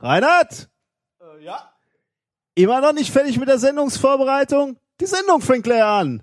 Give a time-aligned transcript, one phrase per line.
[0.00, 0.68] Reinhard,
[1.20, 1.70] Äh, ja?
[2.54, 4.78] immer noch nicht fertig mit der Sendungsvorbereitung?
[5.00, 6.22] Die Sendung fängt gleich an.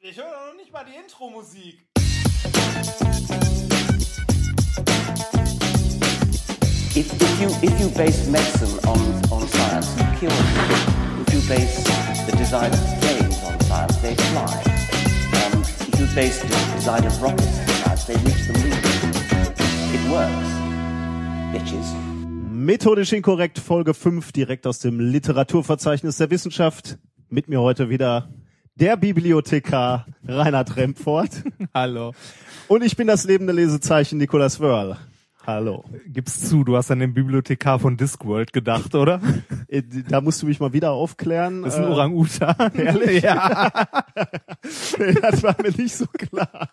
[0.00, 1.84] Ich höre noch nicht mal die Intro-Musik.
[6.96, 8.98] If, if you if you base medicine on,
[9.30, 11.22] on science, you kill people.
[11.22, 11.84] If you base
[12.26, 14.62] the design of planes on science, they fly.
[15.52, 18.72] Um, if you base the design of rockets on science, they reach the moon.
[19.94, 20.50] It works,
[21.54, 22.07] bitches.
[22.58, 26.98] Methodisch inkorrekt, Folge 5, direkt aus dem Literaturverzeichnis der Wissenschaft.
[27.28, 28.30] Mit mir heute wieder
[28.74, 31.30] der Bibliothekar Reinhard Remfort.
[31.72, 32.14] Hallo.
[32.66, 34.96] Und ich bin das lebende Lesezeichen Nicolas Wörl.
[35.48, 35.82] Hallo.
[36.06, 39.18] Gib's zu, du hast an den Bibliothekar von Discworld gedacht, oder?
[39.68, 41.62] Äh, Da musst du mich mal wieder aufklären.
[41.62, 42.72] Das ist ein Äh, Orang-Utan.
[42.74, 43.22] Ehrlich?
[43.22, 43.70] Ja.
[45.22, 46.68] das war mir nicht so klar.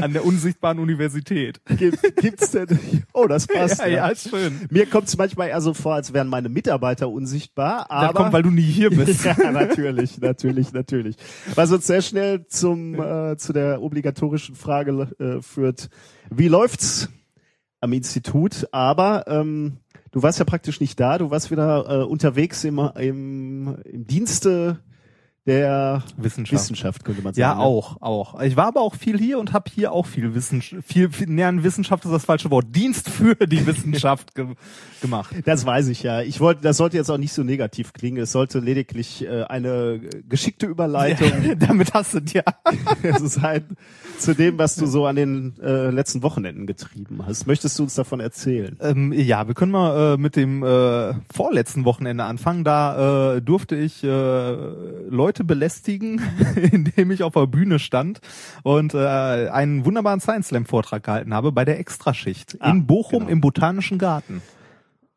[0.00, 1.60] An der unsichtbaren Universität.
[1.66, 2.78] Gibt, gibt's denn?
[3.12, 3.80] Oh, das passt.
[3.80, 4.58] Ja, ja, ist schön.
[4.70, 8.32] Mir kommt es manchmal eher so vor, als wären meine Mitarbeiter unsichtbar, aber Das kommt,
[8.32, 9.22] weil du nie hier bist.
[9.26, 11.16] ja, natürlich, natürlich, natürlich.
[11.54, 15.90] Was uns sehr schnell zum äh, zu der obligatorischen Frage äh, führt:
[16.30, 17.10] Wie läuft's
[17.80, 18.68] am Institut?
[18.72, 19.78] Aber ähm,
[20.10, 21.18] du warst ja praktisch nicht da.
[21.18, 24.80] Du warst wieder äh, unterwegs im, im, im Dienste
[25.46, 26.62] der Wissenschaft.
[26.62, 27.40] Wissenschaft, könnte man sagen.
[27.40, 27.60] Ja, ne?
[27.60, 28.40] auch, auch.
[28.42, 31.64] Ich war aber auch viel hier und habe hier auch viel Wissenschaft, viel, viel nähern
[31.64, 34.48] Wissenschaft ist das falsche Wort, Dienst für die Wissenschaft ge
[35.00, 35.34] gemacht.
[35.44, 36.22] Das weiß ich ja.
[36.22, 38.18] Ich wollte, das sollte jetzt auch nicht so negativ klingen.
[38.18, 42.42] Es sollte lediglich äh, eine geschickte Überleitung Damit hast du ja.
[43.18, 43.76] sein
[44.18, 47.46] zu dem, was du so an den äh, letzten Wochenenden getrieben hast.
[47.46, 48.76] Möchtest du uns davon erzählen?
[48.80, 52.64] Ähm, ja, wir können mal äh, mit dem äh, vorletzten Wochenende anfangen.
[52.64, 54.08] Da äh, durfte ich äh,
[55.08, 56.20] Leute belästigen,
[56.72, 58.20] indem ich auf der Bühne stand
[58.62, 63.20] und äh, einen wunderbaren Science Slam Vortrag gehalten habe bei der Extraschicht Ah, in Bochum
[63.20, 63.32] genau.
[63.32, 64.42] im Botanischen Garten.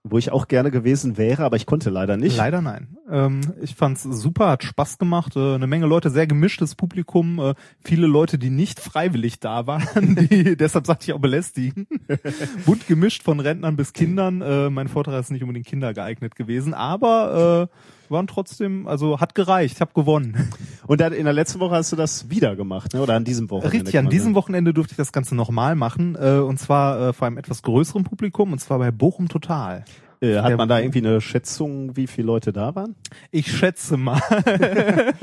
[0.04, 2.36] Wo ich auch gerne gewesen wäre, aber ich konnte leider nicht.
[2.36, 2.98] Leider nein.
[3.08, 5.36] Ähm, ich fand's super, hat Spaß gemacht.
[5.36, 7.54] Äh, eine Menge Leute, sehr gemischtes Publikum, äh,
[7.84, 11.86] viele Leute, die nicht freiwillig da waren, die deshalb sagte ich auch belästigen.
[12.66, 14.42] Bunt gemischt von Rentnern bis Kindern.
[14.42, 17.78] Äh, mein Vortrag ist nicht unbedingt Kinder geeignet gewesen, aber äh,
[18.12, 20.50] waren trotzdem, also hat gereicht, ich habe gewonnen.
[20.88, 23.02] Und dann in der letzten Woche hast du das wieder gemacht, ne?
[23.02, 23.78] Oder an diesem Wochenende?
[23.78, 24.32] Richtig, an diesem.
[24.36, 28.04] Wochenende durfte ich das Ganze nochmal machen, äh, und zwar äh, vor einem etwas größeren
[28.04, 29.84] Publikum, und zwar bei Bochum Total.
[30.24, 32.96] Äh, hat man da irgendwie eine Schätzung, wie viele Leute da waren?
[33.32, 34.22] Ich schätze mal.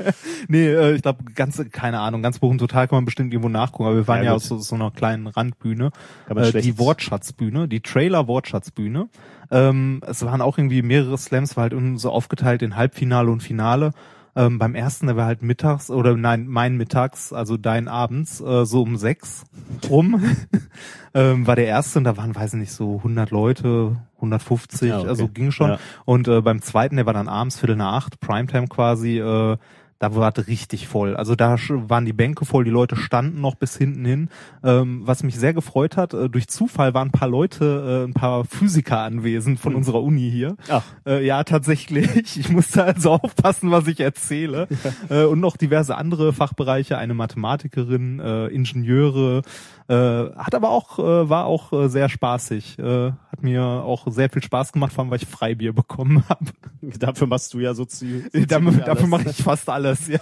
[0.49, 3.85] nee, äh, ich glaube, ganz, keine Ahnung, ganz Bochum total kann man bestimmt irgendwo nachgucken,
[3.85, 5.91] aber wir waren Ja, ja, aus so, so einer kleinen Randbühne.
[6.27, 9.07] Äh, die Wortschatzbühne, die Trailer-Wortschatzbühne.
[9.51, 13.91] Ähm, es waren auch irgendwie mehrere Slams, war halt so aufgeteilt in Halbfinale und Finale.
[14.35, 18.65] Ähm, beim ersten, der war halt mittags, oder nein, mein mittags, also dein abends, äh,
[18.65, 19.43] so um sechs
[19.89, 20.23] rum,
[21.13, 24.99] ähm, war der erste und da waren, weiß ich nicht, so 100 Leute, 150, Ja,
[24.99, 25.07] okay.
[25.07, 25.71] also ging schon.
[25.71, 25.79] Ja.
[26.05, 29.57] Und äh, beim zweiten, der war dann abends Viertel nach acht, Primetime quasi, äh,
[29.99, 31.15] da war es richtig voll.
[31.15, 34.29] Also da waren die Bänke voll, die Leute standen noch bis hinten hin.
[34.63, 38.13] Ähm, was mich sehr gefreut hat, äh, durch Zufall waren ein paar Leute, äh, ein
[38.13, 40.55] paar Physiker anwesend von unserer Uni hier.
[40.69, 40.83] Ach.
[41.05, 42.39] Äh, ja, tatsächlich.
[42.39, 44.67] Ich musste also aufpassen, was ich erzähle.
[45.09, 49.41] Äh, und noch diverse andere Fachbereiche, eine Mathematikerin, äh, Ingenieure.
[49.89, 52.77] Äh, hat aber auch, äh, war auch äh, sehr spaßig.
[52.77, 56.45] Äh, hat mir auch sehr viel Spaß gemacht, vor allem, weil ich Freibier bekommen habe.
[56.81, 59.07] Dafür machst du ja so, zi so ziemlich dafür alles.
[59.07, 60.19] mache ich fast alles, ja.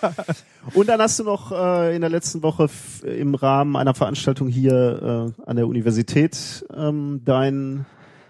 [0.74, 2.70] Und dann hast du noch äh, in der letzten Woche
[3.04, 7.86] im Rahmen einer Veranstaltung hier äh, an der Universität ähm, deinen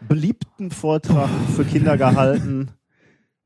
[0.08, 2.70] beliebten Vortrag für Kinder gehalten.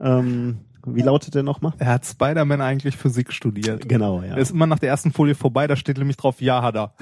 [0.03, 1.73] Ähm, wie lautet der nochmal?
[1.77, 3.87] Er hat Spider-Man eigentlich Physik studiert.
[3.87, 4.35] Genau, ja.
[4.35, 6.93] Er ist immer nach der ersten Folie vorbei, da steht nämlich drauf, ja, hat er.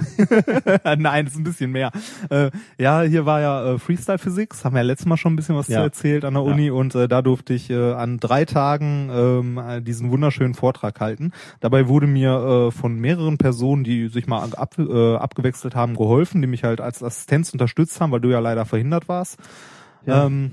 [0.97, 1.91] Nein, ist ein bisschen mehr.
[2.29, 5.35] Äh, ja, hier war ja äh, Freestyle Physics, haben wir ja letztes Mal schon ein
[5.35, 5.77] bisschen was Ja.
[5.79, 6.51] zu erzählt an der Ja.
[6.51, 10.99] Uni und äh, da durfte ich äh, an drei Tagen ähm, äh, diesen wunderschönen Vortrag
[10.99, 11.31] halten.
[11.59, 16.47] Dabei wurde mir äh, von mehreren Personen, die sich mal ab, abgewechselt haben, geholfen, die
[16.47, 19.37] mich halt als Assistenz unterstützt haben, weil du ja leider verhindert warst.
[20.05, 20.25] Ja.
[20.25, 20.51] Ähm,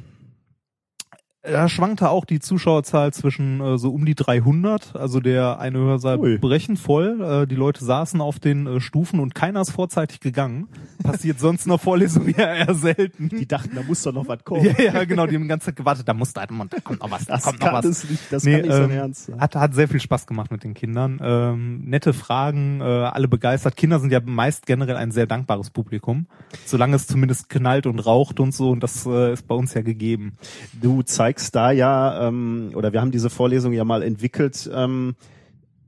[1.50, 4.96] da schwankte auch die Zuschauerzahl zwischen äh, so um die 300.
[4.96, 6.38] Also der eine Hörsaal Ui.
[6.38, 7.20] brechend voll.
[7.20, 10.68] Äh, die Leute saßen auf den äh, Stufen und keiner ist vorzeitig gegangen.
[11.02, 13.28] Passiert sonst in der Vorlesung ja eher selten.
[13.28, 14.64] Die dachten, da muss doch noch was kommen.
[14.64, 17.10] ja, ja, genau, die haben die ganze Zeit gewartet, da muss da, da kommt noch
[17.10, 17.84] was, da Das kommt noch was.
[17.84, 19.40] es nicht, das Nee, kann nicht so ähm, ernst sein.
[19.40, 21.20] Hat, hat sehr viel Spaß gemacht mit den Kindern.
[21.22, 23.76] Ähm, nette Fragen, äh, alle begeistert.
[23.76, 26.26] Kinder sind ja meist generell ein sehr dankbares Publikum.
[26.64, 29.82] Solange es zumindest knallt und raucht und so, und das äh, ist bei uns ja
[29.82, 30.36] gegeben.
[30.80, 35.14] Du zeigst da ja, ähm, oder wir haben diese Vorlesung ja mal entwickelt, ähm,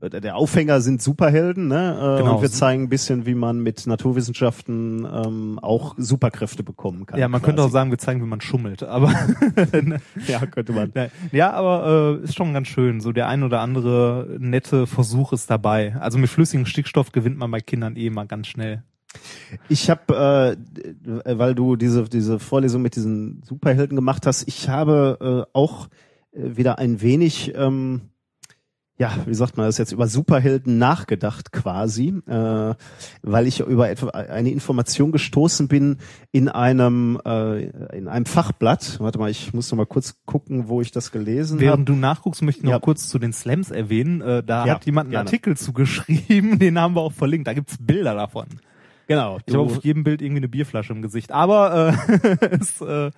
[0.01, 1.97] äh, der Aufhänger sind Superhelden, ne?
[2.15, 2.35] Äh, Genau.
[2.35, 7.19] Und wir zeigen ein bisschen, wie man mit Naturwissenschaften ähm, auch Superkräfte bekommen kann.
[7.19, 7.73] Ja, man könnte auch quasi.
[7.73, 9.11] sagen, wir zeigen, wie man schummelt, aber
[10.27, 10.91] Ja, könnte man.
[11.31, 13.01] ja, aber äh, ist schon ganz schön.
[13.01, 15.95] So der ein oder andere nette Versuch ist dabei.
[15.99, 18.83] Also mit flüssigem Stickstoff gewinnt man bei Kindern eh mal ganz schnell.
[19.69, 20.57] Ich habe,
[21.25, 25.87] äh, weil du diese diese Vorlesung mit diesen Superhelden gemacht hast, ich habe äh, auch
[26.31, 28.01] äh, wieder ein wenig, ähm,
[28.99, 32.75] ja, wie sagt man das jetzt, über Superhelden nachgedacht quasi, äh,
[33.23, 35.97] weil ich über etwa eine Information gestoßen bin
[36.31, 38.99] in einem äh, in einem Fachblatt.
[38.99, 41.65] Warte mal, ich muss noch mal kurz gucken, wo ich das gelesen habe.
[41.65, 42.79] Während du nachguckst, möchte ich noch Ja.
[42.79, 44.21] kurz zu den Slams erwähnen.
[44.21, 45.27] Äh, da Ja, hat jemand einen gerne.
[45.27, 47.47] Artikel zugeschrieben, den haben wir auch verlinkt.
[47.47, 48.45] Da gibt's Bilder davon.
[49.09, 49.39] Genau.
[49.45, 51.31] Ich habe auf jedem Bild irgendwie eine Bierflasche im Gesicht.
[51.31, 51.93] Aber
[52.41, 53.09] äh, ist, äh,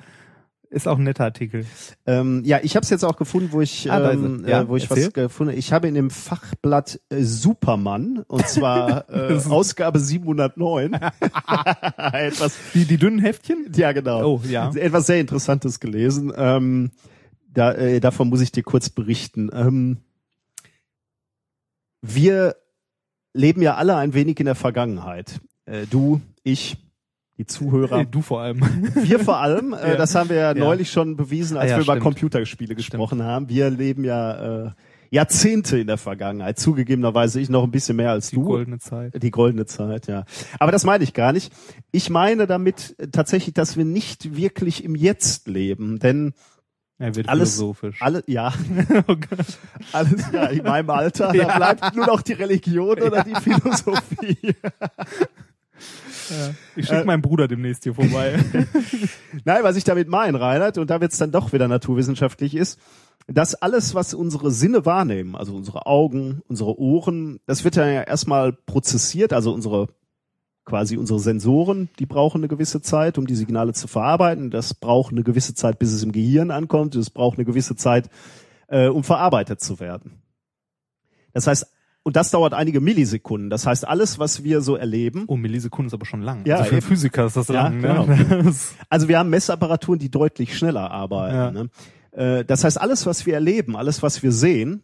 [0.69, 1.65] ist auch ein netter Artikel.
[2.05, 4.49] Ähm, ja, ich habe es jetzt auch gefunden, wo ich, Ah, ähm, es.
[4.49, 5.07] Ja, äh, wo ich erzähl.
[5.07, 5.53] was gefunden.
[5.57, 10.93] Ich habe in dem Fachblatt äh, Superman und zwar äh, Ausgabe 709
[12.13, 13.69] etwas, Die, die dünnen Heftchen?
[13.75, 14.71] ja genau, Oh, ja.
[14.73, 16.31] etwas sehr Interessantes gelesen.
[16.37, 16.91] Ähm,
[17.53, 19.49] da, äh, davon muss ich dir kurz berichten.
[19.53, 19.97] Ähm,
[22.01, 22.55] wir
[23.33, 25.41] leben ja alle ein wenig in der Vergangenheit.
[25.65, 26.77] Äh, du, ich,
[27.37, 28.01] die Zuhörer.
[28.01, 28.61] Äh, Du vor allem.
[28.95, 29.95] Wir vor allem, äh, Ja.
[29.95, 30.63] das haben wir ja, Ja.
[30.63, 32.03] neulich schon bewiesen, als Ah ja, wir über stimmt.
[32.03, 33.49] Computerspiele gesprochen haben.
[33.49, 34.71] Wir leben ja äh,
[35.11, 36.57] Jahrzehnte in der Vergangenheit.
[36.59, 38.43] Zugegebenerweise ich noch ein bisschen mehr als Die du.
[38.43, 39.21] goldene Zeit.
[39.21, 40.23] Die goldene Zeit, ja.
[40.59, 41.51] Aber das meine ich gar nicht.
[41.91, 46.33] Ich meine damit äh, tatsächlich, dass wir nicht wirklich im Jetzt leben, denn
[46.97, 48.01] Er wird Alles- philosophisch.
[48.01, 48.53] alle, ja,
[49.07, 49.15] Oh
[49.91, 51.57] alles, ja, in meinem Alter, da Ja.
[51.57, 54.55] bleibt nur noch die Religion oder die Philosophie.
[56.75, 58.39] Ich schicke meinen Bruder demnächst hier vorbei.
[59.45, 62.79] Nein, was ich damit meine, Reinhard, und da wird es dann doch wieder naturwissenschaftlich ist,
[63.27, 68.53] dass alles, was unsere Sinne wahrnehmen, also unsere Augen, unsere Ohren, das wird ja erstmal
[68.53, 69.87] prozessiert, also unsere
[70.65, 74.51] quasi unsere Sensoren, die brauchen eine gewisse Zeit, um die Signale zu verarbeiten.
[74.51, 76.95] Das braucht eine gewisse Zeit, bis es im Gehirn ankommt.
[76.95, 78.09] Das braucht eine gewisse Zeit,
[78.67, 80.21] äh, um verarbeitet zu werden.
[81.33, 81.67] Das heißt,
[82.03, 83.49] und das dauert einige Millisekunden.
[83.49, 86.45] Das heißt, alles, was wir so erleben, Oh, Millisekunden ist aber schon lang.
[86.45, 86.85] Ja, also für eben.
[86.85, 87.81] Physiker ist das Ja, lang.
[87.81, 88.05] genau.
[88.05, 88.53] Ne?
[88.89, 91.35] Also wir haben Messapparaturen, die deutlich schneller arbeiten.
[91.35, 91.51] Ja.
[91.51, 91.69] Ne?
[92.39, 94.83] Äh, Das heißt, alles, was wir erleben, alles, was wir sehen,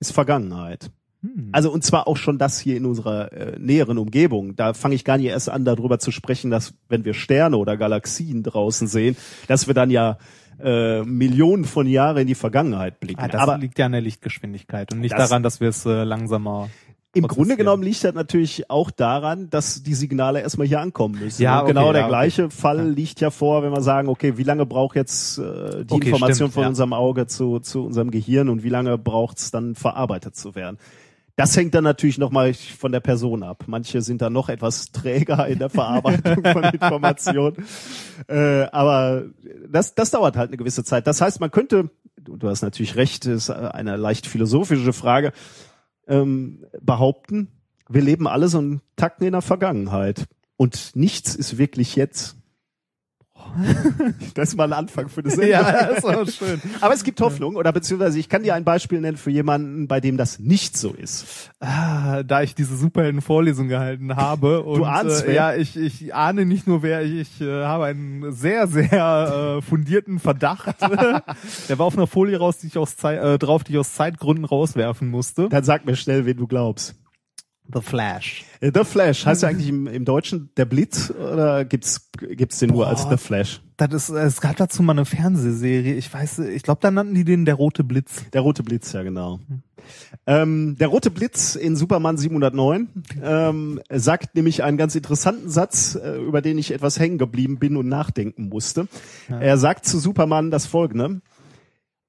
[0.00, 0.90] ist Vergangenheit.
[1.22, 1.48] Hm.
[1.52, 4.54] Also und zwar auch schon das hier in unserer äh, näheren Umgebung.
[4.56, 7.76] Da fange ich gar nicht erst an, darüber zu sprechen, dass wenn wir Sterne oder
[7.76, 9.16] Galaxien draußen sehen,
[9.48, 10.18] dass wir dann ja
[10.64, 13.20] äh, Millionen von Jahren in die Vergangenheit blicken.
[13.20, 15.84] Ah, das Aber liegt ja an der Lichtgeschwindigkeit und nicht Das- daran, dass wir es
[15.86, 16.68] äh, langsamer.
[17.14, 17.26] im.
[17.28, 21.42] Grunde genommen liegt das natürlich auch daran, dass die Signale erstmal hier ankommen müssen.
[21.42, 22.10] Ja, genau okay, der ja, okay.
[22.10, 25.94] gleiche Fall liegt ja vor, wenn wir sagen, okay, wie lange braucht jetzt äh, die
[25.94, 26.68] Okay, Information stimmt, von ja.
[26.70, 30.78] unserem Auge zu, zu unserem Gehirn und wie lange braucht es dann verarbeitet zu werden?
[31.36, 33.64] Das hängt dann natürlich nochmal von der Person ab.
[33.66, 37.64] Manche sind dann noch etwas träger in der Verarbeitung von Informationen.
[38.28, 39.24] Äh, aber
[39.68, 41.08] das, das dauert halt eine gewisse Zeit.
[41.08, 41.90] Das heißt, man könnte,
[42.20, 45.32] du, du hast natürlich recht, ist eine leicht philosophische Frage,
[46.06, 47.48] ähm, behaupten,
[47.88, 50.26] wir leben alle so einen Tacken in der Vergangenheit.
[50.56, 52.36] Und nichts ist wirklich jetzt.
[54.34, 55.60] Das ist mal ein Anfang für eine Sendung.
[55.62, 56.60] das ist auch schön.
[56.80, 60.00] Aber es gibt Hoffnung, oder beziehungsweise ich kann dir ein Beispiel nennen für jemanden, bei
[60.00, 61.50] dem das nicht so ist.
[61.60, 65.34] Ah, da ich diese Superhelden-Vorlesung gehalten habe und ahnst, äh, wer?
[65.34, 69.62] ja, ich, ich ahne nicht nur wer, ich, ich äh, habe einen sehr, sehr äh,
[69.62, 70.76] fundierten Verdacht.
[71.68, 73.94] Der war auf einer Folie raus, die ich aus Zei äh, drauf, die ich aus
[73.94, 75.48] Zeitgründen rauswerfen musste.
[75.48, 76.94] Dann sag mir schnell, wen du glaubst.
[77.72, 78.44] The Flash.
[78.60, 82.70] Äh, The Flash, heißt ja eigentlich im, im Deutschen der Blitz oder gibt's gibt's den
[82.70, 82.88] nur Boah.
[82.88, 83.62] als The Flash?
[83.76, 85.94] Das ist, es gab dazu mal eine Fernsehserie.
[85.94, 88.24] Ich weiß, ich glaube, da nannten die den der rote Blitz.
[88.32, 89.40] Der rote Blitz, ja genau.
[90.26, 92.88] Ähm, der rote Blitz in Superman 709
[93.22, 97.76] ähm, sagt nämlich einen ganz interessanten Satz, äh, über den ich etwas hängen geblieben bin
[97.76, 98.88] und nachdenken musste.
[99.28, 101.20] Er sagt zu Superman das folgende.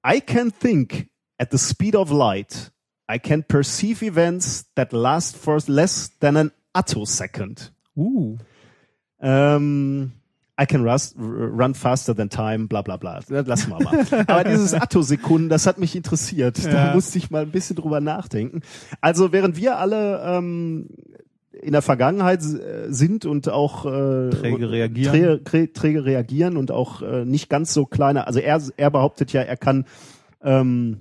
[0.07, 2.71] I can think at the speed of light.
[3.11, 7.71] I can perceive events that last for less than an attosecond.
[7.95, 8.37] Uh.
[9.21, 10.11] Ähm,
[10.59, 13.19] I can rust, run faster than time, bla bla bla.
[13.27, 14.23] Lassen wir mal.
[14.27, 16.63] Aber dieses Attosekunden, das hat mich interessiert.
[16.65, 16.93] Da Ja.
[16.95, 18.61] musste ich mal ein bisschen drüber nachdenken.
[19.01, 20.87] Also während wir alle ähm,
[21.61, 25.11] in der Vergangenheit äh, sind und auch äh, Träge reagieren.
[25.11, 29.33] Träge, trä- träge reagieren und auch äh, nicht ganz so kleine, also er, er behauptet
[29.33, 29.85] ja, er kann
[30.41, 30.99] ähm,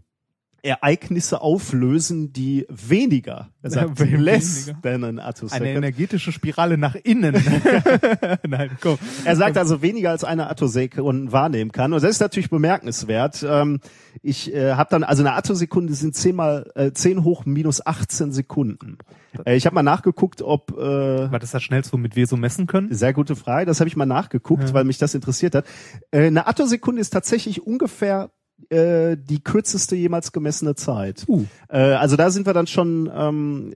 [0.64, 4.82] Ereignisse auflösen, die weniger, er sagt Ja, less weniger.
[4.82, 5.66] than an Eine Attosecond.
[5.66, 7.34] energetische Spirale nach innen.
[8.48, 8.98] Nein, komm.
[9.24, 11.92] Er sagt also weniger als eine Attosekunde wahrnehmen kann.
[11.92, 13.44] Und das ist natürlich bemerkenswert.
[13.48, 13.80] Ähm,
[14.22, 18.32] ich äh, habe dann, also eine Attosekunde sind 10 mal äh, 10 hoch minus 18
[18.32, 18.98] Sekunden.
[19.44, 22.66] Äh, ich habe mal nachgeguckt, ob äh, War das das schnellste, womit wir so messen
[22.66, 22.92] können?
[22.94, 25.66] sehr gute Frage, das habe ich mal nachgeguckt, weil mich das interessiert hat.
[26.12, 28.30] Eine Attosekunde ist tatsächlich ungefähr
[28.70, 31.24] äh, die kürzeste jemals gemessene Zeit.
[31.28, 31.44] Uh.
[31.68, 33.74] Äh, also da sind wir dann schon ähm,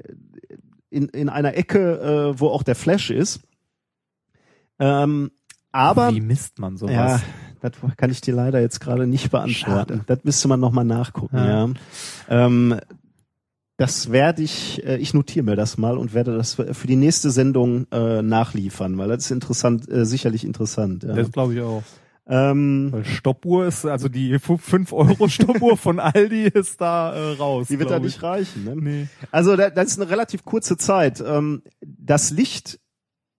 [0.91, 3.41] in, in einer Ecke, äh, wo auch der Flash ist.
[4.79, 5.31] Ähm,
[5.73, 6.93] aber Wie misst man sowas?
[6.93, 7.21] ja,
[7.61, 9.55] das kann ich dir leider jetzt gerade nicht beantworten.
[9.55, 10.01] Schade.
[10.07, 11.67] Das müsste man nochmal nachgucken, ja.
[11.67, 11.75] Ja.
[12.29, 12.81] Ähm,
[13.77, 17.31] das werde ich, äh, ich notiere mir das mal und werde das für die nächste
[17.31, 21.05] Sendung äh, nachliefern, weil das ist interessant, äh, sicherlich interessant.
[21.05, 21.15] Ja.
[21.15, 21.85] Das glaube ich auch.
[22.31, 27.69] Ähm, Stoppuhr ist, also die 5-Euro-Stoppuhr von Aldi ist da äh, raus.
[27.69, 28.23] die wird da nicht ich.
[28.23, 28.65] reichen.
[28.65, 28.77] Ne?
[28.77, 29.09] Nee.
[29.31, 31.23] Also da, das ist eine relativ kurze Zeit.
[31.27, 32.81] Ähm, das Licht,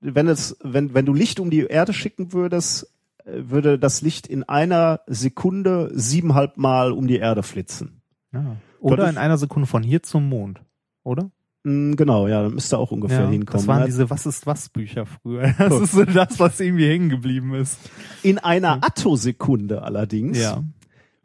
[0.01, 2.91] wenn es, wenn, wenn du Licht um die Erde schicken würdest,
[3.25, 8.01] äh, würde das Licht in einer Sekunde siebenhalb Mal um die Erde flitzen.
[8.33, 8.55] Ja.
[8.79, 10.61] Oder in einer Sekunde von hier zum Mond.
[11.03, 11.29] Oder?
[11.63, 13.59] Mm, Genau, ja, dann müsste auch ungefähr Ja, hinkommen.
[13.61, 15.53] das waren diese Was ist was Bücher früher.
[15.57, 17.77] Das ist so das, was irgendwie hängen geblieben ist.
[18.23, 20.63] In einer Attosekunde allerdings Ja.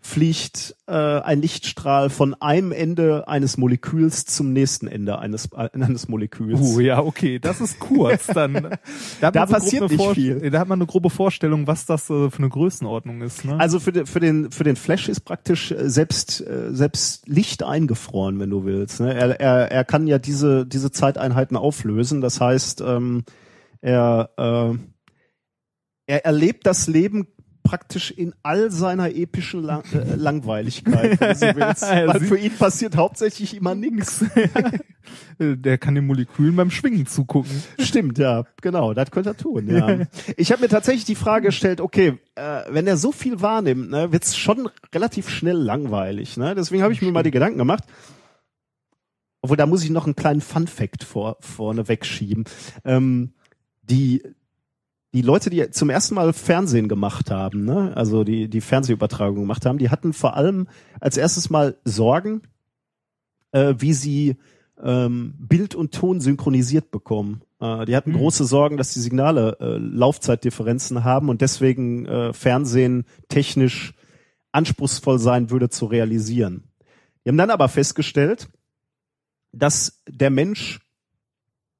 [0.06, 6.08] Fliegt äh, ein Lichtstrahl von einem Ende eines Moleküls zum nächsten Ende eines, äh, eines
[6.08, 6.60] Moleküls.
[6.60, 8.54] Uh, ja, okay, das ist kurz dann.
[9.20, 10.50] Da, Da so passiert nicht Vor- viel.
[10.50, 13.46] Da hat man eine grobe Vorstellung, was das äh, für eine Größenordnung ist.
[13.46, 13.58] Ne?
[13.58, 17.62] Also für den, für den für den Flash ist praktisch äh, selbst äh, selbst Licht
[17.62, 19.00] eingefroren, wenn du willst.
[19.00, 19.14] Ne?
[19.14, 22.20] Er, er, er kann ja diese diese Zeiteinheiten auflösen.
[22.20, 23.24] Das heißt, ähm,
[23.80, 24.76] er äh,
[26.06, 27.28] er erlebt das Leben
[27.64, 31.82] praktisch in all seiner epischen Lang äh, Langweiligkeit, wenn du so willst.
[31.82, 34.24] Weil für ihn passiert hauptsächlich immer nichts.
[35.38, 37.50] Äh, Der kann den Molekülen beim Schwingen zugucken.
[37.78, 39.68] Stimmt, ja, genau, das könnte er tun.
[39.68, 40.06] Ja.
[40.38, 44.12] Ich habe mir tatsächlich die Frage gestellt, okay, äh, wenn er so viel wahrnimmt, ne,
[44.12, 46.38] wird's schon relativ schnell langweilig.
[46.38, 46.54] Ne?
[46.54, 47.84] Deswegen habe ich mir mal die Gedanken gemacht.
[49.42, 52.44] Obwohl, da muss ich noch einen kleinen Fun-Fact vor, vorne wegschieben.
[52.86, 53.34] Ähm,
[53.82, 54.22] die,
[55.14, 59.64] die Leute, die zum ersten Mal Fernsehen gemacht haben, ne, also die, die Fernsehübertragung gemacht
[59.64, 60.66] haben, die hatten vor allem
[61.00, 62.42] als erstes Mal Sorgen,
[63.52, 64.36] äh, wie sie
[64.82, 67.42] ähm, Bild und Ton synchronisiert bekommen.
[67.60, 68.18] Äh, die hatten Hm.
[68.18, 73.94] große Sorgen, dass die Signale äh, Laufzeitdifferenzen haben und deswegen äh, Fernsehen technisch
[74.50, 76.64] anspruchsvoll sein würde zu realisieren.
[77.24, 78.48] Die haben dann aber festgestellt,
[79.52, 80.80] dass der Mensch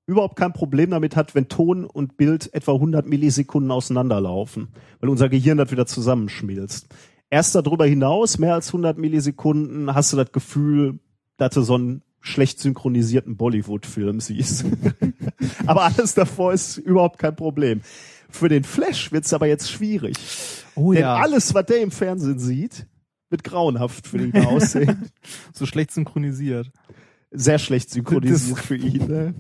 [0.06, 4.68] überhaupt kein Problem damit hat, wenn Ton und Bild etwa 100 Millisekunden auseinanderlaufen,
[5.00, 6.88] weil unser Gehirn das wieder zusammenschmilzt.
[7.30, 11.00] Erst darüber hinaus, mehr als 100 Millisekunden, hast du das Gefühl,
[11.36, 14.64] dass du so einen schlecht synchronisierten Bollywood-Film siehst.
[15.66, 17.80] aber alles davor ist überhaupt kein Problem.
[18.30, 20.16] Für den Flash wird's aber jetzt schwierig.
[20.74, 22.86] Oh denn alles, was der im Fernsehen sieht,
[23.30, 25.10] wird grauenhaft für ihn aussehen.
[25.52, 26.70] so schlecht synchronisiert.
[27.30, 29.06] Sehr schlecht synchronisiert Das- für ihn.
[29.06, 29.34] Ne?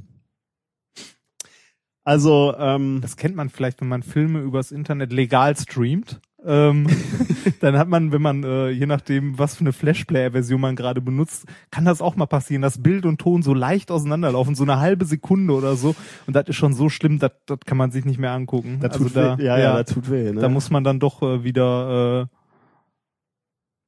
[2.04, 6.20] Also, ähm, Das kennt man vielleicht, wenn man Filme übers Internet legal streamt.
[6.44, 6.86] Ähm,
[7.60, 11.46] dann hat man, wenn man, äh, je nachdem, was für eine Flashplayer-Version man gerade benutzt,
[11.70, 15.06] kann das auch mal passieren, dass Bild und Ton so leicht auseinanderlaufen, so eine halbe
[15.06, 15.96] Sekunde oder so.
[16.26, 17.32] Und das ist schon so schlimm, das,
[17.64, 18.78] kann man sich nicht mehr angucken.
[18.80, 19.44] das also tut da, weh.
[19.44, 20.32] Ja, ja, das tut weh.
[20.32, 20.40] Ne?
[20.42, 22.28] da muss man dann doch äh, wieder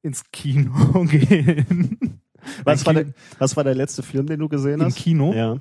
[0.03, 2.19] äh, ins Kino gehen.
[2.63, 4.97] was, war Im der, was war der letzte Film, den du gesehen Im hast?
[4.97, 5.31] Kino?
[5.33, 5.57] Ja,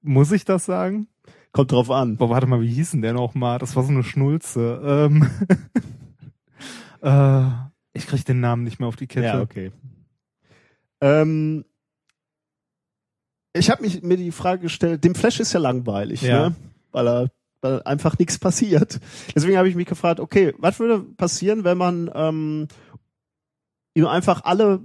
[0.00, 1.08] Muss ich das sagen?
[1.54, 2.16] Kommt drauf an.
[2.18, 3.58] Boah, warte mal, wie hieß denn der noch mal?
[3.58, 4.82] Das war so eine Schnulze.
[4.84, 5.30] Ähm,
[7.00, 7.50] äh,
[7.94, 9.26] ich krieg den Namen nicht mehr auf die Kette.
[9.26, 9.72] Ja, okay.
[11.00, 11.64] Ähm,
[13.54, 16.50] ich habe mich mir die Frage gestellt, dem Flash ist ja langweilig, Ja.
[16.50, 16.56] ne?
[16.90, 17.30] weil er
[17.60, 19.00] weil einfach nichts passiert.
[19.34, 22.68] Deswegen habe ich mich gefragt, okay, was würde passieren, wenn man ähm,
[23.94, 24.84] ihm einfach alle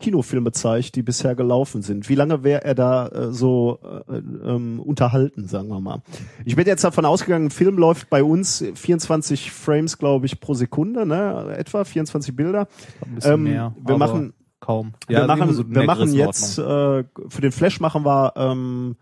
[0.00, 2.08] Kinofilme zeigt, die bisher gelaufen sind?
[2.08, 6.02] Wie lange wäre er da äh, so äh, ähm, unterhalten, sagen wir mal?
[6.44, 10.54] Ich bin jetzt davon ausgegangen, ein Film läuft bei uns 24 Frames, glaube ich, pro
[10.54, 11.54] Sekunde, ne?
[11.58, 12.68] Etwa 24 Bilder.
[13.04, 13.74] Ein bisschen Ähm, mehr.
[13.84, 14.92] wir machen kaum.
[15.08, 16.62] wir also machen, so wir machen jetzt, äh,
[17.28, 18.96] für den Flash machen wir ähm,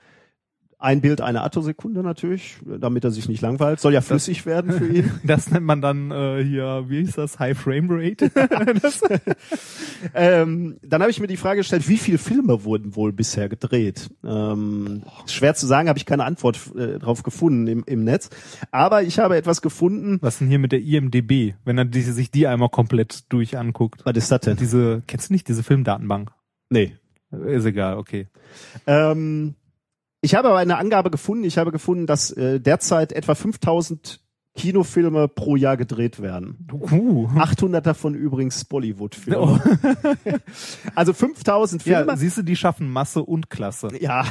[0.79, 3.81] Ein Bild, eine Attosekunde natürlich, damit er sich nicht langweilt.
[3.81, 5.11] Soll ja flüssig werden für ihn.
[5.25, 8.31] Das nennt man dann äh, hier, wie hieß das, High Frame Rate.
[8.83, 9.01] das,
[10.15, 14.11] Ähm, dann habe ich mir die Frage gestellt, wie viele Filme wurden wohl bisher gedreht?
[14.23, 18.29] Ähm, schwer zu sagen, habe ich keine Antwort äh, drauf gefunden im, im Netz.
[18.71, 20.19] Aber ich habe etwas gefunden.
[20.21, 24.05] was denn hier mit der IMDB, wenn er die, sich die einmal komplett durch anguckt?
[24.05, 24.57] Was ist das denn?
[24.57, 26.33] Diese, kennst du nicht diese Filmdatenbank?
[26.69, 26.97] Nee.
[27.31, 28.29] Ist egal, okay.
[28.87, 29.55] Ähm,
[30.21, 31.45] ich habe aber eine Angabe gefunden.
[31.45, 34.21] Ich habe gefunden, dass äh, derzeit etwa 5000
[34.57, 36.67] Kinofilme pro Jahr gedreht werden.
[36.73, 37.29] Uh.
[37.37, 39.61] 800 davon übrigens Bollywood-Filme.
[40.95, 42.07] Also 5000 Filme.
[42.09, 43.89] Ja, siehst du, die schaffen Masse und Klasse.
[44.01, 44.25] Ja.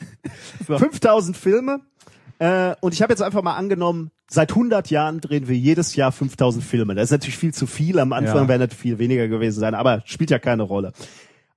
[0.66, 1.80] 5000 Filme.
[2.38, 6.12] Äh, und ich habe jetzt einfach mal angenommen, seit 100 Jahren drehen wir jedes Jahr
[6.12, 6.94] 5000 Filme.
[6.94, 7.98] Das ist natürlich viel zu viel.
[7.98, 8.48] Am Anfang Ja.
[8.48, 10.92] werden das viel weniger gewesen sein, aber spielt ja keine Rolle.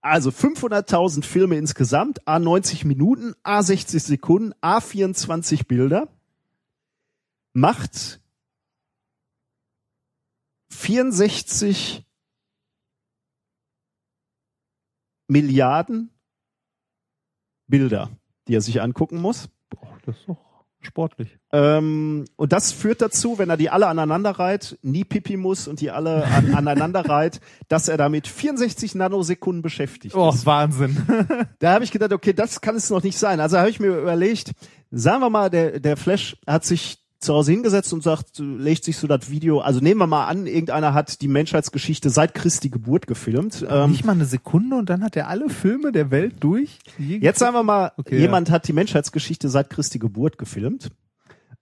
[0.01, 6.08] Also 500.000 Filme insgesamt, a 90 Minuten, a 60 Sekunden, a 24 Bilder,
[7.53, 8.20] macht
[10.72, 12.03] 64
[15.27, 16.10] Milliarden
[17.67, 18.10] Bilder,
[18.48, 19.50] die er sich angucken muss.
[19.70, 20.50] Boah, das ist doch
[20.82, 21.38] sportlich.
[21.54, 25.82] Ähm, und das führt dazu, wenn er die alle aneinander reiht, nie pipi muss und
[25.82, 30.46] die alle an, aneinander reiht, dass er damit 64 Nanosekunden beschäftigt Oh, ist.
[30.46, 30.98] Wahnsinn.
[31.60, 33.40] Da habe ich gedacht, okay, das kann es noch nicht sein.
[33.40, 34.52] Also habe ich mir überlegt,
[34.90, 38.98] sagen wir mal, der, der Flash hat sich zu Hause hingesetzt und sagt, legt sich
[38.98, 43.08] so das Video, also nehmen wir mal an, irgendeiner hat die Menschheitsgeschichte seit Christi Geburt
[43.08, 43.66] gefilmt.
[43.70, 46.80] Ähm, Nicht mal eine Sekunde und dann hat er alle Filme der Welt durch.
[46.98, 50.90] Je- Jetzt sagen wir mal, Okay, jemand hat die Menschheitsgeschichte seit Christi Geburt gefilmt.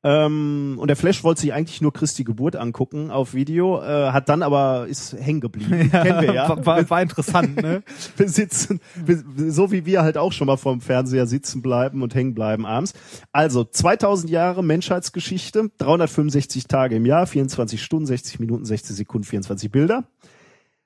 [0.01, 4.29] Ähm, und der Flash wollte sich eigentlich nur Christi Geburt angucken auf Video, äh, hat
[4.29, 5.89] dann aber ist hängen geblieben.
[5.91, 6.48] Kennen wir ja.
[6.48, 7.84] War, war, war interessant, ne?
[8.18, 12.15] Wir sitzen, wir, so wie wir halt auch schon mal vorm Fernseher sitzen bleiben und
[12.15, 12.94] hängen bleiben abends.
[13.32, 19.72] Also 2000 Jahre Menschheitsgeschichte, 365 Tage im Jahr, 24 Stunden, 60 Minuten, 60 Sekunden, 24
[19.72, 20.06] Bilder.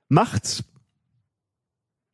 [0.10, 0.64] Macht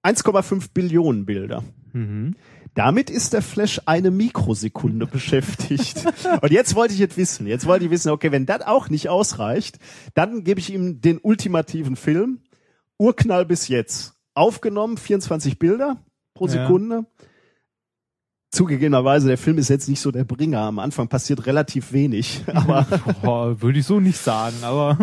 [0.03, 1.63] 1,5 Billionen Bilder.
[1.93, 2.35] Mhm.
[2.75, 6.05] Damit ist der Flash eine Mikrosekunde beschäftigt.
[6.41, 9.09] Und jetzt wollte ich jetzt wissen, jetzt wollte ich wissen, okay, wenn das auch nicht
[9.09, 9.79] ausreicht,
[10.13, 12.41] dann gebe ich ihm den ultimativen Film.
[12.97, 14.13] Urknall bis jetzt.
[14.33, 16.51] Aufgenommen, 24 Bilder pro Ja.
[16.51, 17.05] Sekunde.
[18.51, 20.61] Zugegebenerweise, der Film ist jetzt nicht so der Bringer.
[20.61, 22.43] Am Anfang passiert relativ wenig.
[22.53, 22.85] Aber
[23.21, 24.97] Boah, würde ich so nicht sagen, aber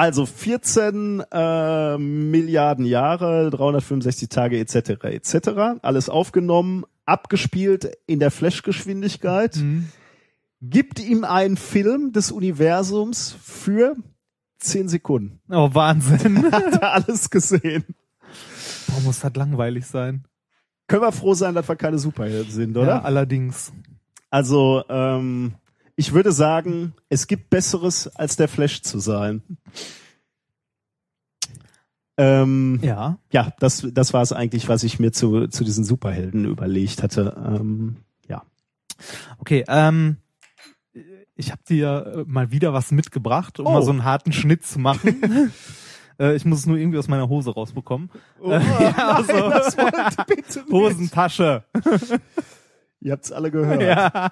[0.00, 5.04] also 14 äh, Milliarden Jahre, 365 Tage etc.
[5.04, 5.48] etc.
[5.82, 9.58] Alles aufgenommen, abgespielt in der Flash-Geschwindigkeit.
[10.62, 13.94] Gibt ihm einen Film des Universums für
[14.60, 15.40] 10 Sekunden.
[15.50, 16.50] oh Wahnsinn.
[16.52, 17.84] Hat er alles gesehen.
[18.88, 20.24] Boah, muss das langweilig sein.
[20.86, 23.04] Können wir froh sein, dass wir keine Superhelden sind, Ja, oder?
[23.04, 23.70] allerdings.
[24.30, 25.54] Also, ähm,
[26.00, 29.42] ich würde sagen, es gibt Besseres, als der Flash zu sein.
[32.16, 33.18] Ähm, Ja.
[33.32, 37.36] ja, das, das war es eigentlich, was ich mir zu, zu diesen Superhelden überlegt hatte.
[37.46, 37.96] Ähm,
[38.28, 38.42] ja.
[39.38, 40.16] Okay, ähm,
[41.36, 43.72] ich habe dir äh, mal wieder was mitgebracht, um Oh.
[43.72, 45.52] mal so einen harten Schnitt zu machen.
[46.18, 48.10] äh, ich muss es nur irgendwie aus meiner Hose rausbekommen.
[48.40, 50.64] Oh, Äh, ja, also, das wollte bitte.
[50.70, 51.64] Hosentasche.
[53.00, 53.82] Ihr habt's alle gehört.
[53.82, 54.30] Ja.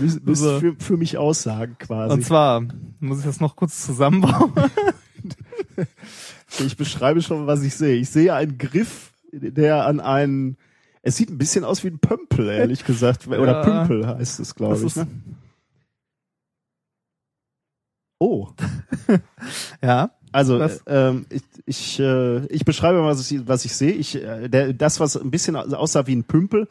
[0.00, 2.14] Müsst, müsst Also- für, für mich aussagen quasi.
[2.14, 2.62] Und zwar
[3.00, 4.52] muss ich das noch kurz zusammenbauen.
[6.58, 7.96] ich beschreibe schon, was ich sehe.
[7.96, 10.56] Ich sehe einen Griff, der an einen
[11.02, 13.26] es sieht ein bisschen aus wie ein Pömpel, ehrlich gesagt.
[13.28, 13.62] Oder Ja.
[13.86, 14.96] Pümpel heißt es, glaube ich.
[14.96, 15.06] Ne?
[18.20, 18.48] Oh,
[19.82, 20.10] ja.
[20.32, 23.92] also ähm, ich, ich, äh, ich beschreibe mal, was ich, was ich sehe.
[23.92, 26.68] Ich, äh, der, das, was ein bisschen aussah wie ein Pümpel,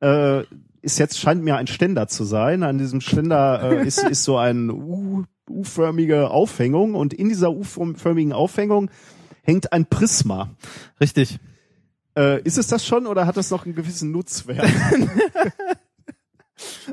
[0.00, 0.44] äh,
[0.84, 2.62] ist jetzt scheint mir ein Ständer zu sein.
[2.62, 8.32] An diesem Ständer äh, ist, ist so ein U, U-förmige Aufhängung und in dieser U-förmigen
[8.32, 8.90] Aufhängung
[9.42, 10.50] hängt ein Prisma.
[11.00, 11.38] Richtig.
[12.16, 14.68] Äh, ist es das schon oder hat das noch einen gewissen Nutzwert?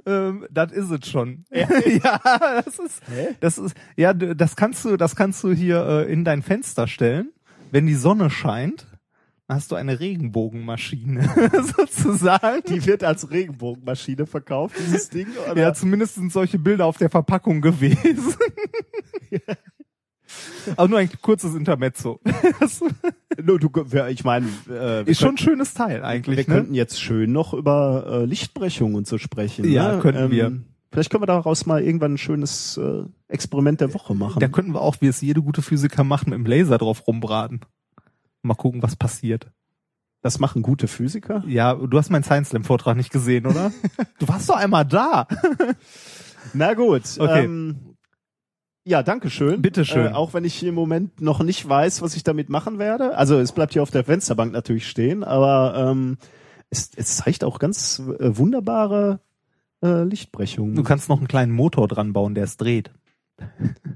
[0.06, 1.46] Ähm, das ist es schon.
[1.52, 2.20] ja,
[2.66, 3.02] das ist,
[3.40, 7.32] das ist, ja, das kannst du, das kannst du hier äh, in dein Fenster stellen.
[7.70, 8.88] Wenn die Sonne scheint,
[9.54, 11.30] hast du eine Regenbogenmaschine
[11.78, 12.64] sozusagen.
[12.68, 15.28] Die wird als Regenbogenmaschine verkauft, dieses Ding?
[15.52, 15.62] Oder?
[15.62, 18.36] Ja, zumindest sind solche Bilder auf der Verpackung gewesen.
[20.78, 22.20] Aber nur ein kurzes Intermezzo.
[22.60, 22.82] Das
[23.38, 23.70] Du,
[24.10, 26.38] ich meine, äh, ist schon ein schönes Teil eigentlich.
[26.38, 26.60] wir ne?
[26.60, 29.70] könnten jetzt schön noch über äh, Lichtbrechung und so sprechen.
[29.72, 30.02] Ja, ne?
[30.02, 30.62] könnten wir.
[30.92, 34.40] Vielleicht können wir daraus mal irgendwann ein schönes äh, Experiment der Woche machen.
[34.40, 37.62] Da könnten wir auch, wie es jede gute Physiker macht, mit dem Laser drauf rumbraten.
[38.42, 39.52] Mal gucken, was passiert.
[40.22, 41.44] Das machen gute Physiker?
[41.48, 43.72] Ja, du hast meinen Science Slam Vortrag nicht gesehen, oder?
[44.20, 45.28] du warst doch einmal da.
[46.54, 47.04] Na gut.
[47.18, 47.46] Okay.
[47.46, 47.96] Ähm,
[48.84, 49.62] ja, danke schön.
[49.62, 50.08] Bitteschön.
[50.08, 53.16] Äh, auch wenn ich im Moment noch nicht weiß, was ich damit machen werde.
[53.16, 56.18] Also es bleibt hier auf der Fensterbank natürlich stehen, aber ähm,
[56.70, 59.20] es, es zeigt auch ganz äh, wunderbare
[59.84, 60.76] äh, Lichtbrechungen.
[60.76, 62.92] Du kannst noch einen kleinen Motor dran bauen, der es dreht.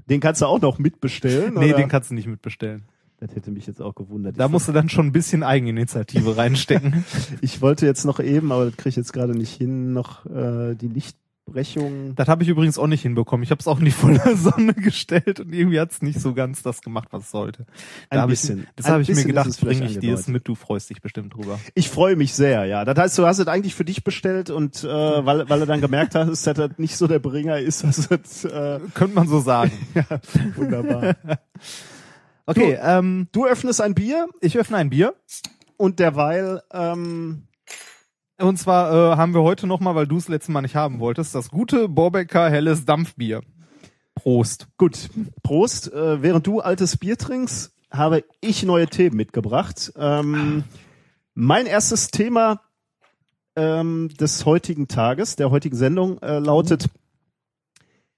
[0.06, 1.54] den kannst du auch noch mitbestellen.
[1.54, 1.76] Nee, oder?
[1.76, 2.84] den kannst du nicht mitbestellen.
[3.18, 4.38] Das hätte mich jetzt auch gewundert.
[4.38, 7.04] Da ich, musst du dann schon ein bisschen Eigeninitiative reinstecken.
[7.40, 10.74] ich wollte jetzt noch eben, aber das kriege ich jetzt gerade nicht hin, noch äh,
[10.74, 12.14] die Lichtbrechung.
[12.14, 13.42] Das habe ich übrigens auch nicht hinbekommen.
[13.42, 16.62] Ich habe es auch in die volle Sonne gestellt und irgendwie hat's nicht so ganz
[16.62, 17.64] das gemacht, was es sollte.
[18.10, 18.64] Da Ein hab bisschen.
[18.64, 20.46] Ich, das habe ich mir gedacht, es bringe ich dir es mit.
[20.46, 21.58] Du freust dich bestimmt drüber.
[21.74, 22.84] Ich freue mich sehr, ja.
[22.84, 25.80] Das heißt, du hast es eigentlich für dich bestellt und äh, weil, weil du dann
[25.80, 29.40] gemerkt hast, dass das nicht so der Bringer ist, was es äh, Könnte man so
[29.40, 29.72] sagen.
[30.56, 31.16] wunderbar.
[32.46, 35.14] Okay, ähm, Du öffnest ein Bier ich öffne ein Bier.
[35.76, 37.48] und derweil ähm,
[38.38, 41.34] Und zwar äh, haben wir heute nochmal, weil du es letztes Mal nicht haben wolltest,
[41.34, 43.42] das gute Borbecker helles Dampfbier.
[44.14, 44.68] Prost.
[44.78, 45.10] gut.
[45.42, 45.92] Prost.
[45.92, 49.92] Äh, während du altes Bier trinkst, habe ich neue Themen mitgebracht.
[49.96, 50.64] Ähm,
[51.34, 52.62] mein erstes Thema
[53.56, 56.88] ähm, des heutigen Tages, der heutigen Sendung, äh, lautet: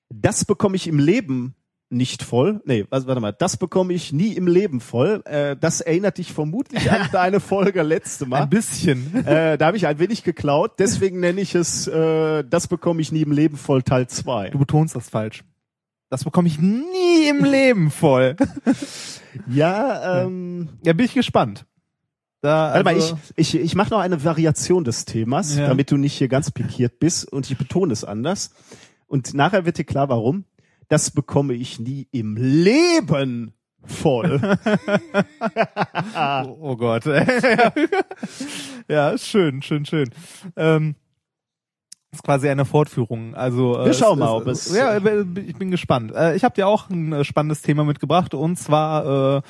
[0.08, 1.54] Das bekomme ich im Leben
[1.90, 2.60] nicht voll.
[2.64, 5.22] Nee, was, warte mal, das bekomme ich nie im Leben voll.
[5.24, 8.42] Äh, das erinnert dich vermutlich an deine Folge letzte Mal.
[8.42, 9.24] Ein bisschen.
[9.26, 13.10] Äh, da habe ich ein wenig geklaut, deswegen nenne ich es äh, Das bekomme ich
[13.12, 14.50] nie im Leben voll Teil 2.
[14.50, 15.44] Du betonst das falsch.
[16.10, 18.36] Das bekomme ich nie im Leben voll.
[19.48, 21.64] Ja, ähm, Ja, bin ich gespannt.
[22.40, 25.66] Da, warte mal, also- ich, ich, ich mache noch eine Variation des Themas, Ja.
[25.68, 28.50] damit du nicht hier ganz pikiert bist und ich betone es anders.
[29.06, 30.44] Und nachher wird dir klar, warum.
[30.88, 33.52] Das bekomme ich nie im Leben
[33.84, 34.40] voll.
[36.16, 37.04] Oh, oh Gott.
[38.88, 40.10] ja, schön, schön, schön.
[40.56, 40.94] Ähm,
[42.12, 43.34] ist quasi eine Fortführung.
[43.34, 46.12] Also äh, Wir schauen es- mal, ob es- Ja, ich bin gespannt.
[46.14, 49.42] Äh, ich habe dir auch ein äh, spannendes Thema mitgebracht und zwar äh,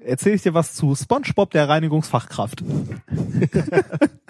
[0.00, 2.62] erzähle ich dir was zu SpongeBob, der Reinigungsfachkraft.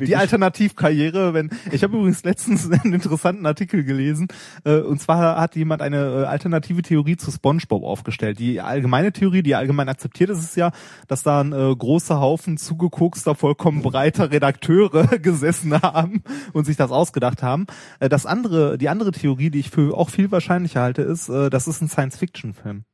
[0.00, 4.28] Die Alternativkarriere, wenn ich habe übrigens letztens einen interessanten Artikel gelesen
[4.64, 8.38] äh, und zwar hat jemand eine äh, alternative Theorie zu SpongeBob aufgestellt.
[8.38, 10.72] Die allgemeine Theorie, die allgemein akzeptiert ist, ist ja,
[11.08, 16.90] dass da ein äh, großer Haufen zugekokster, vollkommen breiter Redakteure gesessen haben und sich das
[16.90, 17.66] ausgedacht haben.
[18.00, 21.50] Äh, das andere, die andere Theorie, die ich für auch viel wahrscheinlicher halte, ist, äh,
[21.50, 22.84] das ist ein Science-Fiction-Film.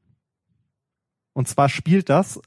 [1.35, 2.41] Und zwar spielt das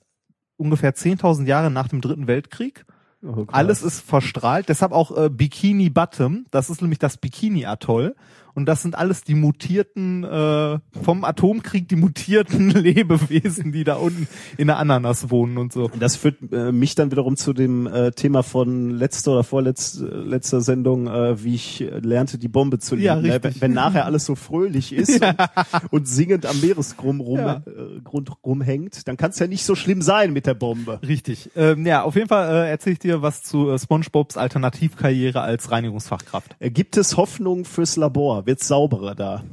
[0.57, 2.85] ungefähr 10.000 Jahre nach dem Dritten Weltkrieg.
[3.25, 3.45] Oh.
[3.47, 6.45] Alles ist verstrahlt, deshalb auch äh, Bikini Bottom.
[6.51, 8.15] Das ist nämlich das Bikini Atoll.
[8.55, 14.27] Und das sind alles die mutierten, äh, vom Atomkrieg die mutierten Lebewesen, die da unten
[14.57, 15.91] in der Ananas wohnen und so.
[15.99, 20.61] Das führt äh, mich dann wiederum zu dem äh, Thema von letzter oder vorletzter letzter
[20.61, 23.05] Sendung, äh, wie ich lernte, die Bombe zu lieben.
[23.05, 23.43] Ja, richtig.
[23.55, 25.35] wenn, wenn nachher alles so fröhlich ist und,
[25.91, 27.61] und singend am Meeresgrund rum, Ja.
[27.67, 30.99] äh, Grund rumhängt, dann kann es ja nicht so schlimm sein mit der Bombe.
[31.05, 31.49] Richtig.
[31.55, 35.71] Ähm, ja, auf jeden Fall äh, erzähle ich dir was zu äh, SpongeBobs Alternativkarriere als
[35.71, 36.55] Reinigungsfachkraft.
[36.59, 38.44] Äh, Gibt es Hoffnung fürs Labor?
[38.45, 39.43] Wird's sauberer da?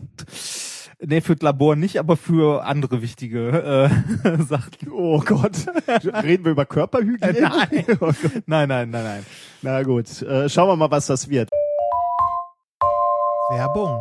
[1.01, 3.91] Nee, für das Labor nicht, aber für andere wichtige
[4.23, 4.93] äh, Sachen.
[4.93, 5.53] Oh Gott.
[6.23, 7.41] Reden wir über Körperhygiene?
[7.41, 7.85] Nein.
[8.01, 8.13] Oh.
[8.47, 9.27] Nein, nein, nein, nein.
[9.63, 11.49] Na gut, äh, schauen wir mal, was das wird.
[13.51, 14.01] Werbung.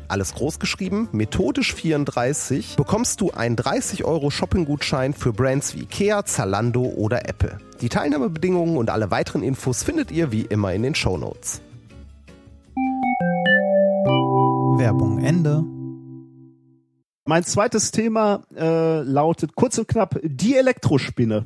[0.11, 6.25] alles groß geschrieben, methodisch 34, bekommst du einen 30 Euro Shopping-Gutschein für Brands wie Ikea,
[6.25, 7.57] Zalando oder Apple.
[7.81, 11.61] Die Teilnahmebedingungen und alle weiteren Infos findet ihr wie immer in den Show Notes.
[14.77, 15.63] Werbung Ende.
[17.25, 21.45] Mein zweites Thema äh, lautet kurz und knapp die Elektrospinne.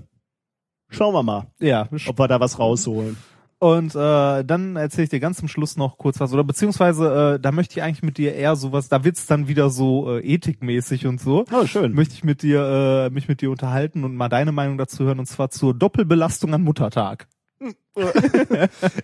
[0.89, 3.17] Schauen wir mal, Ja, ob wir da was rausholen.
[3.57, 6.33] Und äh, dann erzähle ich dir ganz zum Schluss noch kurz was.
[6.33, 9.69] Oder beziehungsweise, äh, da möchte ich eigentlich mit dir eher sowas, da wird's dann wieder
[9.69, 11.45] so äh, ethikmäßig und so.
[11.51, 11.93] Oh, schön.
[11.93, 15.19] Möchte ich mit dir, äh, mich mit dir unterhalten und mal deine Meinung dazu hören,
[15.19, 17.27] und zwar zur Doppelbelastung an Muttertag.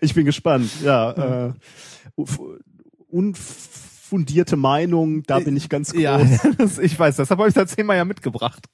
[0.02, 0.70] Ich bin gespannt.
[0.84, 1.54] Ja, äh,
[3.08, 6.02] unfundierte Meinung, da bin ich ganz groß.
[6.02, 6.22] Ja,
[6.58, 8.68] das, ich weiß, deshalb habe ich das Thema ja mitgebracht.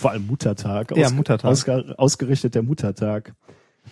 [0.00, 0.96] Vor allem Muttertag.
[0.96, 1.48] Ja, Muttertag.
[1.48, 3.34] Ausge, ausgerichtet der Muttertag.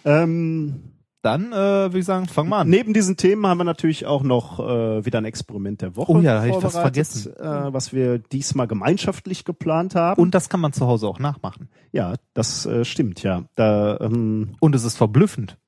[0.05, 0.96] Ähm,
[1.27, 2.69] Dann äh, würde ich sagen, fang mal an.
[2.69, 6.13] Neben diesen Themen haben wir natürlich auch noch äh, wieder ein Experiment der Woche.
[6.13, 7.35] Oh ja, hab ich fast vergessen.
[7.37, 10.23] Äh, was wir diesmal gemeinschaftlich geplant haben.
[10.23, 11.69] Und das kann man zu Hause auch nachmachen.
[11.91, 13.43] ja, das äh, stimmt, ja.
[13.57, 15.59] Da ähm, Und es ist verblüffend.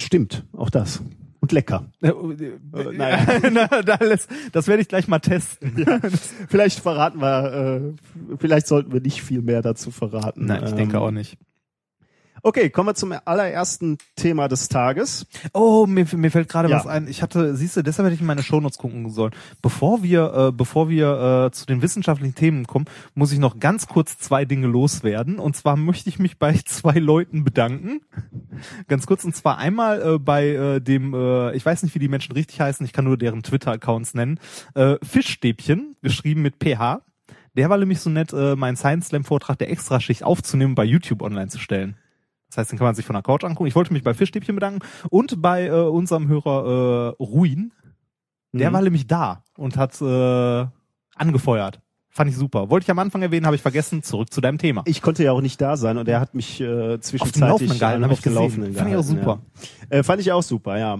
[0.00, 1.02] stimmt, auch das.
[1.40, 1.90] Und lecker.
[2.00, 2.10] Äh,
[3.84, 5.84] da lässt- das werde ich gleich mal testen.
[6.48, 7.52] Vielleicht verraten wir,
[8.32, 10.46] äh, vielleicht sollten wir nicht viel mehr dazu verraten.
[10.46, 11.36] Nein, ich Ähm, denke auch nicht.
[12.48, 15.26] Okay, kommen wir zum allerersten Thema des Tages.
[15.52, 16.76] Oh, mir, mir fällt gerade Ja.
[16.78, 17.06] was ein.
[17.06, 19.34] Ich hatte, siehst du, deshalb hätte ich in meine Shownotes gucken sollen.
[19.60, 23.86] Bevor wir, äh, bevor wir äh, zu den wissenschaftlichen Themen kommen, muss ich noch ganz
[23.86, 25.38] kurz zwei Dinge loswerden.
[25.40, 28.00] Und zwar möchte ich mich bei zwei Leuten bedanken.
[28.86, 32.08] Ganz kurz, und zwar einmal äh, bei äh, dem, äh, ich weiß nicht, wie die
[32.08, 34.40] Menschen richtig heißen, ich kann nur deren Twitter-Accounts nennen,
[34.74, 37.02] äh, Fischstäbchen, geschrieben mit PH.
[37.58, 41.20] Der war nämlich so nett, äh, meinen Science Slam Vortrag der Extraschicht aufzunehmen, bei YouTube
[41.20, 41.98] online zu stellen.
[42.48, 43.66] Das heißt, den kann man sich von der Couch angucken.
[43.68, 44.80] Ich wollte mich bei Fischstäbchen bedanken
[45.10, 47.72] und bei äh, unserem Hörer äh, Ruin.
[48.52, 48.74] Der Mhm.
[48.74, 50.66] war nämlich da und hat äh,
[51.14, 51.80] angefeuert.
[52.10, 52.70] Fand ich super.
[52.70, 54.02] Wollte ich am Anfang erwähnen, habe ich vergessen.
[54.02, 54.82] Zurück zu deinem Thema.
[54.86, 58.04] Ich konnte ja auch nicht da sein und er hat mich äh, zwischenzeitlich Laufenden gehalten,
[58.04, 58.32] hab auf ich.
[58.32, 59.40] Laufenden Fand ich auch super.
[59.90, 59.98] Ja.
[59.98, 60.98] Äh, fand ich auch super, ja.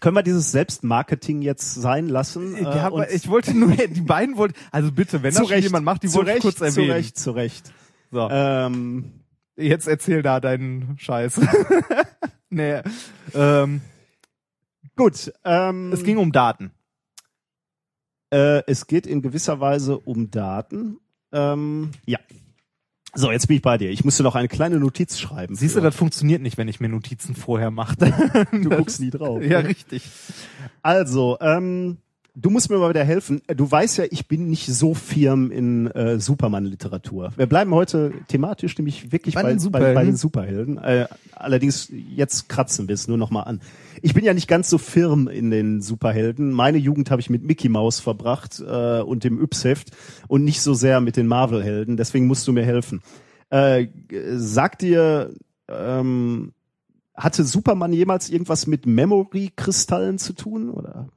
[0.00, 2.56] Können wir dieses Selbstmarketing jetzt sein lassen?
[2.56, 5.58] äh, ja, und aber ich wollte nur, die beiden wollten, also bitte, wenn das schon
[5.60, 6.86] jemand macht, die wollte ich Recht, kurz erwähnen.
[6.88, 7.72] Zu Recht, zu Recht.
[8.10, 9.17] So, Ähm,
[9.58, 11.40] jetzt erzähl da deinen Scheiß.
[12.50, 12.80] nee,
[13.34, 13.80] ähm,
[14.96, 15.32] gut.
[15.44, 16.72] Ähm, es ging um Daten.
[18.30, 20.98] Äh, es geht in gewisser Weise um Daten.
[21.32, 22.18] Ähm, ja.
[23.14, 23.90] So, jetzt bin ich bei dir.
[23.90, 25.54] Ich musste noch eine kleine Notiz schreiben.
[25.54, 27.96] Siehst du, das funktioniert nicht, wenn ich mir Notizen vorher mache.
[28.52, 29.42] du guckst nie drauf.
[29.42, 29.68] ja, ne?
[29.68, 30.02] richtig.
[30.82, 31.98] Also, ähm,
[32.40, 33.42] du musst mir mal wieder helfen.
[33.48, 37.32] Du weißt ja, ich bin nicht so firm in äh, Superman-Literatur.
[37.36, 40.76] Wir bleiben heute thematisch nämlich wirklich Bei bei, den bei, bei den Superhelden.
[40.76, 40.78] Superhelden.
[40.78, 43.60] Äh, allerdings, jetzt kratzen wir es nur noch mal an.
[44.00, 46.52] Ich bin ja nicht ganz so firm in den Superhelden.
[46.52, 49.90] Meine Jugend habe ich mit Mickey Mouse verbracht äh, und dem Yps-Heft
[50.28, 51.96] und nicht so sehr mit den Marvel-Helden.
[51.96, 53.02] Deswegen musst du mir helfen.
[53.50, 53.88] Äh,
[54.36, 55.34] sag dir,
[55.68, 56.52] ähm,
[57.14, 61.08] hatte Superman jemals irgendwas mit Memory-Kristallen zu tun oder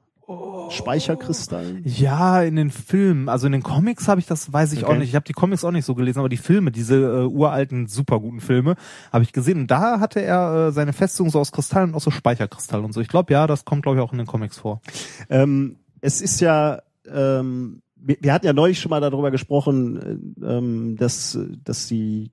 [0.70, 1.82] Speicherkristallen?
[1.84, 4.92] Ja, in den Filmen, also in den Comics habe ich das, weiß ich Okay.
[4.92, 5.10] auch nicht.
[5.10, 8.20] Ich habe die Comics auch nicht so gelesen, aber die Filme, diese äh, uralten, super
[8.20, 8.76] guten Filme,
[9.12, 9.60] habe ich gesehen.
[9.60, 12.92] Und da hatte er äh, seine Festung so aus Kristallen und auch so Speicherkristallen und
[12.92, 13.00] so.
[13.00, 14.80] Ich glaube, ja, das kommt, glaube ich, auch in den Comics vor.
[15.28, 16.80] Ähm, es ist ja,
[17.12, 22.30] ähm, wir, wir hatten ja neulich schon mal darüber gesprochen, äh, ähm, dass, dass die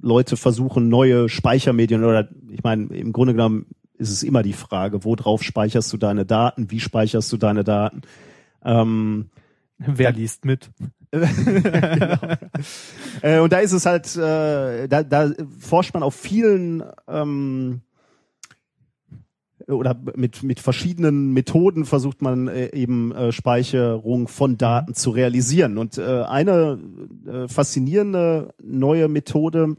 [0.00, 3.66] Leute versuchen, neue Speichermedien oder ich meine, im Grunde genommen
[4.02, 8.02] ist es immer die Frage, worauf speicherst du deine Daten, wie speicherst du deine Daten?
[8.64, 9.30] Ähm,
[9.78, 10.70] Wer liest mit?
[13.20, 17.82] Äh, und da ist es halt, äh, da, da forscht man auf vielen ähm,
[19.68, 25.78] oder mit mit verschiedenen Methoden versucht man äh, eben äh, Speicherung von Daten zu realisieren.
[25.78, 26.78] Und äh, eine
[27.26, 29.76] äh, faszinierende neue Methode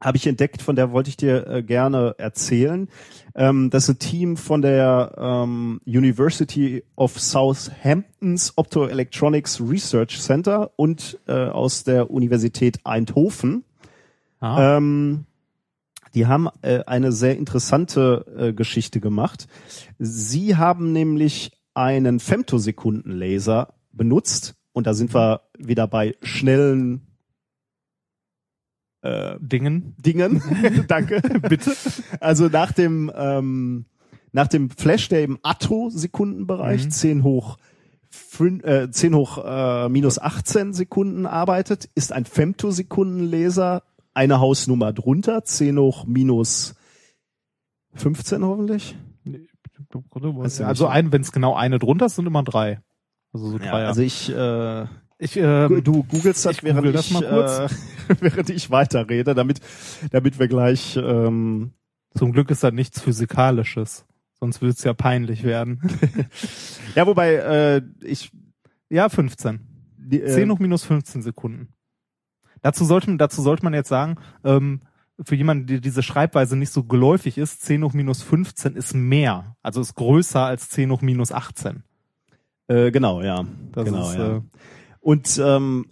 [0.00, 2.88] habe ich entdeckt, von der wollte ich dir äh, gerne erzählen.
[3.34, 11.18] Ähm, das ist ein Team von der ähm, University of Southamptons Optoelectronics Research Center und
[11.26, 13.64] äh, aus der Universität Eindhoven.
[14.40, 15.26] Ah, Ähm,
[16.14, 19.48] die haben äh, eine sehr interessante äh, Geschichte gemacht.
[19.98, 27.06] Sie haben nämlich einen Femtosekundenlaser benutzt, und da sind wir wieder bei schnellen
[29.04, 29.94] äh, Dingen.
[29.98, 30.42] Dingen.
[30.88, 31.20] Danke.
[31.48, 31.72] Bitte.
[32.20, 33.84] Also nach dem, ähm,
[34.32, 36.90] nach dem Flash, der im Atto-Sekundenbereich Mhm.
[36.90, 37.58] 10 hoch
[38.10, 43.82] fün- äh, 10 hoch äh, minus 18 Sekunden arbeitet, ist ein Femtosekundenlaser
[44.14, 46.74] eine Hausnummer drunter, 10 hoch minus
[47.94, 48.96] 15 hoffentlich.
[49.90, 50.04] Du
[50.42, 52.80] Also ein, wenn es genau eine drunter ist, sind immer drei.
[53.32, 53.86] Also so Ja, drei.
[53.86, 54.86] also ich, äh,
[55.24, 57.72] ich, ähm, du googelst das, ich während google das ich, mal kurz.
[57.72, 59.60] Äh, während ich weiterrede, damit,
[60.10, 61.72] damit wir gleich, ähm,
[62.14, 64.04] zum Glück ist da nichts Physikalisches.
[64.38, 65.80] Sonst würde es ja peinlich werden.
[66.94, 68.30] ja, wobei, äh, ich,
[68.90, 69.60] ja, 15.
[69.96, 71.68] die, äh, 10 hoch minus 15 Sekunden.
[72.60, 74.82] Dazu sollte, man- dazu sollte man jetzt sagen, ähm,
[75.22, 79.56] für jemanden, der diese Schreibweise nicht so geläufig ist, 10 hoch minus 15 ist mehr.
[79.62, 81.84] Also ist größer als 10 hoch minus 18.
[82.66, 83.44] Äh, genau, ja.
[83.72, 84.36] Das genau, ist, ja.
[84.36, 84.42] äh,
[85.04, 85.84] Und ähm,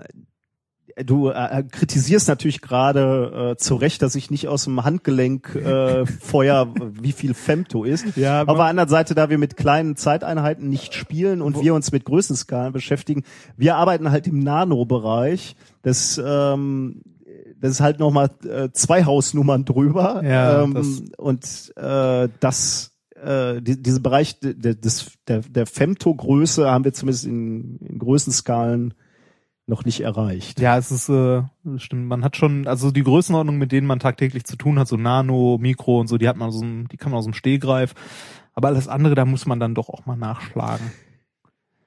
[0.97, 6.07] du äh, kritisierst natürlich gerade äh, zu Recht, dass ich nicht aus dem Handgelenk äh,
[6.21, 8.17] feuer, wie viel Femto ist.
[8.17, 11.93] Ja, Auf der anderen Seite, da wir mit kleinen Zeiteinheiten nicht spielen und wir uns
[11.93, 13.23] mit Größenskalen beschäftigen,
[13.59, 15.57] wir arbeiten halt im Nano-Bereich.
[15.83, 17.03] Das, ähm,
[17.61, 20.23] das ist halt nochmal äh, zwei Hausnummern drüber.
[20.25, 26.69] Ja, ähm, und äh, das äh, die, diesen Bereich de, de, des, der, der Femto-Größe
[26.69, 28.95] haben wir zumindest in, in Größenskalen
[29.67, 30.61] noch nicht erreicht.
[30.61, 31.43] Ja, es ist, äh,
[31.77, 34.97] stimmt, man hat schon, also die Größenordnung, mit denen man tagtäglich zu tun hat, so
[34.97, 37.95] Nano, Mikro und so, die hat man dem, die kann man aus dem Stehgreif.
[38.55, 40.93] Aber alles andere, da muss man dann doch auch mal nachschlagen.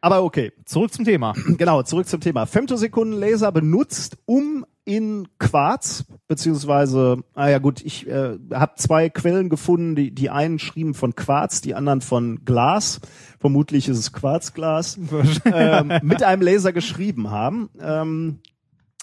[0.01, 1.33] Aber okay, Zurück zum Thema.
[1.57, 2.45] genau, zurück zum Thema.
[2.45, 9.95] Femtosekundenlaser benutzt, um in Quarz, beziehungsweise, ah ja gut, ich äh, habe zwei Quellen gefunden,
[9.95, 13.01] die, die einen schrieben von Quarz, die anderen von Glas.
[13.39, 14.99] Vermutlich ist es Quarzglas.
[15.45, 17.69] ähm, mit einem Laser geschrieben haben.
[17.79, 18.39] Ähm,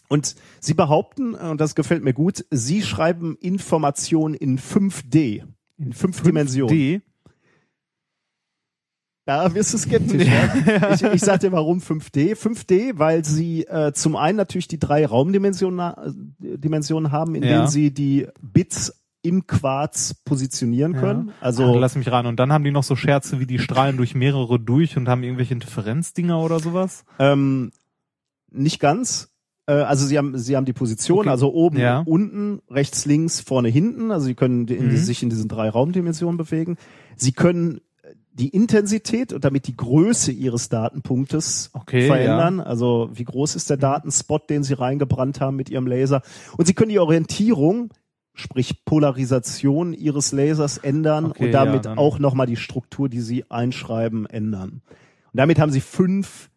[0.09, 5.45] und sie behaupten, äh, und das gefällt mir gut, sie schreiben Informationen in 5D,
[5.79, 7.03] in fünf Dimensionen.
[9.25, 10.27] Da wirst du skeptisch.
[10.27, 10.95] ja.
[10.95, 12.35] Ich, ich sag dir warum 5D.
[12.35, 17.49] 5D, weil sie äh, zum einen natürlich die drei Raumdimensionen äh, Dimensionen haben, in Ja.
[17.59, 21.31] denen sie die Bits im Quarz positionieren können.
[21.41, 22.27] Also Also lass mich ran.
[22.27, 25.23] Und dann haben die noch so Scherze wie die strahlen durch mehrere durch und haben
[25.23, 27.05] irgendwelche Interferenzdinger oder sowas.
[27.21, 27.71] ähm,
[28.51, 29.31] nicht ganz.
[29.67, 31.29] Äh, also sie haben sie haben die Position, Okay.
[31.29, 32.03] also oben, Ja.
[32.05, 34.11] unten, rechts, links, vorne, hinten.
[34.11, 34.97] Also sie können in, Mhm.
[34.97, 36.77] sich in diesen drei Raumdimensionen bewegen.
[37.17, 37.81] Sie können
[38.35, 42.61] die Intensität und damit die Größe ihres Datenpunktes Okay, verändern.
[42.61, 46.23] Also wie groß ist der Datenspot, den sie reingebrannt haben mit ihrem Laser.
[46.57, 47.93] Und sie können die Orientierung,
[48.35, 53.51] sprich Polarisation ihres Lasers ändern Okay, und damit ja, auch nochmal die Struktur, die sie
[53.51, 54.81] einschreiben, ändern.
[55.33, 56.49] Und damit haben sie fünf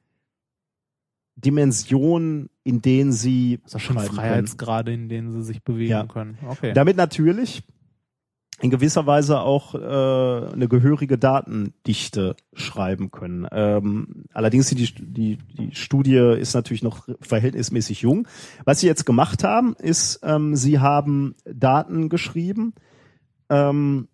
[1.35, 3.99] Dimensionen, in denen sie Das ist schon.
[3.99, 6.05] Freiheitsgrade, in denen sie sich bewegen Ja.
[6.05, 6.37] können.
[6.47, 6.73] Okay.
[6.73, 7.63] Damit natürlich
[8.61, 9.77] in gewisser Weise auch äh,
[10.53, 13.47] eine gehörige Datendichte schreiben können.
[13.51, 18.27] Ähm, allerdings die, die, die Studie ist natürlich noch verhältnismäßig jung.
[18.63, 22.73] Was sie jetzt gemacht haben, ist, ähm, sie haben Daten geschrieben
[23.49, 24.07] ähm,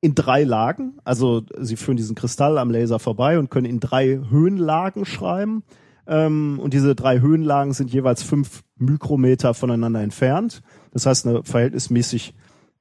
[0.00, 0.98] in drei Lagen.
[1.04, 5.64] Also sie führen diesen Kristall am Laser vorbei und können in drei Höhenlagen schreiben.
[6.06, 10.62] Ähm, und diese drei Höhenlagen sind jeweils fünf Mikrometer voneinander entfernt.
[10.92, 12.34] Das heißt eine verhältnismäßig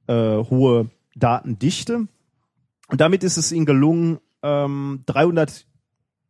[0.08, 2.08] äh, hohe Datendichte.
[2.90, 5.66] Und damit ist es ihnen gelungen, ähm, 300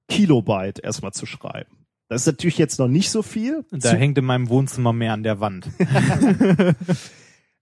[0.09, 1.69] Kilobyte erstmal zu schreiben.
[2.09, 3.65] Das ist natürlich jetzt noch nicht so viel.
[3.69, 5.67] da Zu- hängt in meinem Wohnzimmer mehr an der Wand.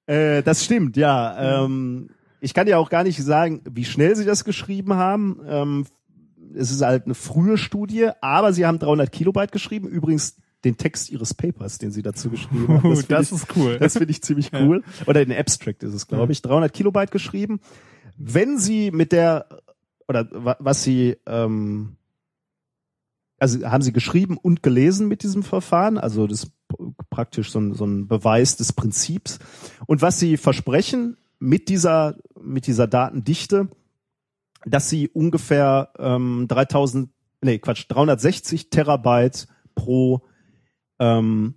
[0.08, 1.64] Äh, das stimmt, ja.
[1.66, 5.40] Ähm, ich kann ja auch gar nicht sagen, wie schnell sie das geschrieben haben.
[5.48, 5.86] Ähm,
[6.54, 9.88] es ist halt eine frühe Studie, aber sie haben 300 Kilobyte geschrieben.
[9.88, 12.92] Übrigens den Text ihres Papers, den sie dazu geschrieben haben.
[12.92, 13.78] Uh, find das ich, ist cool.
[13.80, 14.84] Das finde ich ziemlich cool.
[15.06, 16.42] Oder in Abstract ist es, glaube ich.
[16.42, 17.60] 300 Kilobyte geschrieben.
[18.18, 19.48] Wenn sie mit der,
[20.08, 21.96] oder wa- was sie, ähm,
[23.38, 26.52] also haben sie geschrieben und gelesen mit diesem Verfahren, also das
[27.10, 29.40] praktisch so ein, so ein Beweis des Prinzips.
[29.86, 33.70] Und was sie versprechen mit dieser, mit dieser Datendichte,
[34.66, 37.10] dass sie ungefähr ähm, 3000,
[37.42, 40.24] nee, Quatsch, 360 Terabyte pro
[41.00, 41.56] ähm,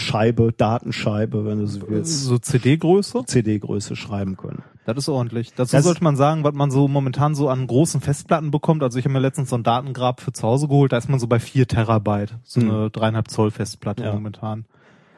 [0.00, 3.24] Scheibe, Datenscheibe, wenn du so willst, So CD-Größe?
[3.26, 4.62] CD-Größe schreiben können.
[4.86, 5.52] Das ist ordentlich.
[5.54, 8.82] Dazu Das- sollte man sagen, was man so momentan so an großen Festplatten bekommt.
[8.84, 11.18] Also ich habe mir letztens so ein Datengrab für zu Hause geholt, da ist man
[11.18, 12.38] so bei vier Terabyte.
[12.44, 12.70] So Hm.
[12.70, 14.12] eine dreieinhalb Zoll Festplatte Ja.
[14.14, 14.66] momentan.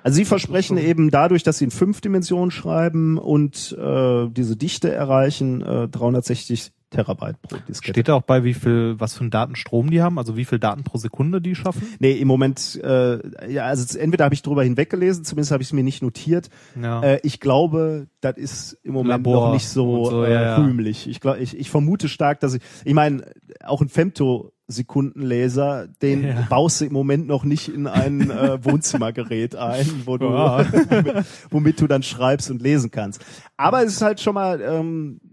[0.03, 4.91] Also sie versprechen eben dadurch, dass sie in fünf Dimensionen schreiben und äh, diese Dichte
[4.91, 7.95] erreichen, äh, 360 Terabyte pro Diskette.
[7.95, 10.59] Steht da auch bei, wie viel, was für einen Datenstrom die haben, also wie viel
[10.59, 11.83] Daten pro Sekunde die schaffen?
[12.01, 13.19] Nee, im Moment, äh,
[13.51, 16.51] ja, also entweder habe ich drüber hinweggelesen, zumindest habe ich es mir nicht notiert.
[16.81, 17.03] Ja.
[17.03, 21.09] Äh, ich glaube, das ist im Moment Labor noch nicht so, so, äh, ja, rühmlich.
[21.09, 23.25] Ich, glaub, ich, ich vermute stark, dass ich, ich meine,
[23.65, 26.47] auch ein Femto-Sekundenlaser, den Ja.
[26.49, 30.65] baust du im Moment noch nicht in ein äh, Wohnzimmergerät ein, wo du, Ja.
[31.51, 33.25] womit du dann schreibst und lesen kannst.
[33.57, 35.27] Aber es ist halt schon mal, ähm, äh,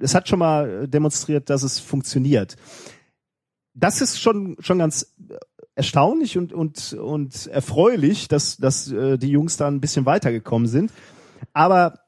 [0.00, 2.56] es hat schon mal demonstriert, dass es funktioniert.
[3.74, 5.14] Das ist schon schon ganz
[5.74, 10.92] erstaunlich und und und erfreulich, dass dass äh, die Jungs da ein bisschen weitergekommen sind.
[11.52, 12.00] Aber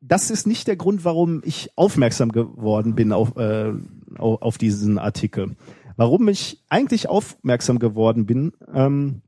[0.00, 3.72] das ist nicht der Grund, warum ich aufmerksam geworden bin auf äh,
[4.16, 5.56] auf, diesen Artikel.
[5.96, 9.22] Warum ich eigentlich aufmerksam geworden bin, ähm,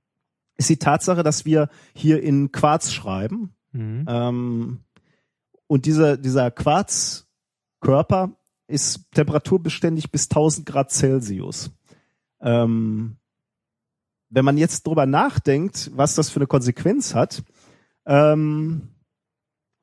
[0.57, 4.05] ist die Tatsache, dass wir hier in Quarz schreiben Mhm.
[4.07, 4.79] ähm,
[5.67, 6.51] und dieser, dieser
[7.83, 8.31] Quarzkörper
[8.69, 11.71] ist temperaturbeständig bis 1000 Grad Celsius.
[12.41, 13.17] Ähm,
[14.31, 17.43] wenn man jetzt drüber nachdenkt, was das für eine Konsequenz hat,
[18.07, 18.89] ähm,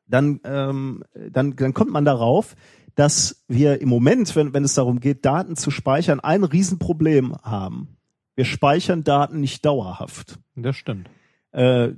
[0.07, 2.55] dann, ähm, dann, dann kommt man darauf,
[2.95, 7.97] dass wir im Moment, wenn, wenn es darum geht, Daten zu speichern, ein Riesenproblem haben.
[8.35, 10.39] Wir speichern Daten nicht dauerhaft.
[10.55, 11.09] Das stimmt.
[11.51, 11.91] Äh,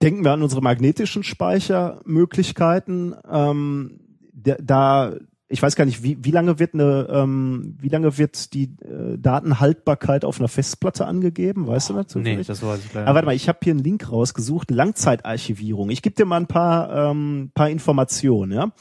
[0.00, 3.14] denken wir an unsere magnetischen Speichermöglichkeiten.
[3.28, 4.00] Ähm,
[4.32, 5.12] da,
[5.50, 9.16] ich weiß gar nicht, wie, wie lange wird eine, ähm, wie lange wird die äh,
[9.16, 11.66] Datenhaltbarkeit auf einer Festplatte angegeben?
[11.66, 12.14] Weißt du das?
[12.14, 12.46] Nee, zufällig?
[12.46, 15.88] das weiß ich leider Aber warte mal, ich habe hier einen Link rausgesucht, Langzeitarchivierung.
[15.88, 18.52] Ich gebe dir mal ein paar, ähm, paar Informationen.
[18.52, 18.72] Ja?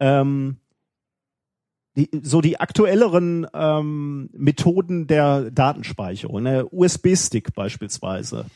[0.00, 0.56] Ähm,
[1.96, 6.66] die, so die aktuelleren ähm, Methoden der Datenspeicherung, ne?
[6.70, 8.46] USB-Stick beispielsweise.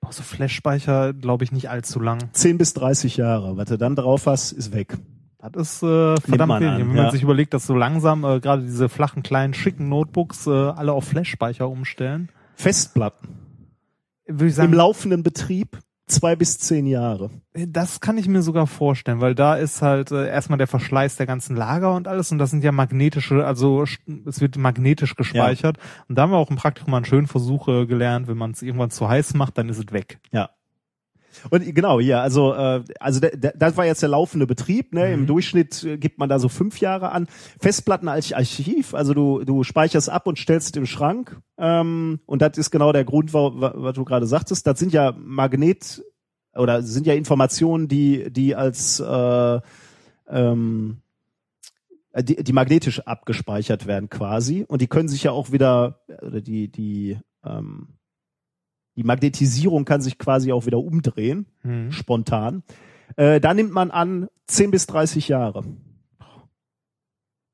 [0.00, 2.30] Boah, so Flash-Speicher, glaube ich, nicht allzu lang.
[2.32, 3.56] 10 bis 30 Jahre.
[3.56, 4.98] Was du dann drauf hast, ist weg.
[5.50, 6.86] Das ist äh, verdammt wenig.
[6.86, 7.02] Wenn ja.
[7.04, 10.92] man sich überlegt, dass so langsam äh, gerade diese flachen, kleinen, schicken Notebooks äh, alle
[10.92, 13.46] auf Flash-Speicher umstellen, Festplatten
[14.26, 17.30] würde ich im sagen, laufenden Betrieb zwei bis zehn Jahre.
[17.52, 21.26] das kann ich mir sogar vorstellen, weil da ist halt äh, erstmal der Verschleiß der
[21.26, 25.78] ganzen Lager und alles und das sind ja magnetische, also es wird magnetisch gespeichert
[26.08, 28.52] und da haben wir auch im Praktikum mal einen schönen Versuch äh, gelernt, wenn man
[28.52, 30.20] es irgendwann zu heiß macht, dann ist es weg.
[30.30, 30.50] Ja.
[31.50, 35.12] Und genau, ja, also äh, also das war jetzt der laufende Betrieb, ne?
[35.12, 37.26] Im Durchschnitt äh, gibt man da so fünf Jahre an.
[37.60, 41.40] Festplatten als Archiv, also du du speicherst ab und stellst im Schrank.
[41.58, 44.66] Ähm, und das ist genau der Grund, wa- wa- was du gerade sagtest.
[44.66, 46.02] Das sind ja Magnet
[46.54, 49.60] oder sind ja Informationen, die die als äh,
[50.28, 50.98] ähm,
[52.18, 56.68] die, die magnetisch abgespeichert werden quasi und die können sich ja auch wieder oder die
[56.68, 57.88] die ähm,
[58.96, 61.92] die Magnetisierung kann sich quasi auch wieder umdrehen, Mhm.
[61.92, 62.62] spontan.
[63.16, 65.64] Äh, da nimmt man an 10 bis 30 Jahre.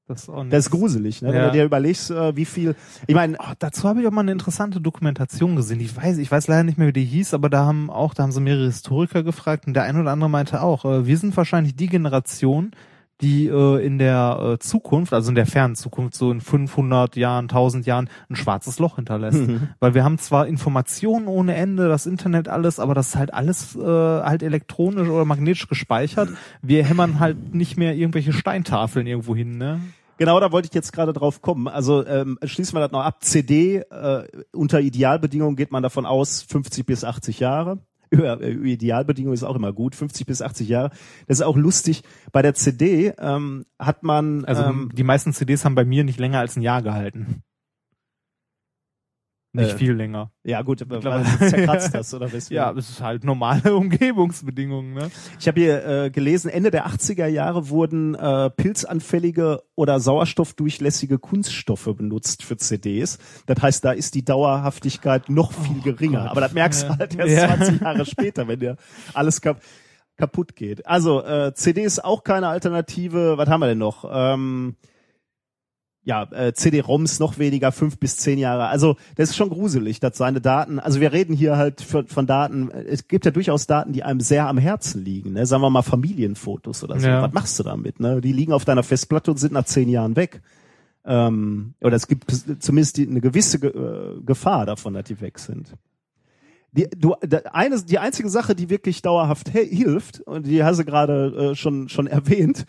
[0.09, 1.29] Das ist, Das ist gruselig, ne?
[1.29, 1.47] wenn Ja.
[1.47, 2.75] du dir überlegst, äh, wie viel.
[3.07, 5.81] Ich meine, Oh, dazu habe ich auch mal eine interessante Dokumentation gesehen.
[5.81, 8.25] Ich weiß, ich weiß leider nicht mehr, wie die hieß, aber da haben auch, da
[8.25, 11.37] haben sie mehrere Historiker gefragt und der ein oder andere meinte auch, äh, wir sind
[11.37, 12.73] wahrscheinlich die Generation,
[13.23, 17.45] die äh, in der äh, Zukunft, also in der fernen Zukunft, so in 500 Jahren,
[17.45, 19.41] 1000 Jahren, ein schwarzes Loch hinterlässt.
[19.81, 23.77] Weil wir haben zwar Informationen ohne Ende, das Internet alles, aber das ist halt alles
[23.77, 26.31] äh, halt elektronisch oder magnetisch gespeichert.
[26.61, 29.81] Wir hämmern halt nicht mehr irgendwelche Steintafeln irgendwo hin, ne?
[30.19, 31.67] genau da wollte ich jetzt gerade drauf kommen.
[31.67, 33.25] Also ähm, schließen wir das noch ab.
[33.25, 37.79] CD, äh, unter Idealbedingungen geht man davon aus, 50 bis 80 Jahre.
[38.13, 40.91] Ja, äh, Idealbedingungen ist auch immer gut, 50 bis 80 Jahre.
[41.27, 42.03] Das ist auch lustig.
[42.31, 46.21] Bei der CD ähm, hat man Also ähm, die meisten CDs haben bei mir nicht
[46.21, 47.43] länger als ein Jahr gehalten.
[49.55, 50.31] Nicht Äh, viel länger.
[50.45, 52.57] ja gut, weil du zerkratzt hast oder weswegen.
[52.57, 55.11] Ja, es ist halt normale Umgebungsbedingungen, ne?
[55.39, 61.91] Ich habe hier äh, gelesen, Ende der 80er Jahre wurden äh, pilzanfällige oder sauerstoffdurchlässige Kunststoffe
[61.97, 63.19] benutzt für CDs.
[63.47, 66.21] Das heißt, da ist die Dauerhaftigkeit noch viel geringer.
[66.21, 66.31] Oh Gott.
[66.31, 66.89] Aber das merkst Ja.
[66.95, 67.57] du halt erst Ja.
[67.57, 68.77] 20 Jahre später, wenn dir
[69.15, 69.61] alles kap
[70.19, 70.87] kaputt geht.
[70.87, 73.39] Also äh, CD ist auch keine Alternative.
[73.39, 74.05] Was haben wir denn noch?
[74.13, 74.77] Ähm,
[76.05, 78.67] ja, äh, CD-ROMs noch weniger, fünf bis zehn Jahre.
[78.67, 82.27] Also das ist schon gruselig, dass seine Daten, also wir reden hier halt von, von
[82.27, 85.35] Daten, es gibt ja durchaus Daten, die einem sehr am Herzen liegen.
[85.35, 85.47] Ne?
[85.47, 87.07] Sagen wir mal Familienfotos oder so.
[87.07, 87.23] Ja.
[87.23, 88.01] Was machst du damit?
[88.01, 88.21] Ne?
[88.21, 90.43] Die liegen auf deiner Festplatte und sind nach zehn Jahren weg.
[91.05, 95.39] Ähm, oder es gibt zumindest die, eine gewisse Ge äh, Gefahr davon, dass die weg
[95.39, 95.75] sind.
[96.75, 97.15] Die, du,
[97.53, 101.91] eine, die einzige Sache, die wirklich dauerhaft hilft, und die hast du gerade äh, schon,
[101.91, 102.65] schon erwähnt,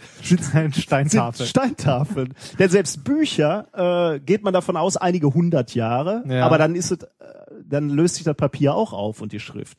[0.54, 1.38] Ein Steintafel.
[1.38, 2.34] sind Steintafeln.
[2.60, 3.68] Denn selbst Bücher
[4.16, 6.46] äh, geht man davon aus, einige hundert Jahre, Ja.
[6.46, 7.08] aber dann ist es, äh,
[7.66, 9.78] dann löst sich das Papier auch auf und die Schrift.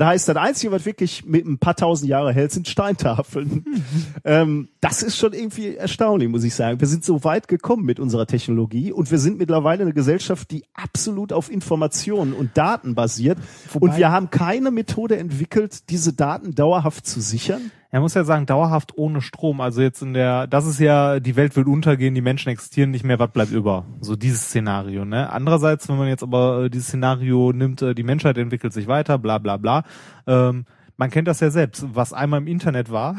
[0.00, 3.64] Das heißt, das Einzige, was wirklich mit ein paar tausend Jahre hält, sind Steintafeln.
[4.24, 6.80] ähm, das ist schon irgendwie erstaunlich, muss ich sagen.
[6.80, 10.64] Wir sind so weit gekommen mit unserer Technologie und wir sind mittlerweile eine Gesellschaft, die
[10.74, 13.38] absolut auf Informationen und Daten basiert.
[13.78, 17.70] und wir haben keine Methode entwickelt, diese Daten dauerhaft zu sichern.
[17.94, 19.60] Er muss ja sagen, dauerhaft ohne Strom.
[19.60, 23.04] Also jetzt in der, das ist ja, die Welt wird untergehen, die Menschen existieren nicht
[23.04, 23.84] mehr, was bleibt über?
[24.00, 25.30] So dieses Szenario, ne?
[25.30, 29.16] Andererseits, wenn man jetzt aber äh, dieses Szenario nimmt, äh, die Menschheit entwickelt sich weiter,
[29.16, 29.84] bla bla bla,
[30.26, 30.64] ähm,
[30.96, 31.86] man kennt das ja selbst.
[31.94, 33.14] Was einmal im Internet war,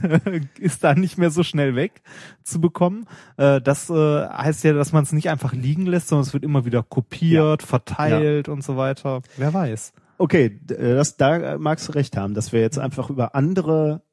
[0.58, 2.00] ist da nicht mehr so schnell weg
[2.42, 3.04] zu bekommen.
[3.36, 6.64] Äh, das heißt ja, dass man es nicht einfach liegen lässt, sondern es wird immer
[6.64, 9.20] wieder kopiert, verteilt und so weiter.
[9.36, 9.92] Wer weiß.
[10.18, 14.05] Okay, das, da magst du recht haben, dass wir jetzt einfach über andere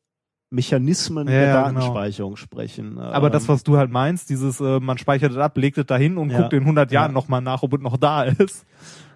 [0.54, 1.64] Mechanismen Ja, der genau.
[1.64, 2.98] Datenspeicherung sprechen.
[3.00, 6.18] Aber das, was du halt meinst, dieses, äh, man speichert es ab, legt es dahin
[6.18, 6.42] und Ja.
[6.42, 7.14] guckt in 100 Jahren Ja.
[7.14, 8.66] nochmal nach, ob es noch da ist.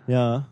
[0.07, 0.47] ja,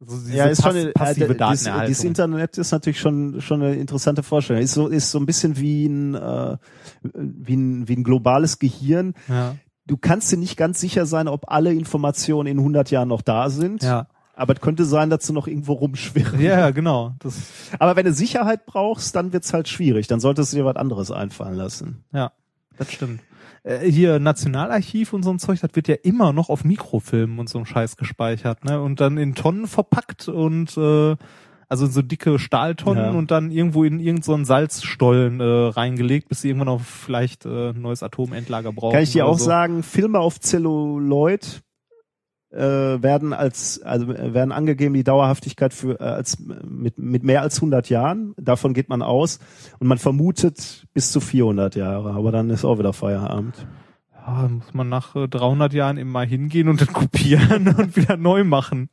[0.00, 3.62] Also ja, ist schon pass eine, passive äh, das, das Internet ist natürlich schon schon
[3.62, 4.62] eine interessante Vorstellung.
[4.62, 6.56] Ist so ist so ein bisschen wie ein äh,
[7.02, 9.14] wie ein wie ein globales Gehirn.
[9.28, 13.22] ja, Du kannst dir nicht ganz sicher sein, ob alle Informationen in 100 Jahren noch
[13.22, 13.82] da sind.
[13.82, 14.06] ja.
[14.40, 16.40] Aber es könnte sein, dass sie noch irgendwo rumschwirren.
[16.40, 17.12] Ja, genau.
[17.18, 17.34] Das,
[17.78, 20.06] Aber wenn du Sicherheit brauchst, dann wird's halt schwierig.
[20.06, 22.04] Dann solltest du dir was anderes einfallen lassen.
[22.12, 22.32] ja,
[22.78, 23.20] das stimmt.
[23.62, 27.50] Äh, hier Nationalarchiv und so ein Zeug, das wird ja immer noch auf Mikrofilmen und
[27.50, 28.80] so ein Scheiß gespeichert, ne?
[28.80, 31.16] Und dann in Tonnen verpackt und äh,
[31.68, 33.10] also in so dicke Stahltonnen Ja.
[33.10, 37.70] und dann irgendwo in irgendeinen so Salzstollen äh, reingelegt, bis sie irgendwann auch vielleicht äh,
[37.70, 38.94] ein neues Atomendlager brauchen.
[38.94, 39.44] Kann ich dir auch so.
[39.44, 41.60] sagen, Filme auf Celluloid
[42.52, 47.42] äh, werden als also äh, werden angegeben die Dauerhaftigkeit für äh, als mit mit mehr
[47.42, 49.38] als 100 Jahren davon geht man aus
[49.78, 53.66] und man vermutet bis zu 400 Jahre aber dann ist auch wieder Feierabend
[54.14, 58.42] Ja, muss man nach äh, 300 Jahren immer hingehen und dann kopieren und wieder neu
[58.42, 58.88] machen.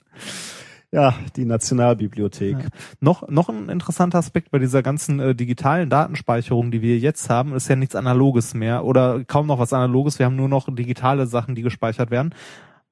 [0.91, 2.57] ja die Nationalbibliothek
[2.99, 7.55] Noch, noch ein interessanter Aspekt bei dieser ganzen äh, digitalen Datenspeicherung, die wir jetzt haben,
[7.55, 10.19] ist ja nichts Analoges mehr oder kaum noch was Analoges.
[10.19, 12.35] Wir haben nur noch digitale Sachen, die gespeichert werden.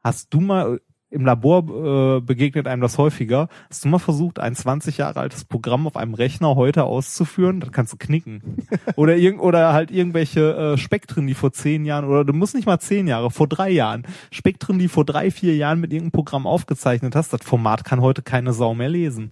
[0.06, 3.48] Hast du mal im Labor äh, begegnet einem das häufiger?
[3.72, 7.60] Hast du mal versucht, ein 20 Jahre altes Programm auf einem Rechner heute auszuführen?
[7.60, 8.68] Das kannst du knicken.
[8.98, 12.68] oder irgend oder halt irgendwelche äh, Spektren, die vor zehn Jahren oder du musst nicht
[12.68, 16.46] mal zehn Jahre, vor drei Jahren Spektren, die vor drei vier Jahren mit irgendeinem Programm
[16.46, 17.34] aufgezeichnet hast.
[17.34, 19.32] Das Format kann heute keine Sau mehr lesen.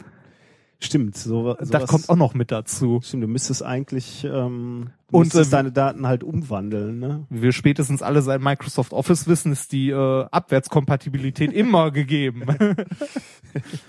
[0.84, 3.00] Stimmt so Das kommt auch noch mit dazu.
[3.02, 7.42] stimmt du müsstest eigentlich ähm, du Und, müsstest äh, deine Daten halt umwandeln ne Wie
[7.42, 12.46] wir spätestens alle seit Microsoft Office wissen, ist die äh, Abwärtskompatibilität immer gegeben.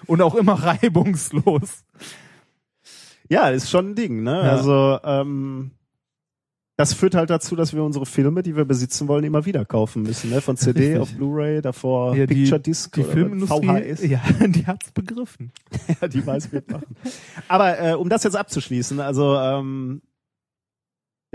[0.06, 1.84] Und auch immer reibungslos.
[3.28, 4.32] Ja, ist schon ein Ding, ne?
[4.32, 4.50] Ja.
[4.50, 5.72] Also ähm,
[6.76, 10.02] das führt halt dazu, dass wir unsere Filme, die wir besitzen wollen, immer wieder kaufen
[10.02, 10.40] müssen, ne?
[10.40, 10.98] Von CD Richtig.
[11.00, 14.04] auf Blu-ray, davor Ja, die- Picture Disc Die Filmindustrie, VHS.
[14.08, 15.52] ja, die hat's begriffen.
[16.00, 16.96] Ja, die weiß wird machen.
[17.48, 20.02] Aber äh, um das jetzt abzuschließen, also ähm,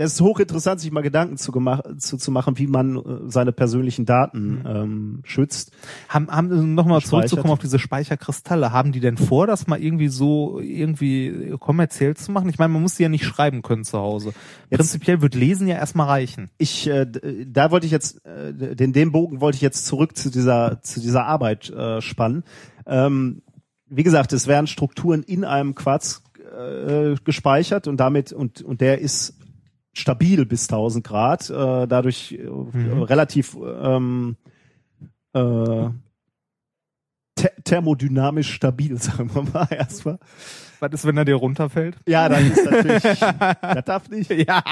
[0.02, 1.52] es ist hochinteressant, sich mal Gedanken zu,
[1.98, 5.72] zu, zu machen, wie man äh, seine persönlichen Daten ähm, schützt.
[6.08, 7.28] Haben, haben nochmal Gespeichert.
[7.28, 8.72] zurückzukommen auf diese Speicherkristalle.
[8.72, 12.48] Haben die denn vor, das mal irgendwie so irgendwie kommerziell zu machen?
[12.48, 14.32] Ich meine, man muss die ja nicht schreiben können zu Hause.
[14.70, 16.48] Jetzt- Prinzipiell wird Lesen ja erstmal reichen.
[16.56, 17.06] Ich, äh,
[17.46, 21.00] da wollte ich jetzt, äh, den, den Bogen wollte ich jetzt zurück zu dieser, zu
[21.00, 22.44] dieser Arbeit äh, spannen.
[22.86, 23.42] Ähm,
[23.86, 26.22] wie gesagt, es werden Strukturen in einem Quarz
[26.56, 29.34] äh, gespeichert und damit und und der ist
[29.92, 32.48] stabil bis 1000 Grad, äh, dadurch äh,
[33.02, 34.36] relativ ähm,
[35.32, 35.88] äh,
[37.40, 40.18] the thermodynamisch stabil, sagen wir mal erstmal.
[40.80, 41.96] Was ist, wenn er dir runterfällt?
[42.06, 43.02] Ja, dann ist natürlich,
[43.60, 44.30] das darf nicht.
[44.30, 44.62] Ja.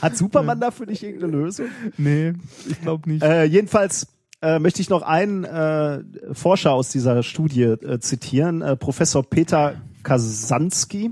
[0.00, 1.66] Hat Superman dafür nicht irgendeine Lösung?
[1.96, 2.34] Nee,
[2.68, 3.22] ich glaube nicht.
[3.22, 4.06] Äh, jedenfalls
[4.40, 6.02] äh, möchte ich noch einen äh,
[6.32, 11.10] Forscher aus dieser Studie äh, zitieren, äh, Professor Peter Kasansky.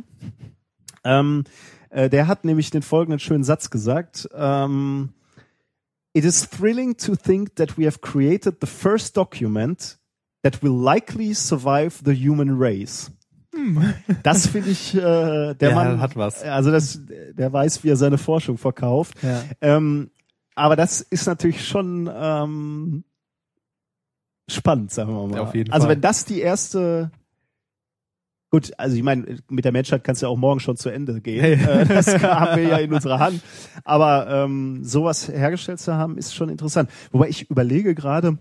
[1.02, 1.44] Ähm,
[1.90, 4.28] äh, der hat nämlich den folgenden schönen Satz gesagt.
[4.34, 5.10] Ähm,
[6.14, 9.98] It is thrilling to think that we have created the first document
[10.42, 13.10] that will likely survive the human race.
[14.22, 16.42] Das finde ich, äh, der Ja, Mann hat was.
[16.42, 19.14] Also das, der weiß, wie er seine Forschung verkauft.
[19.22, 19.42] Ja.
[19.60, 20.10] Ähm,
[20.54, 23.04] aber das ist natürlich schon ähm,
[24.48, 25.40] spannend, sagen wir mal.
[25.40, 25.96] Auf jeden also Fall.
[25.96, 27.10] wenn das die erste
[28.50, 31.20] Gut, also ich meine, mit der Menschheit kannst du ja auch morgen schon zu Ende
[31.20, 31.60] gehen.
[31.60, 33.42] Äh, das haben wir ja in unserer Hand.
[33.84, 36.90] Aber ähm, sowas hergestellt zu haben, ist schon interessant.
[37.12, 38.38] Wobei ich überlege gerade,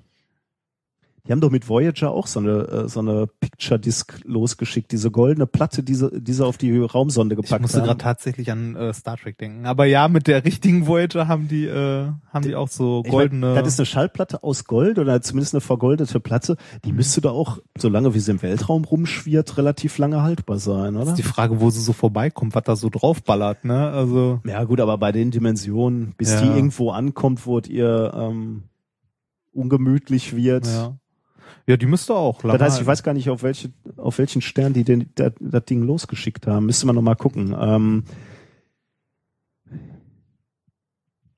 [1.27, 5.11] Die haben doch mit Voyager auch so eine, äh, so eine Picture Disc losgeschickt, diese
[5.11, 7.85] goldene Platte, diese, diese auf die Raumsonde Ich gepackt musste haben.
[7.87, 9.65] gerade tatsächlich an äh, Star Trek denken.
[9.65, 13.47] Aber ja, mit der richtigen Voyager haben die, äh, haben die auch so Ich goldene.
[13.47, 16.55] Mein, das ist eine Schallplatte aus Gold oder zumindest eine vergoldete Platte.
[16.85, 21.09] Die müsste da auch, solange wie sie im Weltraum rumschwirrt, relativ lange haltbar sein, oder?
[21.11, 23.89] ist die Frage, wo sie so vorbeikommt, was da so draufballert, ne?
[23.89, 26.41] Also Ja gut, aber bei den Dimensionen, bis Ja.
[26.41, 28.63] die irgendwo ankommt, wo ihr ähm,
[29.53, 30.67] ungemütlich wird.
[30.67, 30.97] ja.
[31.67, 32.41] Ja, die müsste auch.
[32.41, 35.65] Das heißt, ich weiß gar nicht, auf welche, auf welchen Stern die den, das, das
[35.65, 36.65] Ding losgeschickt haben.
[36.65, 37.53] Müsste man noch mal gucken.
[37.59, 38.03] Ähm,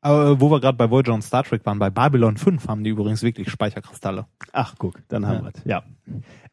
[0.02, 2.84] Aber äh, wo wir gerade bei Voyager und Star Trek waren, bei Babylon 5 haben
[2.84, 4.28] die übrigens wirklich Speicherkristalle.
[4.54, 5.44] ach, guck, dann haben Ja.
[5.44, 5.62] wir es.
[5.66, 5.84] Ja.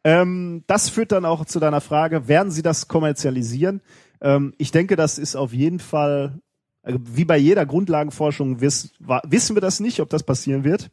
[0.03, 3.81] Ähm, das führt dann auch zu deiner Frage, werden sie das kommerzialisieren?
[4.21, 6.39] Ähm, ich denke, das ist auf jeden Fall,
[6.81, 8.91] also wie bei jeder Grundlagenforschung, wiss,
[9.23, 10.89] wissen wir das nicht, ob das passieren wird.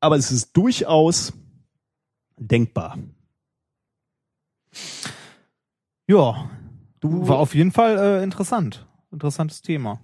[0.00, 1.32] Aber es ist durchaus
[2.36, 2.98] denkbar.
[6.06, 6.50] Ja,
[7.02, 8.86] Du, war auf jeden Fall äh, interessant.
[9.10, 10.00] Interessantes Thema.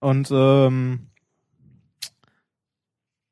[0.00, 1.06] Und ähm,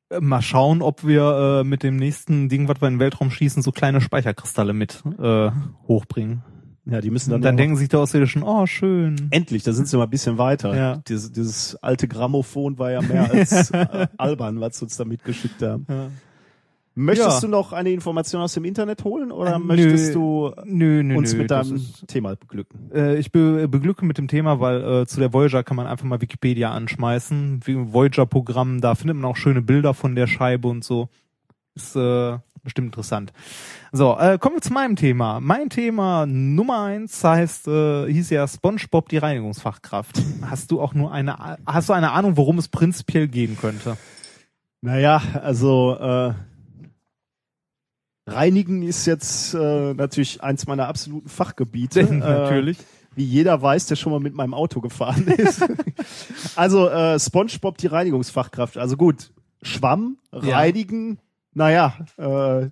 [0.09, 3.29] äh, mal schauen, ob wir äh, mit dem nächsten Ding, was wir in den Weltraum
[3.29, 5.51] schießen, so kleine Speicherkristalle mit äh,
[5.87, 6.41] hochbringen.
[6.85, 9.27] ja, die müssen Dann, dann, denken sich die Außerirdischen, oh schön.
[9.29, 10.75] Endlich, da sind sie mal ein bisschen weiter.
[10.75, 10.95] Ja.
[11.07, 15.61] Dieses, dieses alte Grammophon war ja mehr als äh, albern, was sie uns da mitgeschickt
[15.61, 15.85] haben.
[15.87, 16.07] Ja.
[16.97, 17.39] Möchtest Ja.
[17.41, 21.17] du noch eine Information aus dem Internet holen oder Äh, möchtest nö, du nö, nö,
[21.17, 22.89] uns mit deinem ist- Thema beglücken?
[22.93, 26.05] Äh, ich be beglücke mit dem Thema, weil äh, zu der Voyager kann man einfach
[26.05, 27.59] mal Wikipedia anschmeißen.
[27.65, 31.09] Voyager-Programm, da findet man auch schöne Bilder von der Scheibe und so.
[31.75, 33.33] Ist äh, bestimmt interessant.
[33.91, 35.41] So, äh, kommen wir zu meinem Thema.
[35.41, 40.21] Mein Thema Nummer eins heißt, äh, hieß ja SpongeBob die Reinigungsfachkraft.
[40.49, 43.97] Hast du auch nur eine, hast du eine Ahnung, worum es prinzipiell gehen könnte?
[44.81, 46.33] Naja, also äh,
[48.27, 52.03] Reinigen ist jetzt äh, natürlich eins meiner absoluten Fachgebiete.
[52.13, 52.79] Natürlich.
[52.79, 52.83] Äh,
[53.17, 55.63] wie jeder weiß, der schon mal mit meinem Auto gefahren ist.
[56.55, 58.77] also äh, SpongeBob die Reinigungsfachkraft.
[58.77, 60.57] Also gut, Schwamm, Ja.
[60.57, 61.19] reinigen,
[61.53, 62.69] naja, äh,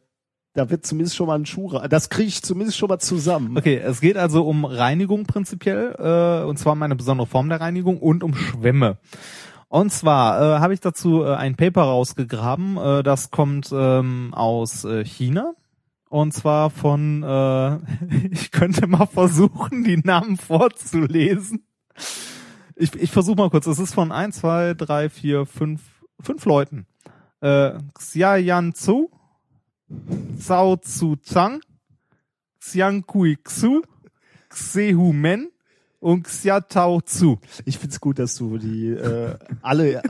[0.55, 3.57] da wird zumindest schon mal ein Schuh, das kriege ich zumindest schon mal zusammen.
[3.57, 7.61] Okay, es geht also um Reinigung prinzipiell, äh, und zwar um eine besondere Form der
[7.61, 8.97] Reinigung und um Schwämme.
[9.73, 14.85] Und zwar äh, habe ich dazu äh, ein Paper rausgegraben, äh, das kommt ähm, aus
[14.85, 15.55] äh, China.
[16.09, 17.77] Und zwar von, äh,
[18.31, 21.65] ich könnte mal versuchen, die Namen vorzulesen.
[22.75, 25.81] Ich, ich versuche mal kurz, es ist von 1, 2, 3, 4, 5,
[26.19, 26.85] fünf Leuten.
[27.41, 29.09] Äh, Xia Yan Zu,
[30.37, 31.61] Zhao Zu Zhang,
[32.59, 33.81] Xiang Kui Xu,
[34.49, 35.49] Xehu Men
[36.03, 37.39] und Xia Tao Zu.
[37.63, 40.03] Ich find's gut, dass du die äh, alle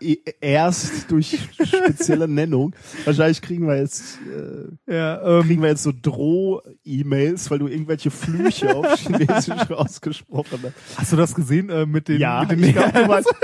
[0.00, 2.74] äh, äh, erst durch spezielle Nennung.
[3.04, 4.18] Wahrscheinlich kriegen wir jetzt
[4.86, 10.60] äh, Ja, ähm, kriegen wir jetzt so Droh-E-Mails, weil du irgendwelche Flüche auf Chinesisch ausgesprochen
[10.62, 10.98] hast.
[10.98, 13.34] hast du das gesehen äh, mit den, Ja, mit den ich glaube, du meinst,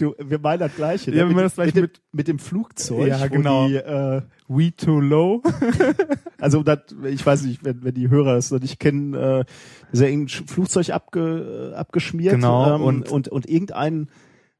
[0.00, 1.10] du, wir meinen das Gleiche.
[1.10, 1.16] ne?
[1.18, 3.08] Ja, wir meinen das Gleiche mit, dem, mit dem Flugzeug.
[3.08, 3.68] Ja, genau.
[3.68, 5.42] Die, äh, We Too Low?
[6.38, 9.44] also das, ich weiß nicht, wenn, wenn die Hörer das noch nicht kennen, äh,
[9.92, 14.08] ist ja irgendein Flugzeug abge, äh, abgeschmiert Genau, ähm, und- und, und, irgendein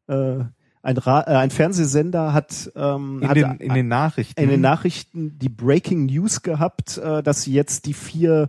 [0.09, 0.45] äh,
[0.82, 4.41] ein, Ra äh, ein Fernsehsender hat, ähm, In hat den, in den Nachrichten.
[4.41, 8.49] in den Nachrichten die Breaking News gehabt, äh, dass sie jetzt die vier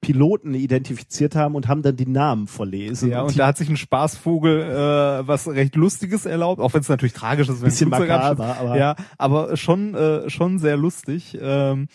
[0.00, 3.10] Piloten identifiziert haben und haben dann die Namen verlesen.
[3.10, 6.80] ja, und die, da hat sich ein Spaßvogel äh, was recht Lustiges erlaubt, auch wenn
[6.80, 10.76] es natürlich tragisch ist, wenn ein bisschen makaber, aber Ja, aber schon äh, schon sehr
[10.76, 11.36] lustig.
[11.40, 11.88] Ähm,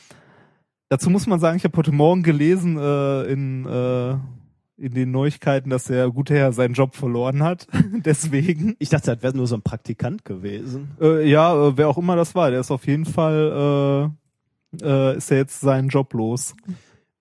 [0.89, 4.15] dazu muss man sagen, ich habe heute Morgen gelesen äh, in äh,
[4.77, 7.67] in den Neuigkeiten, dass der gute Herr seinen Job verloren hat.
[8.05, 8.75] Deswegen.
[8.77, 10.91] ich dachte, das wäre nur so ein Praktikant gewesen.
[10.99, 14.11] Äh, ja, äh, wer auch immer das war, der ist auf jeden Fall
[14.81, 16.55] äh, äh, ist er jetzt seinen Job los.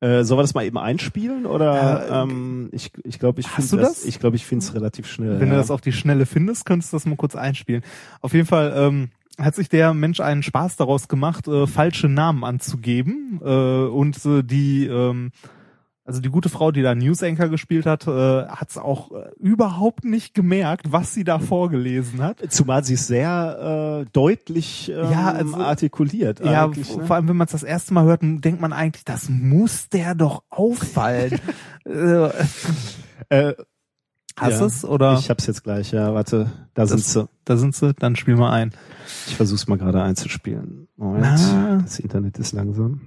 [0.05, 3.79] Äh, sollen wir das mal eben einspielen oder Äh, ähm, ich ich glaube ich finde
[3.79, 4.05] das, das?
[4.05, 5.41] ich glaube ich finde es relativ schnell.
[5.41, 5.55] Wenn ja.
[5.55, 7.83] du das auf die Schnelle findest, könntest du das mal kurz einspielen.
[8.21, 12.45] Auf jeden Fall ähm, hat sich der Mensch einen Spaß daraus gemacht, äh, falsche Namen
[12.45, 15.33] anzugeben äh, und äh, die ähm,
[16.07, 19.31] also die gute Frau, die da News Anchor gespielt hat, äh, hat es auch äh,
[19.39, 22.43] überhaupt nicht gemerkt, was sie da vorgelesen hat.
[22.53, 26.41] Zumal sie es sehr äh, deutlich ähm, Ja, also- artikuliert.
[26.45, 26.75] Ja, ne?
[26.85, 30.15] vor allem wenn man es das erste Mal hört, denkt man eigentlich, das muss der
[30.15, 31.41] doch auffallen.
[31.87, 32.29] äh,
[33.31, 33.55] Äh,
[34.37, 34.67] hast Ja.
[34.67, 35.15] es oder?
[35.19, 37.27] ich hab's jetzt gleich, ja, warte, da sind sie.
[37.47, 38.73] da sind sie, dann spiel mal ein.
[39.27, 40.89] Ich versuch's mal gerade einzuspielen.
[40.97, 41.77] Moment, Na.
[41.83, 43.01] das Internet ist langsam.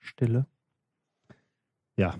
[0.00, 0.46] Stille.
[1.96, 2.14] Ja.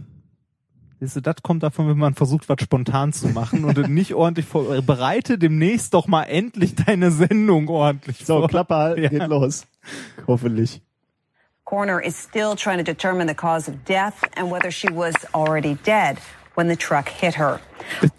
[1.00, 4.46] Siehst du, das kommt davon, wenn man versucht, was spontan zu machen und nicht ordentlich
[4.46, 4.80] vor.
[4.82, 8.48] Bereite demnächst doch mal endlich deine Sendung ordentlich So, vor.
[8.48, 9.08] Klappe halten, Ja.
[9.10, 9.66] geht los.
[10.26, 10.80] Hoffentlich.
[11.64, 15.76] Coroner is still trying to determine the cause of death and whether she was already
[15.84, 16.18] dead
[16.54, 17.58] when the truck hit her.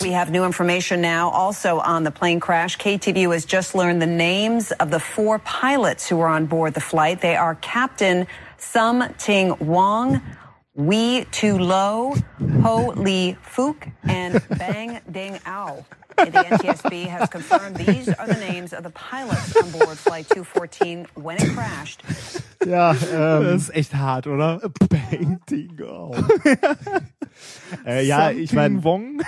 [0.02, 2.78] We have new information now also on the plane crash.
[2.78, 6.82] KTVU has just learned the names of the four pilots who were on board the
[6.82, 7.22] flight.
[7.22, 8.28] They are Captain
[8.58, 10.22] Sum Ting Wong,
[10.78, 12.14] Wee Tu Lo,
[12.64, 15.86] Ho Lee Fook, and Bang Ding Ao.
[16.18, 21.08] The NTSB has confirmed these are the names of the pilots on board Flight 214
[21.16, 22.04] when it crashed.
[22.66, 24.60] Ja, ähm, Das ist echt hart, oder?
[24.90, 26.18] Painting auch.
[27.86, 29.22] äh, ja, ich meine, Wong.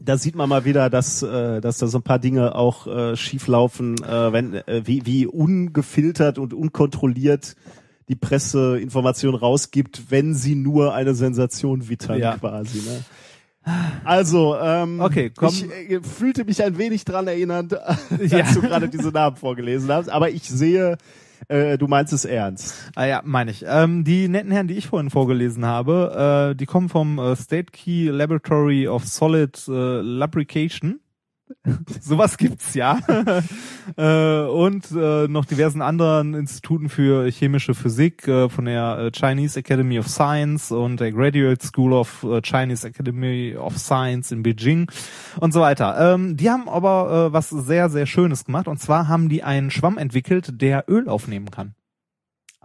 [0.00, 3.16] da sieht man mal wieder, dass, äh, dass da so ein paar Dinge auch äh,
[3.16, 7.56] schieflaufen, äh, wenn, äh, wie, wie ungefiltert und unkontrolliert
[8.08, 12.36] die Presse Informationen rausgibt, wenn sie nur eine Sensation wittern Ja.
[12.36, 12.78] quasi.
[12.78, 13.02] Ne?
[14.04, 15.48] Also, ähm, Okay, komm.
[15.48, 17.72] ich äh, fühlte mich ein wenig dran erinnert,
[18.22, 18.38] Ja.
[18.38, 20.98] als du gerade diese Namen vorgelesen hast, aber ich sehe,
[21.48, 22.74] äh, du meinst es ernst.
[22.94, 23.64] Ah ja, meine ich.
[23.66, 27.72] Ähm, die netten Herren, die ich vorhin vorgelesen habe, äh, die kommen vom äh, State
[27.72, 31.00] Key Laboratory of Solid äh, Lubrication.
[32.00, 32.98] Sowas gibt's ja.
[33.96, 39.60] äh, und äh, noch diversen anderen Instituten für chemische Physik äh, von der äh, Chinese
[39.60, 44.90] Academy of Science und der Graduate School of äh, Chinese Academy of Science in Beijing
[45.40, 46.14] und so weiter.
[46.14, 48.68] Ähm, die haben aber äh, was sehr, sehr Schönes gemacht.
[48.68, 51.74] Und zwar haben die einen Schwamm entwickelt, der Öl aufnehmen kann.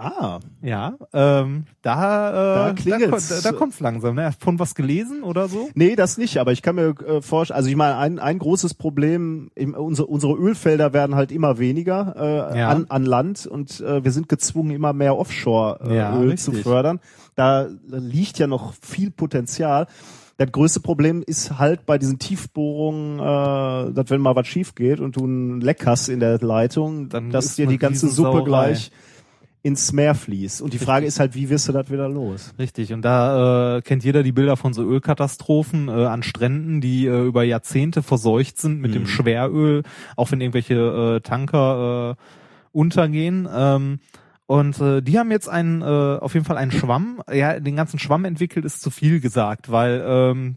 [0.03, 3.43] Ah, Ja, ähm, da, äh, Da da, klingelt's.
[3.43, 4.15] da, da kommt's langsam.
[4.15, 4.31] Ne?
[4.39, 5.69] Von was gelesen oder so?
[5.75, 8.73] Nee, das nicht, aber ich kann mir äh, vorstellen, also ich meine, ein, ein großes
[8.73, 12.15] Problem, im, unsere, unsere Ölfelder werden halt immer weniger
[12.51, 12.69] äh, Ja.
[12.69, 16.99] an, an Land und äh, wir sind gezwungen, immer mehr Offshore-Öl äh, Ja, zu fördern.
[17.35, 19.85] Da liegt ja noch viel Potenzial.
[20.37, 24.99] Das größte Problem ist halt bei diesen Tiefbohrungen, äh, dass wenn mal was schief geht
[24.99, 28.43] und du ein Leck hast in der Leitung, Dann dass ist dir die ganze Suppe
[28.43, 28.91] gleich
[29.64, 30.62] ins Meer fließt.
[30.62, 32.53] Und die Frage ist halt, wie wirst du das wieder los?
[32.57, 32.93] Richtig.
[32.93, 37.26] Und da äh, kennt jeder die Bilder von so Ölkatastrophen äh, an Stränden, die äh,
[37.26, 39.84] über Jahrzehnte verseucht sind mit dem Schweröl,
[40.16, 42.22] auch wenn irgendwelche äh, Tanker äh,
[42.72, 43.47] untergehen.
[43.53, 43.99] Ähm,
[44.47, 47.22] und äh, die haben jetzt einen, äh, auf jeden Fall einen Schwamm.
[47.32, 50.55] Ja, den ganzen Schwamm entwickelt ist zu viel gesagt, weil ähm,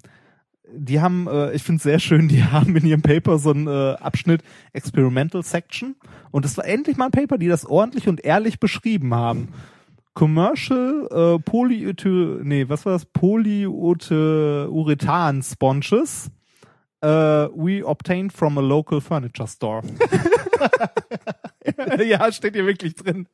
[0.76, 3.66] die haben, äh, ich finde es sehr schön, die haben in ihrem Paper so einen
[3.66, 4.42] äh, Abschnitt
[4.72, 5.94] Experimental Section
[6.34, 9.50] und es war endlich mal ein Paper, die das ordentlich und ehrlich beschrieben haben.
[10.14, 13.04] Commercial äh, Polyurethan, nee, was war das?
[13.04, 16.32] Polyurethan Sponges
[17.04, 19.82] äh, we obtained from a local furniture store.
[22.06, 23.26] ja, steht hier wirklich drin.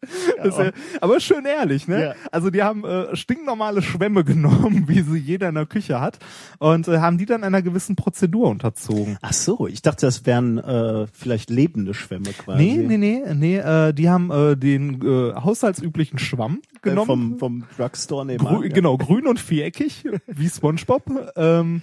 [0.42, 2.02] Ist ja, aber schön ehrlich, ne?
[2.02, 2.14] Ja.
[2.30, 6.18] Also die haben äh, stinknormale Schwämme genommen, wie sie jeder in der Küche hat,
[6.58, 9.18] und äh, haben die dann einer gewissen Prozedur unterzogen.
[9.22, 12.62] Ach so, ich dachte, das wären äh, vielleicht lebende Schwämme quasi.
[12.62, 17.38] Nee, nee, nee, nee, äh, die haben äh, den äh, haushaltsüblichen Schwamm Äh, genommen.
[17.38, 18.56] vom, vom Drugstore nebenan.
[18.56, 18.74] Grü ja.
[18.74, 21.02] Genau, grün und viereckig, wie SpongeBob.
[21.36, 21.82] Ähm,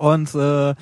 [0.00, 0.74] und äh,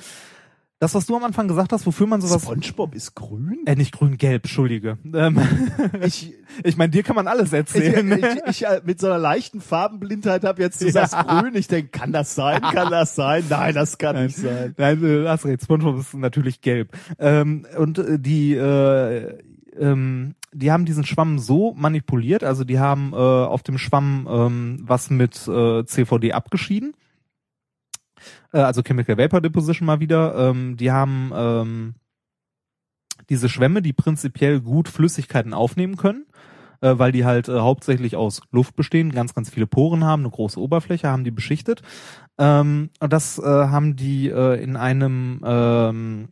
[0.81, 2.41] das, was du am Anfang gesagt hast, wofür man sowas...
[2.43, 3.59] SpongeBob ist grün?
[3.65, 4.97] Äh, nicht grün, gelb, entschuldige.
[5.13, 5.37] Ähm,
[6.05, 8.17] Ich, ich meine, dir kann man alles ich, erzählen.
[8.17, 11.05] ich, ich äh, mit so einer leichten Farbenblindheit habe jetzt, du Ja.
[11.23, 13.43] grün, ich denke, kann das sein, kann das sein?
[13.49, 14.73] Nein, das kann nicht sein.
[14.77, 16.97] Nein, äh, du hast recht, SpongeBob ist natürlich gelb.
[17.19, 19.37] Ähm, und äh, die, äh,
[19.77, 24.79] ähm, die haben diesen Schwamm so manipuliert, also die haben äh, auf dem Schwamm ähm,
[24.83, 26.93] was mit äh, CVD abgeschieden.
[28.53, 30.35] Äh, also Chemical Vapor Deposition mal wieder.
[30.49, 31.95] Ähm, die haben ähm,
[33.29, 36.25] diese Schwämme, die prinzipiell gut Flüssigkeiten aufnehmen können,
[36.81, 40.31] äh, weil die halt äh, hauptsächlich aus Luft bestehen, ganz, ganz viele Poren haben, eine
[40.31, 41.81] große Oberfläche, haben die beschichtet.
[42.37, 46.29] Ähm, und das äh, haben die äh, in einem ähm,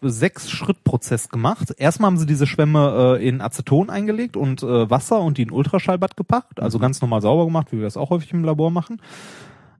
[0.00, 1.74] Sechs-Schritt-Prozess gemacht.
[1.76, 5.50] Erstmal haben sie diese Schwämme äh, in Aceton eingelegt und äh, Wasser und die in
[5.50, 9.00] Ultraschallbad gepackt, also ganz normal sauber gemacht, wie wir das auch häufig im Labor machen.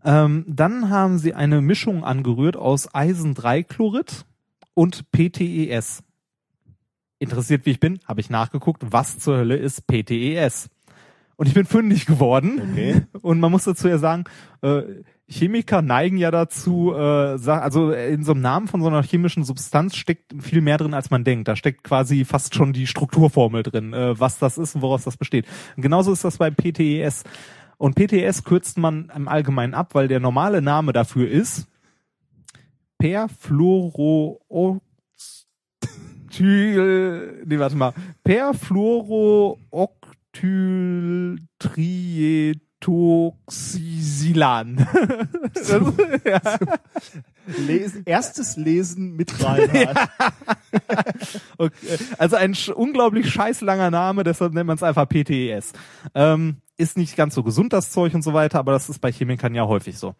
[0.04, 4.24] Ähm, dann haben sie eine Mischung angerührt aus Eisen-3-Chlorid
[4.74, 6.02] und PTES.
[7.18, 10.68] Interessiert wie ich bin, habe ich nachgeguckt, was zur Hölle ist PTES.
[11.36, 12.60] Und ich bin fündig geworden.
[12.70, 13.02] Okay.
[13.22, 14.24] Und man muss dazu ja sagen,
[14.62, 14.82] äh,
[15.26, 19.96] Chemiker neigen ja dazu, äh, also in so einem Namen von so einer chemischen Substanz
[19.96, 21.48] steckt viel mehr drin, als man denkt.
[21.48, 25.16] Da steckt quasi fast schon die Strukturformel drin, äh, was das ist und woraus das
[25.16, 25.46] besteht.
[25.76, 27.24] Und genauso ist das bei PTES.
[27.84, 31.66] Und PTS kürzt man im Allgemeinen ab, weil der normale Name dafür ist
[32.96, 34.80] Perfluorooxyl,
[37.44, 37.92] nee, warte mal.
[45.52, 45.68] Das-
[46.24, 46.40] ja.
[47.66, 49.98] Lesen, erstes Lesen mit Reinhard.
[51.58, 51.98] Okay.
[52.18, 55.72] Also ein unglaublich scheiß langer Name, deshalb nennt man es einfach PTES.
[56.14, 59.12] Ähm, ist nicht ganz so gesund, das Zeug und so weiter, aber das ist bei
[59.12, 60.14] Chemikern ja häufig so.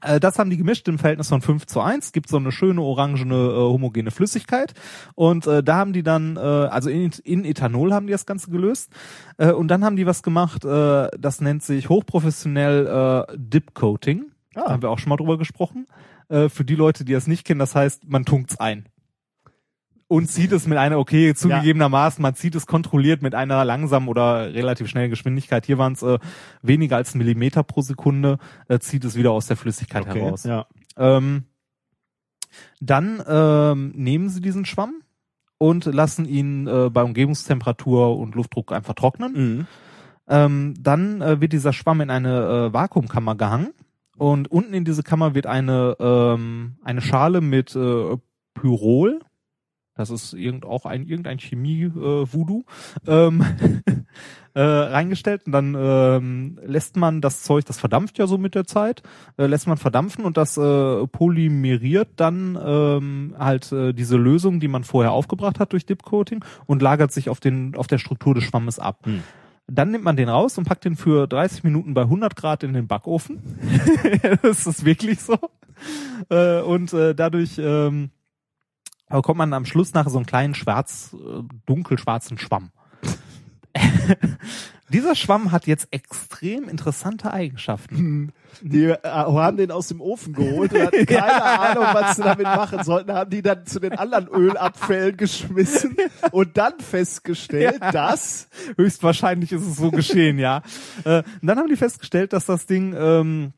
[0.00, 2.80] Äh, Das haben die gemischt im Verhältnis von 5 zu 1, gibt so eine schöne
[2.80, 4.74] orangene äh, homogene Flüssigkeit
[5.14, 8.50] und äh, da haben die dann, äh, also in, in Ethanol haben die das Ganze
[8.50, 8.90] gelöst
[9.38, 14.26] äh, und dann haben die was gemacht, äh, das nennt sich hochprofessionell äh, Dip Coating,
[14.54, 14.62] Ah.
[14.66, 15.86] da haben wir auch schon mal drüber gesprochen.
[16.28, 18.86] Äh, für die Leute, die das nicht kennen, das heißt, man tunkt's ein
[20.08, 24.52] und zieht es mit einer, okay, zugegebenermaßen, man zieht es kontrolliert mit einer langsamen oder
[24.52, 25.66] relativ schnellen Geschwindigkeit.
[25.66, 26.18] Hier waren es äh,
[26.62, 28.38] weniger als ein Millimeter pro Sekunde,
[28.68, 30.44] äh, zieht es wieder aus der Flüssigkeit heraus.
[30.44, 30.66] Ja.
[30.96, 31.44] Ähm,
[32.80, 35.02] dann ähm, nehmen sie diesen Schwamm
[35.58, 39.32] und lassen ihn äh, bei Umgebungstemperatur und Luftdruck einfach trocknen.
[39.32, 39.66] Mhm.
[40.26, 43.74] Ähm, dann äh, wird dieser Schwamm in eine äh, Vakuumkammer gehangen
[44.16, 48.16] und unten in diese Kammer wird eine ähm, eine Schale mit äh,
[48.54, 49.20] Pyrol,
[49.98, 52.64] das ist irgend auch ein irgendein Chemie äh, Voodoo,
[53.06, 53.44] ähm,
[54.54, 58.64] äh, reingestellt und dann ähm, lässt man das Zeug, das verdampft ja so mit der
[58.64, 59.02] Zeit,
[59.36, 64.68] äh, lässt man verdampfen und das äh, polymeriert dann ähm, halt äh, diese Lösung, die
[64.68, 68.34] man vorher aufgebracht hat durch Dip Coating und lagert sich auf den auf der Struktur
[68.34, 69.00] des Schwammes ab.
[69.04, 69.22] Hm.
[69.70, 72.72] Dann nimmt man den raus und packt den für 30 Minuten bei 100 Grad in
[72.72, 73.42] den Backofen.
[74.42, 75.36] das ist wirklich so.
[76.30, 78.10] Äh, und äh, dadurch ähm,
[79.16, 82.70] bekommt man am Schluss nachher so einen kleinen schwarz, äh, dunkelschwarzen Schwamm.
[84.90, 88.32] Dieser Schwamm hat jetzt extrem interessante Eigenschaften.
[88.62, 92.46] Die äh, haben den aus dem Ofen geholt und hatten keine Ahnung, was sie damit
[92.46, 93.12] machen sollten.
[93.12, 95.96] Haben die dann zu den anderen Ölabfällen geschmissen
[96.30, 100.62] und dann festgestellt, dass Höchstwahrscheinlich ist es so geschehen, ja.
[101.04, 103.52] Äh, und dann haben die festgestellt, dass das Ding ähm,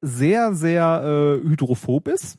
[0.00, 2.38] sehr, sehr äh, hydrophob ist.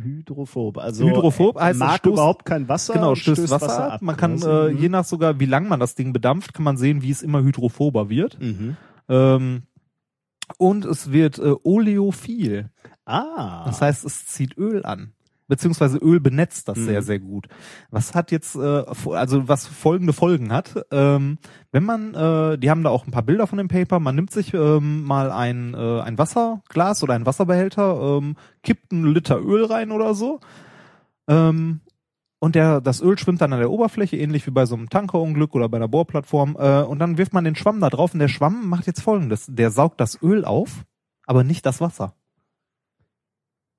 [0.00, 2.94] Hydrophob, also Hydrophob heißt, es mag stoßt- überhaupt kein Wasser.
[2.94, 4.02] Genau, und stößt Wasser, ab.
[4.02, 7.02] Man kann, äh, je nach sogar, wie lang man das Ding bedampft, kann man sehen,
[7.02, 8.40] wie es immer hydrophober wird.
[8.40, 8.76] Mhm.
[9.08, 9.62] Ähm,
[10.56, 12.70] und es wird äh, oleophil.
[13.04, 13.64] Ah.
[13.66, 15.12] Das heißt, es zieht Öl an.
[15.48, 16.84] Beziehungsweise Öl benetzt das Mhm.
[16.84, 17.48] sehr, sehr gut.
[17.90, 21.38] Was hat jetzt, äh, also was folgende Folgen hat, ähm,
[21.72, 24.30] wenn man, äh, die haben da auch ein paar Bilder von dem Paper, man nimmt
[24.30, 29.64] sich ähm, mal ein, äh, ein Wasserglas oder ein Wasserbehälter, ähm, kippt einen Liter Öl
[29.64, 30.38] rein oder so,
[31.28, 31.80] ähm,
[32.40, 35.54] und der, das Öl schwimmt dann an der Oberfläche, ähnlich wie bei so einem Tankerunglück
[35.56, 38.28] oder bei einer Bohrplattform, äh, und dann wirft man den Schwamm da drauf und der
[38.28, 40.84] Schwamm macht jetzt folgendes, der saugt das Öl auf,
[41.26, 42.14] aber nicht das Wasser.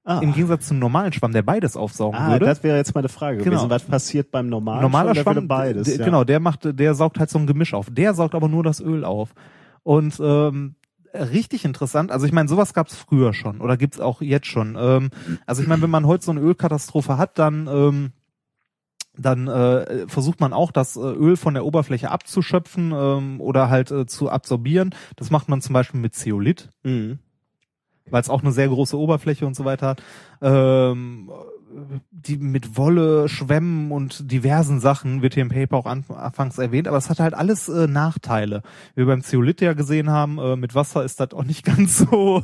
[0.10, 0.20] Ah.
[0.22, 2.46] Im Gegensatz zum normalen Schwamm, der beides aufsaugen ah, würde.
[2.46, 3.50] das wäre jetzt meine Frage Genau.
[3.52, 3.70] gewesen.
[3.70, 5.96] Was passiert beim normalen normaler Der Schwamm, würde beides.
[5.98, 6.04] ja.
[6.04, 7.88] genau, der macht, der saugt halt so ein Gemisch auf.
[7.92, 9.30] Der saugt aber nur das Öl auf.
[9.84, 10.76] Und ähm,
[11.14, 12.12] richtig interessant.
[12.12, 14.76] Also ich meine, sowas gab es früher schon oder gibt's auch jetzt schon.
[14.80, 15.10] Ähm,
[15.46, 18.12] also ich meine, wenn man heute so eine Ölkatastrophe hat, dann ähm,
[19.18, 23.92] dann äh, versucht man auch, das äh, Öl von der Oberfläche abzuschöpfen ähm, oder halt
[23.92, 24.96] äh, zu absorbieren.
[25.18, 27.20] Das macht man zum Beispiel mit Zeolit Mhm.
[28.12, 30.04] Weil es auch eine sehr große Oberfläche und so weiter hat.
[30.42, 31.30] Ähm,
[32.12, 36.88] die mit Wolle, Schwämmen und diversen Sachen wird hier im Paper auch an, anfangs erwähnt,
[36.88, 38.62] aber es hat halt alles äh, Nachteile.
[38.96, 42.00] Wie wir beim Zeolit ja gesehen haben, äh, mit Wasser ist das auch nicht ganz
[42.00, 42.42] so,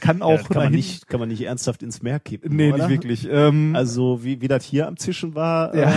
[0.00, 2.56] kann Ja, auch das kann man nicht, kann man nicht ernsthaft ins Meer kippen.
[2.56, 2.88] nee, oder?
[2.88, 3.28] nicht wirklich.
[3.30, 5.74] Ähm, Also wie, wie das hier am Zischen war.
[5.74, 5.90] ja.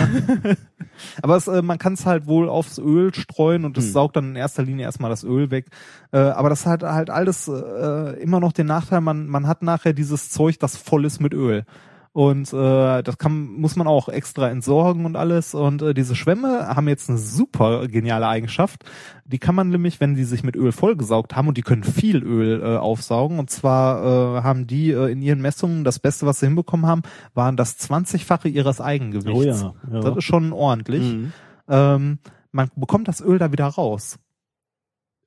[0.44, 0.56] Äh,
[1.22, 3.92] Aber es, äh, man kann es halt wohl aufs Öl streuen und es Hm.
[3.92, 5.66] saugt dann in erster Linie erstmal das Öl weg.
[6.12, 9.92] Äh, aber das hat halt alles äh, immer noch den Nachteil, man, man hat nachher
[9.94, 11.64] dieses Zeug, das voll ist mit Öl.
[12.12, 15.54] Und äh, das kann, muss man auch extra entsorgen und alles.
[15.54, 18.84] Und äh, diese Schwämme haben jetzt eine super geniale Eigenschaft.
[19.24, 22.24] Die kann man nämlich, wenn die sich mit Öl vollgesaugt haben und die können viel
[22.24, 23.38] Öl äh, aufsaugen.
[23.38, 27.02] Und zwar äh, haben die äh, in ihren Messungen das Beste, was sie hinbekommen haben,
[27.34, 29.36] waren das 20-fache ihres Eigengewichts.
[29.36, 30.00] Oh ja, ja.
[30.00, 31.02] Das ist schon ordentlich.
[31.12, 31.32] Mhm.
[31.68, 32.18] Ähm,
[32.50, 34.18] man bekommt das Öl da wieder raus.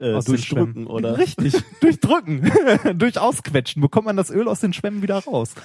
[0.02, 0.74] äh, Aus durch den Schwämmen.
[0.74, 1.18] Drücken, oder?
[1.18, 2.52] Richtig, durch Drücken,
[3.00, 5.56] durch Ausquetschen bekommt man das Öl aus den Schwämmen wieder raus.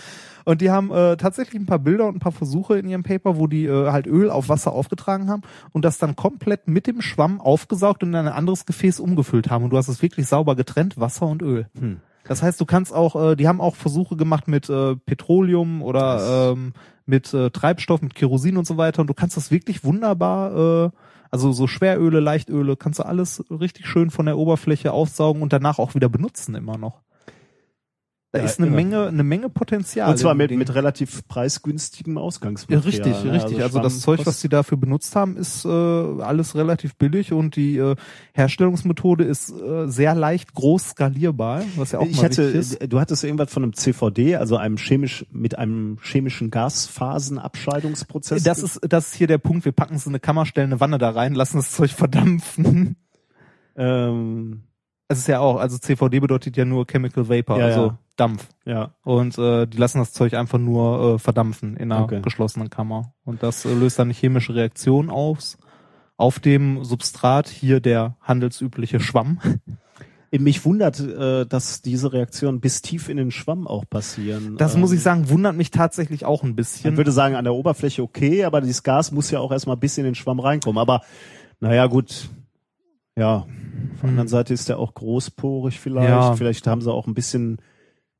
[0.48, 3.36] Und die haben äh, tatsächlich ein paar Bilder und ein paar Versuche in ihrem Paper,
[3.36, 5.42] wo die äh, halt Öl auf Wasser aufgetragen haben
[5.72, 9.64] und das dann komplett mit dem Schwamm aufgesaugt und in ein anderes Gefäß umgefüllt haben.
[9.64, 11.66] Und du hast es wirklich sauber getrennt, Wasser und Öl.
[11.78, 12.00] Hm.
[12.24, 16.52] Das heißt, du kannst auch, äh, die haben auch Versuche gemacht mit äh, Petroleum oder
[16.52, 16.72] ähm,
[17.04, 19.02] mit äh, Treibstoff, mit Kerosin und so weiter.
[19.02, 20.90] Und du kannst das wirklich wunderbar, äh,
[21.30, 25.78] also so Schweröle, Leichtöle, kannst du alles richtig schön von der Oberfläche aufsaugen und danach
[25.78, 27.02] auch wieder benutzen immer noch.
[28.30, 28.76] Da Ja, ist eine immer.
[28.76, 30.10] Menge, eine Menge Potenzial.
[30.10, 30.58] Und zwar mit, Ding.
[30.58, 32.82] mit relativ preisgünstigem Ja, Ausgangsmaterial.
[32.86, 33.32] richtig, ne?
[33.32, 33.62] richtig.
[33.62, 37.56] Also, das Schwamm Zeug, was sie dafür benutzt haben, ist äh, alles relativ billig und
[37.56, 37.96] die äh,
[38.34, 42.92] Herstellungsmethode ist äh, sehr leicht groß skalierbar, was ja auch ich mal hatte, wichtig ist.
[42.92, 48.42] du hattest irgendwas von einem CVD, also einem chemisch mit einem chemischen Gasphasenabscheidungsprozess.
[48.42, 49.64] Das ist, das ist hier der Punkt.
[49.64, 52.96] Wir packen es in eine Kammer, stellen eine Wanne da rein, lassen das Zeug verdampfen.
[53.76, 54.62] ähm,
[55.08, 57.98] Es ist ja auch, also CVD bedeutet ja nur Chemical Vapor, Ja, also ja.
[58.18, 58.48] Dampf.
[58.64, 58.90] ja.
[59.04, 62.20] Und äh, die lassen das Zeug einfach nur äh, verdampfen in einer Okay.
[62.20, 63.14] geschlossenen Kammer.
[63.24, 65.56] Und das äh, löst dann eine chemische Reaktion aus.
[66.16, 69.38] Auf dem Substrat hier der handelsübliche Schwamm.
[70.30, 74.56] Mich wundert, äh, dass diese Reaktionen bis tief in den Schwamm auch passieren.
[74.58, 76.96] Das ähm, muss ich sagen, wundert mich tatsächlich auch ein bisschen.
[76.98, 80.04] würde sagen, an der Oberfläche okay, aber dieses Gas muss ja auch erstmal bis in
[80.04, 80.78] den Schwamm reinkommen.
[80.78, 81.00] Aber
[81.60, 82.28] naja, gut.
[83.16, 83.46] Ja.
[83.94, 86.08] Auf der anderen Seite ist der auch großporig vielleicht.
[86.08, 86.34] Ja.
[86.34, 87.58] Vielleicht haben sie auch ein bisschen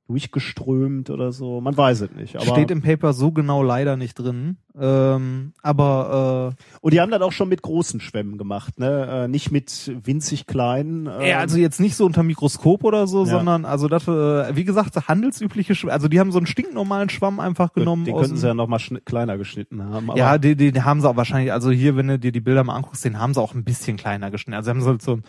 [0.09, 1.61] durchgeströmt oder so.
[1.61, 2.37] Man weiß es nicht.
[2.37, 4.57] Aber Steht im Paper so genau leider nicht drin.
[4.81, 9.25] Ähm, aber Und die haben das auch schon mit großen Schwämmen gemacht, ne?
[9.25, 11.07] Äh, nicht mit winzig kleinen.
[11.07, 13.31] äh, Äh, ja, also jetzt nicht so unter Mikroskop oder so, Ja.
[13.33, 15.93] sondern also das, äh, wie gesagt, handelsübliche Schwämme.
[15.93, 18.05] Also die haben so einen stinknormalen Schwamm einfach genommen.
[18.05, 20.11] den könnten sie ja noch mal kleiner geschnitten haben.
[20.11, 22.65] Aber Ja, die, die, haben sie auch wahrscheinlich, also hier, wenn du dir die Bilder
[22.65, 24.55] mal anguckst, den haben sie auch ein bisschen kleiner geschnitten.
[24.57, 25.23] Also haben sie so, ein-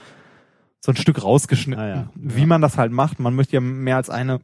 [0.80, 1.84] so ein Stück rausgeschnitten.
[1.84, 2.10] Ah, ja.
[2.16, 3.20] Wie man das halt macht.
[3.20, 4.40] Man möchte ja mehr als eine, äh,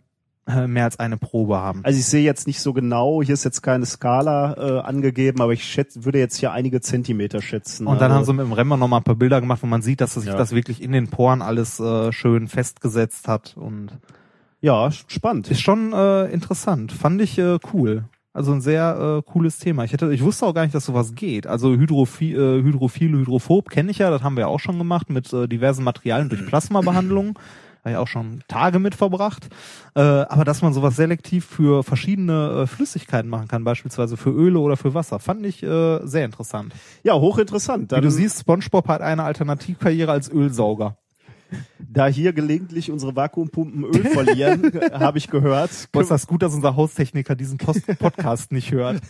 [0.67, 1.81] mehr als eine Probe haben.
[1.83, 5.53] Also ich sehe jetzt nicht so genau, hier ist jetzt keine Skala äh, angegeben, aber
[5.53, 7.87] ich schätze, würde jetzt hier einige Zentimeter schätzen.
[7.87, 9.67] Und dann also, haben sie mit dem Remmer noch mal ein paar Bilder gemacht, wo
[9.67, 10.37] man sieht, dass sich Ja.
[10.37, 13.89] das wirklich in den Poren alles äh, schön festgesetzt hat und
[14.61, 15.49] Ja, spannend.
[15.49, 16.91] ist schon äh, interessant.
[16.91, 18.03] Fand ich äh, cool.
[18.31, 19.85] Also ein sehr äh, cooles Thema.
[19.85, 21.47] Ich hätte, ich wusste auch gar nicht, dass sowas geht.
[21.47, 25.31] Also Hydrophil, äh, Hydrophil, Hydrophob kenne ich ja, das haben wir auch schon gemacht mit
[25.33, 27.39] äh, diversen Materialien durch Plasmabehandlung.
[27.86, 29.47] Habe ich auch schon Tage mit verbracht.
[29.95, 34.57] Äh, aber dass man sowas selektiv für verschiedene äh, Flüssigkeiten machen kann, beispielsweise für Öle
[34.57, 36.73] oder für Wasser, fand ich äh, sehr interessant.
[37.03, 37.83] Ja, hochinteressant.
[37.83, 40.97] Wie Dann, du siehst, SpongeBob hat eine Alternativkarriere als Ölsauger.
[41.79, 45.69] da hier gelegentlich unsere Vakuumpumpen Öl verlieren, habe ich gehört.
[45.91, 48.99] Boah, ist das gut, dass unser Haustechniker diesen Post Podcast nicht hört.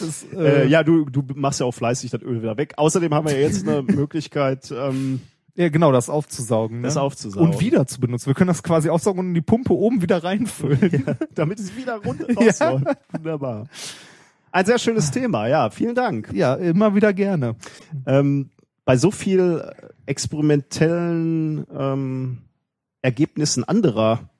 [0.00, 2.74] Das, Äh, ja, du, du machst ja auch fleißig das Öl wieder weg.
[2.76, 5.22] Außerdem haben wir ja jetzt eine Möglichkeit, ähm,
[5.56, 6.82] Ja, genau, das aufzusaugen.
[6.82, 6.86] Ne?
[6.86, 7.54] das aufzusaugen.
[7.54, 8.26] Und wieder zu benutzen.
[8.26, 11.04] Wir können das quasi aufsaugen und in die Pumpe oben wieder reinfüllen.
[11.34, 12.84] damit es wieder runter rausläuft.
[13.12, 13.66] Wunderbar.
[14.52, 16.30] Ein sehr schönes Thema, ja, vielen Dank.
[16.32, 17.56] Ja, immer wieder gerne.
[18.06, 18.50] Ähm,
[18.84, 19.70] bei so viel
[20.06, 22.38] experimentellen ähm,
[23.02, 24.30] Ergebnissen anderer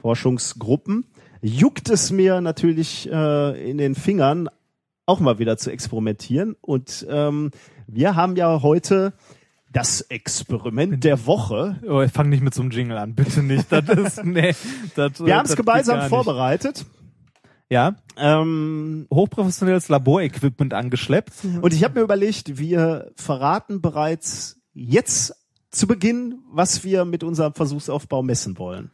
[0.00, 1.06] Forschungsgruppen
[1.42, 4.48] juckt es mir natürlich äh, in den Fingern,
[5.06, 6.56] auch mal wieder zu experimentieren.
[6.60, 7.50] Und ähm,
[7.86, 9.12] wir haben ja heute
[9.72, 11.78] das Experiment der Woche.
[11.86, 13.70] Oh, ich fang nicht mit so einem Jingle an, bitte nicht.
[13.70, 14.54] Das ist, nee,
[14.96, 16.84] das, Wir haben es das gemeinsam vorbereitet.
[17.68, 21.32] Ja, Ähm, hochprofessionelles Laborequipment angeschleppt.
[21.62, 25.36] Und ich habe mir überlegt, wir verraten bereits jetzt
[25.70, 28.90] zu Beginn, was wir mit unserem Versuchsaufbau messen wollen.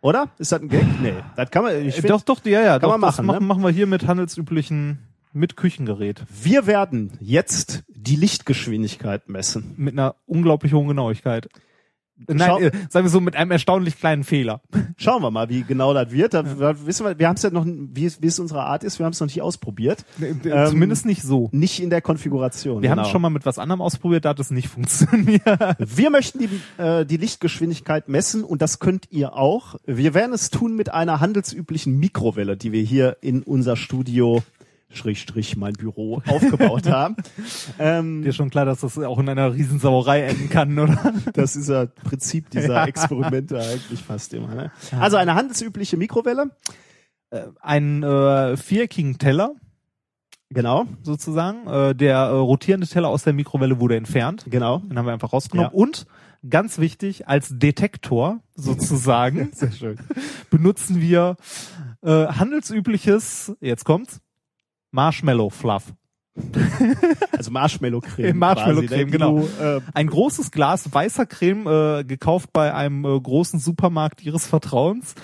[0.00, 0.30] Oder?
[0.38, 0.84] Ist das ein Gag?
[1.00, 1.76] Nee, das kann man.
[1.86, 3.46] Ich Äh, find, doch, doch, ja, ja, kann doch, man das machen, machen, ne?
[3.46, 4.98] machen wir hier mit handelsüblichen,
[5.38, 6.22] mit Küchengerät.
[6.28, 9.74] Wir werden jetzt die Lichtgeschwindigkeit messen.
[9.76, 11.48] Mit einer unglaublich hohen Genauigkeit.
[12.26, 14.60] Schau- Nein, äh, sagen wir so, mit einem erstaunlich kleinen Fehler.
[14.96, 16.34] Schauen wir mal, wie genau das wird.
[16.34, 18.82] Da, da wissen wir, wir haben es ja noch, wie es, wie es unsere Art
[18.82, 20.04] ist, wir haben es noch nicht ausprobiert.
[20.20, 21.48] Äh, Zumindest nicht so.
[21.52, 22.82] Nicht in der Konfiguration.
[22.82, 23.06] Wir haben genau.
[23.06, 25.42] es schon mal mit was anderem ausprobiert, da hat es nicht funktioniert.
[25.78, 26.48] Wir möchten die,
[26.82, 29.76] äh, die Lichtgeschwindigkeit messen und das könnt ihr auch.
[29.86, 34.42] Wir werden es tun mit einer handelsüblichen Mikrowelle, die wir hier in unser Studio
[34.90, 37.16] Schrägstrich mein Büro aufgebaut haben.
[37.78, 41.14] Ähm, Dir schon klar, dass das auch in einer Riesensauerei enden kann, oder?
[41.34, 42.78] das ist ja Prinzip dieser.
[42.88, 44.54] Experimente eigentlich fast immer.
[44.54, 44.72] Ne?
[44.98, 46.50] Also eine handelsübliche Mikrowelle,
[47.60, 49.54] Einen äh, viereckigen Teller,
[50.50, 51.66] genau, sozusagen.
[51.66, 54.46] Äh, der äh, rotierende Teller aus der Mikrowelle wurde entfernt.
[54.48, 54.78] genau.
[54.78, 55.72] Den haben wir einfach rausgenommen.
[55.72, 55.78] Ja.
[55.78, 56.06] Und
[56.48, 59.98] ganz wichtig, als Detektor sozusagen Sehr schön.
[60.50, 61.36] benutzen wir
[62.02, 64.20] äh, handelsübliches, jetzt kommt's,
[64.90, 65.92] Marshmallow Fluff.
[67.36, 68.34] Also Marshmallow-Creme.
[68.36, 69.38] Marshmallow-Creme, quasi, ne, die genau.
[69.40, 74.46] Du, äh, Ein großes Glas weißer Creme, äh, gekauft bei einem äh, großen Supermarkt ihres
[74.46, 75.14] Vertrauens.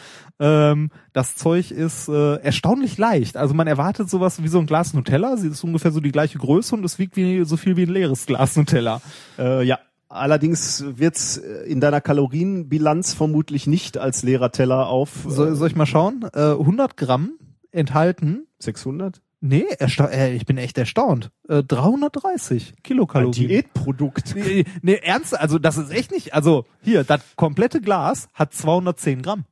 [0.40, 3.36] Ähm, das Zeug ist äh, erstaunlich leicht.
[3.36, 5.36] Also man erwartet sowas wie so ein Glas Nutella.
[5.36, 7.90] Sie ist ungefähr so die gleiche Größe und es wiegt wie, so viel wie ein
[7.92, 9.00] leeres Glas Nutella.
[9.38, 9.78] äh, ja.
[10.08, 15.76] Allerdings wird's äh, in deiner Kalorienbilanz vermutlich nicht als leerer Teller auf So, soll ich
[15.76, 16.24] mal schauen?
[16.32, 17.32] Äh, 100 Gramm
[17.72, 18.46] enthalten.
[18.60, 19.20] 600?
[19.46, 21.30] Nee, äh, ich bin echt erstaunt.
[21.50, 23.48] Äh, 330 Ein Kilokalorien.
[23.48, 24.34] Diätprodukt.
[24.34, 29.20] Nee, nee, ernst, also das ist echt nicht, also hier, das komplette Glas hat 210
[29.20, 29.44] Gramm.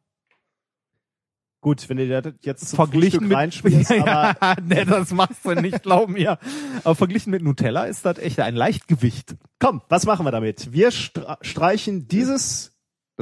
[1.61, 5.53] Gut, wenn du das jetzt zum verglichen mit reinschmierst, ja, aber nee, das machst du
[5.55, 6.39] nicht, glaub mir.
[6.85, 9.37] Aber verglichen mit Nutella ist das echt ein Leichtgewicht.
[9.59, 10.73] komm, was machen wir damit?
[10.73, 12.72] Wir streichen dieses,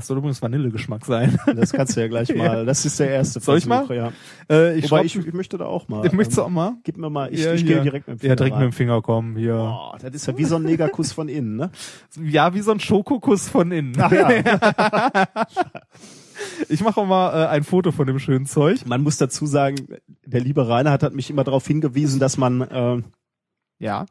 [0.01, 1.39] Das soll übrigens Vanillegeschmack sein.
[1.55, 3.87] das kannst du ja gleich mal, das ist der erste Soll ich mal?
[3.95, 4.13] Ja.
[4.49, 6.07] Äh, ich Wobei ich, ich möchte da auch mal.
[6.07, 6.77] ich möchtest du ähm, auch mal?
[6.85, 8.71] Gib mir mal, ich, Ja, ich gehe direkt mit dem Finger Ja, direkt mit rein.
[8.71, 9.57] dem Finger kommen, hier.
[9.57, 11.71] Oh, das ist ja wie so ein Negerkuss von innen, ne?
[12.19, 13.93] Ja, wie so ein Schokokuss von innen.
[13.99, 14.29] Ach ja.
[16.71, 18.87] Ich mache auch mal äh, ein Foto von dem schönen Zeug.
[18.87, 19.77] Man muss dazu sagen,
[20.25, 23.03] der liebe Rainer hat, hat mich immer darauf hingewiesen, dass man äh,
[23.79, 24.07] Ja.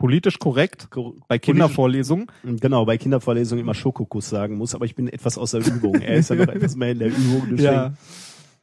[0.00, 0.88] Politisch korrekt.
[0.90, 2.26] ko- Bei Kindervorlesungen.
[2.42, 5.94] genau bei Kindervorlesungen immer Schokokuss sagen muss, aber ich bin etwas aus der Übung.
[6.00, 7.42] Er ist ja noch etwas mehr in der Übung.
[7.50, 7.62] Deswegen.
[7.62, 7.92] Ja.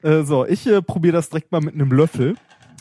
[0.02, 2.36] Äh, so, ich äh, probiere das direkt mal mit einem Löffel.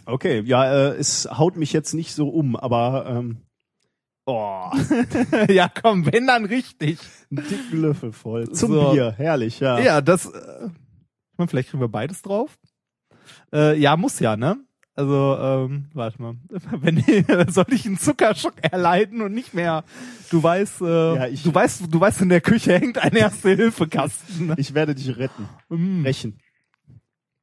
[0.06, 3.36] Okay, ja, äh, es haut mich jetzt nicht so um, aber ähm,
[4.26, 4.70] oh,
[5.48, 6.98] ja, komm, wenn dann richtig.
[7.30, 8.50] einen dicken Löffel voll.
[8.52, 8.90] Zum So.
[8.92, 9.78] Bier, herrlich, ja.
[9.80, 10.26] Ja, das.
[10.26, 10.68] Äh,
[11.46, 12.58] vielleicht kriegen wir beides drauf.
[13.52, 14.56] Äh, ja, muss ja, ne?
[14.98, 16.36] Also, ähm, warte mal.
[16.80, 17.04] Wenn
[17.50, 19.84] soll ich einen Zuckerschock erleiden und nicht mehr.
[20.30, 24.54] Du weißt, äh, Ja, ich- du weißt, du weißt, in der Küche hängt ein Erste-Hilfe-Kasten.
[24.58, 25.48] Ich werde dich retten.
[25.68, 26.38] Mm, Rächen.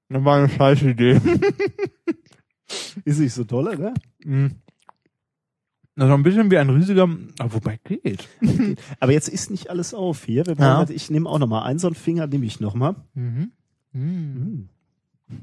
[0.09, 1.21] das war eine scheiß Idee.
[3.05, 3.93] Ist nicht so dolle, ne?
[4.25, 4.55] Mm.
[5.95, 8.27] Das ist ein bisschen wie ein riesiger, ah, wobei geht.
[8.99, 10.43] Aber jetzt ist nicht alles auf hier.
[10.47, 10.83] Wir Ja.
[10.89, 12.95] Ich nehme auch noch mal einen, so einen Finger nehme ich noch mal.
[13.13, 13.51] Mhm.
[13.91, 14.69] Mm.
[15.27, 15.41] Hm.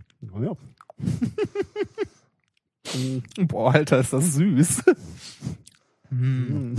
[3.49, 4.83] Boah, Alter, ist das süß.
[6.11, 6.75] mm.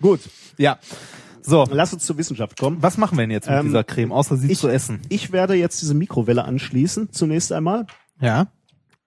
[0.00, 0.20] Gut,
[0.58, 0.78] Ja.
[1.46, 2.78] So, lass uns zur Wissenschaft kommen.
[2.80, 5.00] was machen wir denn jetzt mit Ähm, dieser Creme, außer sie ich- zu essen?
[5.10, 7.86] Ich werde jetzt diese Mikrowelle anschließen, zunächst einmal.
[8.20, 8.46] Ja.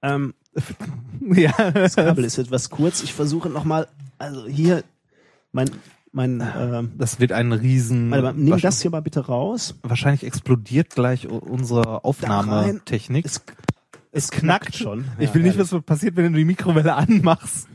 [0.03, 0.33] Ähm,
[1.33, 1.71] Ja.
[1.71, 3.01] das Kabel ist etwas kurz.
[3.01, 3.87] Ich versuche noch mal,
[4.19, 4.83] also hier,
[5.51, 5.71] mein,
[6.11, 8.11] mein, ähm, Das wird ein Riesen.
[8.11, 9.73] warte mal, nimm das hier mal bitte raus.
[9.81, 12.05] Wahrscheinlich explodiert gleich unsere.
[12.05, 13.25] Aufnahmetechnik.
[13.25, 13.41] Es,
[14.17, 15.05] Es knackt schon.
[15.19, 17.67] Ich will nicht, was passiert, wenn du die Mikrowelle anmachst.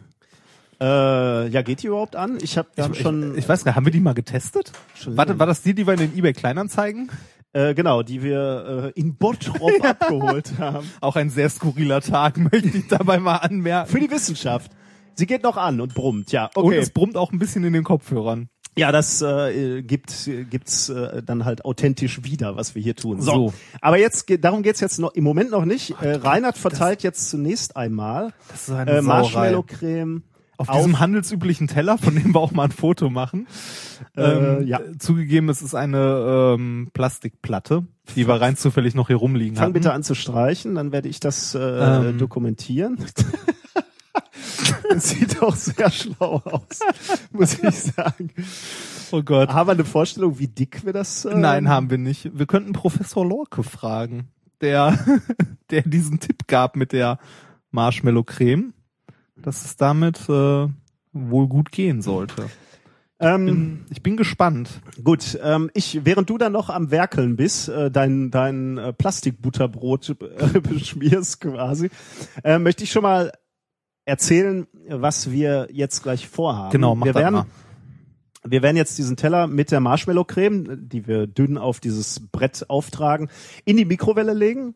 [0.81, 2.39] Äh, ja, geht die überhaupt an?
[2.43, 4.73] Ich habe ich, schon, ich, ich weiß gar nicht, haben wir die mal getestet?
[5.07, 7.11] Warte, war das die, die wir in den eBay Kleinanzeigen?
[7.53, 10.91] äh, genau, die wir äh, in Bottrop abgeholt haben.
[11.01, 13.91] Auch ein sehr skurriler Tag, möchte ich dabei mal anmerken.
[13.91, 14.73] Für die Wissenschaft.
[15.15, 16.51] Sie geht noch an und brummt, ja.
[16.55, 16.79] Und Okay.
[16.79, 18.49] es brummt auch ein bisschen in den Kopfhörern.
[18.77, 23.21] Ja, das äh, gibt gibt's äh, dann halt authentisch wieder, was wir hier tun.
[23.21, 23.33] So.
[23.33, 23.55] So.
[23.81, 25.95] Aber jetzt geht, darum geht's jetzt noch im Moment noch nicht.
[26.01, 29.03] Äh, Reinhard verteilt jetzt zunächst einmal Das ist eine äh, Sauerei.
[29.03, 30.23] Marshmallow-Creme
[30.57, 33.47] Auf diesem handelsüblichen Teller, von dem wir auch mal ein Foto machen.
[34.17, 34.81] Äh, ähm, ja.
[34.99, 37.85] Zugegeben, es ist eine ähm, Plastikplatte,
[38.17, 39.73] die wir rein zufällig noch hier rumliegen Fang hatten.
[39.75, 42.19] bitte an zu streichen, dann werde ich das äh, Ähm.
[42.19, 42.99] dokumentieren.
[44.89, 46.81] das sieht doch sehr schlau aus,
[47.31, 48.31] muss ich sagen.
[49.11, 49.51] Oh Gott.
[49.51, 51.25] Haben wir eine Vorstellung, wie dick wir das?
[51.25, 52.31] Äh, Nein, haben wir nicht.
[52.37, 54.29] Wir könnten Professor Lorke fragen,
[54.61, 54.99] der,
[55.71, 57.19] der diesen Tipp gab mit der
[57.71, 58.73] Marshmallow-Creme,
[59.37, 60.69] dass es damit äh,
[61.13, 62.49] wohl gut gehen sollte.
[63.23, 64.69] Ähm, Bin, ich bin gespannt.
[65.05, 70.17] Gut, ähm, ich, während du dann noch am Werkeln bist, äh, dein, dein äh, Plastikbutterbrot
[70.21, 71.91] äh, beschmierst quasi,
[72.43, 73.31] äh, möchte ich schon mal
[74.05, 76.71] erzählen, was wir jetzt gleich vorhaben.
[76.71, 77.47] Genau, mach wir das werden, mal.
[78.45, 83.29] wir werden jetzt diesen Teller mit der Marshmallow-Creme, die wir dünn auf dieses Brett auftragen,
[83.65, 84.75] in die Mikrowelle legen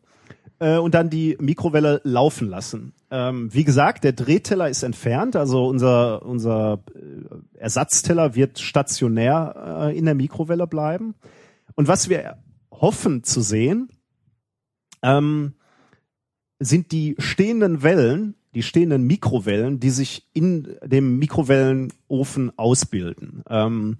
[0.59, 2.93] äh, und dann die Mikrowelle laufen lassen.
[3.11, 9.97] Ähm, wie gesagt, der Drehteller ist entfernt, also unser, unser äh, Ersatzteller wird stationär äh,
[9.97, 11.15] in der Mikrowelle bleiben.
[11.75, 12.37] Und was wir
[12.71, 13.89] hoffen zu sehen,
[15.03, 15.53] ähm,
[16.59, 23.43] sind die stehenden Wellen, die stehenden Mikrowellen, die sich in dem Mikrowellenofen ausbilden.
[23.49, 23.97] Ähm,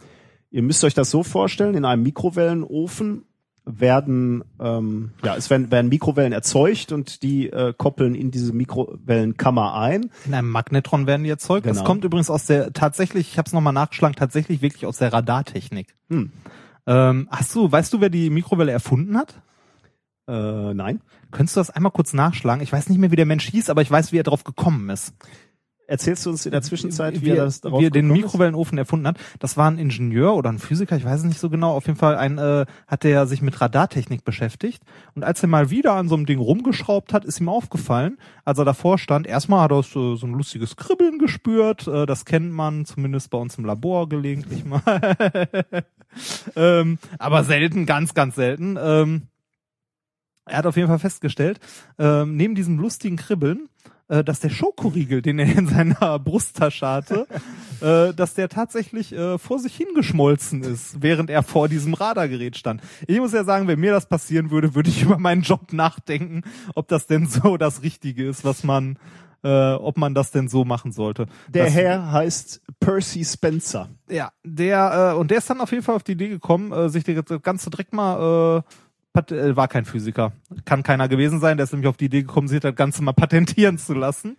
[0.51, 3.23] ihr müsst euch das so vorstellen, in einem Mikrowellenofen
[3.69, 9.75] werden, ähm, ja, es werden, werden Mikrowellen erzeugt und die äh, koppeln in diese Mikrowellenkammer
[9.75, 10.09] ein.
[10.25, 11.65] In einem Magnetron werden die erzeugt.
[11.65, 11.85] Das Genau.
[11.85, 15.95] kommt übrigens aus der, tatsächlich, ich habe es nochmal nachgeschlagen, tatsächlich wirklich aus der Radartechnik.
[16.09, 16.31] Hm.
[16.87, 19.35] Ähm, hast du, weißt du, wer die Mikrowelle erfunden hat?
[20.28, 21.01] Äh, nein.
[21.32, 22.61] Könntest du das einmal kurz nachschlagen?
[22.61, 24.89] Ich weiß nicht mehr, wie der Mensch hieß, aber ich weiß, wie er drauf gekommen
[24.89, 25.13] ist.
[25.89, 28.09] Erzählst du uns in der Zwischenzeit, wie, wie, er das darauf wie er den?
[28.09, 29.17] Mikrowellenofen erfunden hat.
[29.39, 31.71] Das war ein Ingenieur oder ein Physiker, ich weiß es nicht so genau.
[31.71, 34.84] Auf jeden Fall ein, äh, hat der sich mit Radartechnik beschäftigt.
[35.15, 38.59] Und als er mal wieder an so einem Ding rumgeschraubt hat, ist ihm aufgefallen, als
[38.59, 41.88] er davor stand, erstmal hat er so, so ein lustiges Kribbeln gespürt.
[41.88, 44.82] Äh, das kennt man zumindest bei uns im Labor gelegentlich mal.
[46.57, 48.78] ähm, aber selten, ganz, ganz selten.
[48.78, 49.30] Ähm,
[50.47, 51.59] er hat auf jeden Fall festgestellt,
[51.97, 53.69] ähm, neben diesem lustigen Kribbeln
[54.09, 57.27] äh, dass der Schokoriegel, den er in seiner Brusttasche hatte,
[57.81, 62.81] äh, dass der tatsächlich äh, vor sich hingeschmolzen ist, während er vor diesem Radargerät stand.
[63.07, 66.43] Ich muss ja sagen, wenn mir das passieren würde, würde ich über meinen Job nachdenken,
[66.75, 68.97] ob das denn so das Richtige ist, was man,
[69.43, 71.25] äh, ob man das denn so machen sollte.
[71.49, 73.89] Der das, Herr heißt Percy Spencer.
[74.09, 76.89] Ja, der, äh, und der ist dann auf jeden Fall auf die Idee gekommen, äh,
[76.89, 78.86] sich das Ganze direkt mal, äh,
[79.18, 80.34] pat- äh, war kein Physiker.
[80.65, 83.13] Kann keiner gewesen sein, der ist nämlich auf die Idee gekommen, sich das Ganze mal
[83.13, 84.38] patentieren zu lassen,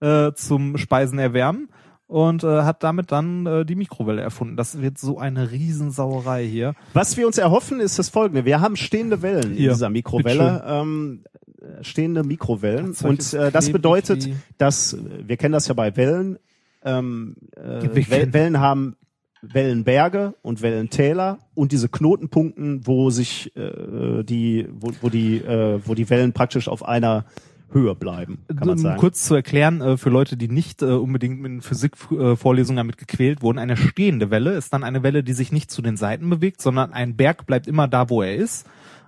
[0.00, 1.68] äh, zum Speisen erwärmen.
[2.06, 4.56] Und äh, hat damit dann äh, die Mikrowelle erfunden.
[4.56, 6.74] Das wird so eine Riesensauerei hier.
[6.92, 8.44] Was wir uns erhoffen, ist das folgende.
[8.44, 10.62] Wir haben stehende Wellen in Hier, dieser Mikrowelle.
[10.66, 11.24] Ähm,
[11.60, 12.94] äh, stehende Mikrowellen.
[13.02, 14.28] Und äh, das bedeutet,
[14.58, 16.38] dass, äh, wir kennen das ja bei Wellen,
[16.84, 18.96] ähm, äh, Wellen haben
[19.52, 25.94] Wellenberge und Wellentäler und diese Knotenpunkten, wo sich äh, die, wo, wo die, äh, wo
[25.94, 27.24] die Wellen praktisch auf einer
[27.72, 29.00] Höhe bleiben, kann man Um sagen.
[29.00, 33.58] Kurz zu erklären, äh, für Leute, die nicht äh, unbedingt mit Physikvorlesungen damit gequält wurden,
[33.58, 36.92] eine stehende Welle ist dann eine Welle, die sich nicht zu den Seiten bewegt, sondern
[36.92, 38.66] ein Berg bleibt immer da, wo er ist.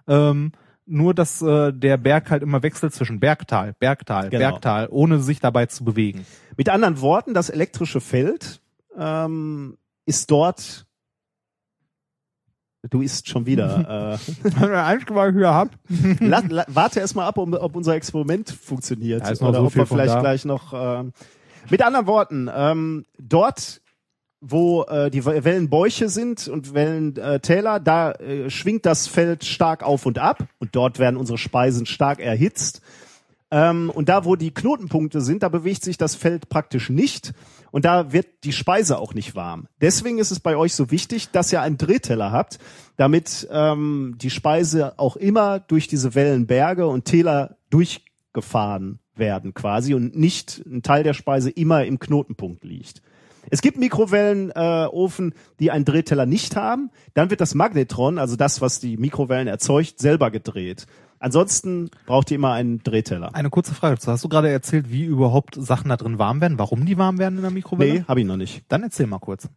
[0.08, 0.52] Ähm,
[0.84, 4.38] nur, dass äh, der Berg halt immer wechselt zwischen Bergtal, Bergtal, Genau.
[4.50, 6.24] Bergtal, ohne sich dabei zu bewegen.
[6.56, 8.60] Mit anderen Worten, das elektrische Feld
[8.98, 9.76] ähm,
[10.06, 10.86] ist dort.
[12.88, 14.18] Du isst schon wieder.
[14.44, 14.50] äh,
[15.32, 15.70] hier hab.
[16.20, 19.22] la, la, warte erst mal ab, um, ob unser Experiment funktioniert.
[19.40, 20.20] Noch oder so ob wir vielleicht da.
[20.20, 20.72] gleich noch.
[20.72, 21.12] ähm,
[21.68, 23.82] mit anderen Worten, ähm, dort,
[24.40, 30.18] wo äh, die Wellenbäuche sind und Wellentäler, da äh, schwingt das Feld stark auf und
[30.18, 32.82] ab und dort werden unsere Speisen stark erhitzt.
[33.50, 37.32] Ähm, und da, wo die Knotenpunkte sind, da bewegt sich das Feld praktisch nicht.
[37.70, 39.68] Und da wird die Speise auch nicht warm.
[39.80, 42.58] Deswegen ist es bei euch so wichtig, dass ihr einen Drehteller habt,
[42.96, 50.16] damit ähm, die Speise auch immer durch diese Wellenberge und Täler durchgefahren werden quasi und
[50.16, 53.02] nicht ein Teil der Speise immer im Knotenpunkt liegt.
[53.48, 56.90] Es gibt Mikrowellenofen, äh, die einen Drehteller nicht haben.
[57.14, 60.86] Dann wird das Magnetron, also das, was die Mikrowellen erzeugt, selber gedreht.
[61.18, 63.34] Ansonsten braucht ihr immer einen Drehteller.
[63.34, 64.10] Eine kurze Frage dazu.
[64.12, 66.58] Hast du gerade erzählt, wie überhaupt Sachen da drin warm werden?
[66.58, 67.92] Warum die warm werden in der Mikrowelle?
[68.00, 68.64] Nee, habe ich noch nicht.
[68.68, 69.48] Dann erzähl mal kurz.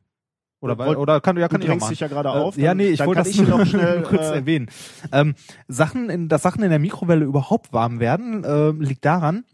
[0.62, 2.58] Oder, Wollt- oder kann, ja, du kann ich auch drängst dich ja gerade Äh, auf.
[2.58, 4.70] Ja, dann- nee, ich wollte das ich noch schnell kurz äh, erwähnen.
[5.14, 5.36] Ähm,
[5.68, 9.46] Sachen, in, dass Sachen in der Mikrowelle überhaupt warm werden, äh, liegt daran,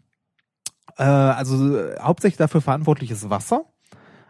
[0.98, 3.66] äh, also äh, hauptsächlich dafür verantwortlich ist Wasser.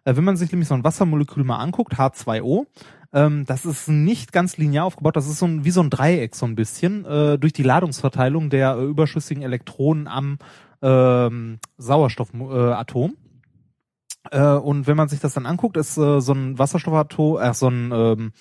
[0.04, 2.66] Äh, wenn man sich nämlich so ein Wassermolekül mal anguckt, H2O,
[3.12, 6.34] ähm, das ist nicht ganz linear aufgebaut, das ist so ein, wie so ein Dreieck
[6.34, 10.38] so ein bisschen, äh, durch die Ladungsverteilung der äh, überschüssigen Elektronen am
[10.82, 13.16] ähm, Sauerstoffatom.
[14.30, 17.68] Äh, und wenn man sich das dann anguckt, ist äh, so ein Wasserstoffatom, äh, so
[17.68, 18.32] ein ähm,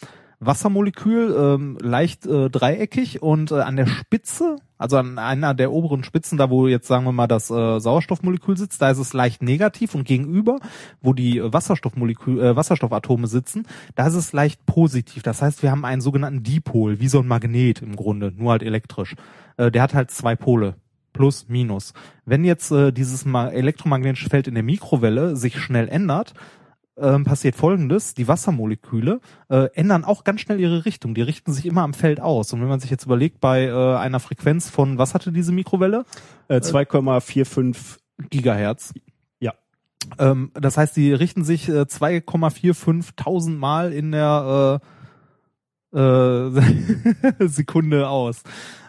[0.46, 6.04] Wassermolekül ähm, leicht äh, dreieckig und äh, an der Spitze, also an einer der oberen
[6.04, 9.42] Spitzen, da wo jetzt sagen wir mal das äh, Sauerstoffmolekül sitzt, da ist es leicht
[9.42, 10.60] negativ und gegenüber,
[11.02, 13.66] wo die äh, Wasserstoffmolekül, äh, Wasserstoffatome sitzen,
[13.96, 15.24] da ist es leicht positiv.
[15.24, 18.64] Das heißt, wir haben einen sogenannten Dipol, wie so ein Magnet im Grunde, nur halt
[18.64, 19.16] elektrisch.
[19.58, 20.76] Äh, der hat halt zwei Pole.
[21.14, 21.94] Plus, Minus.
[22.26, 26.34] Wenn jetzt äh, dieses ma elektromagnetische Feld in der Mikrowelle sich schnell ändert,
[26.98, 29.20] ähm, passiert folgendes, die Wassermoleküle
[29.50, 31.14] äh, ändern auch ganz schnell ihre Richtung.
[31.14, 32.54] Die richten sich immer am Feld aus.
[32.54, 36.06] Und wenn man sich jetzt überlegt, bei äh, einer Frequenz von, was hatte diese Mikrowelle?
[36.48, 37.98] äh, 2,45
[38.30, 38.94] Gigahertz.
[39.40, 39.54] Ja.
[40.20, 44.80] Ähm, das heißt, die richten sich äh, 2,45 tausend Mal in der
[45.94, 46.62] äh, äh,
[47.48, 48.44] Sekunde aus.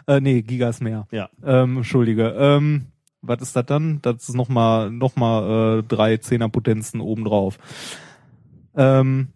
[0.07, 1.07] Äh, nee, Giga ist mehr.
[1.11, 1.29] Ja.
[1.43, 2.35] Ähm, Entschuldige.
[2.37, 2.87] Ähm,
[3.27, 3.99] was ist das dann?
[4.01, 7.57] Das ist nochmal noch mal, äh, drei Zehnerpotenzen obendrauf.
[8.75, 9.29] Ähm,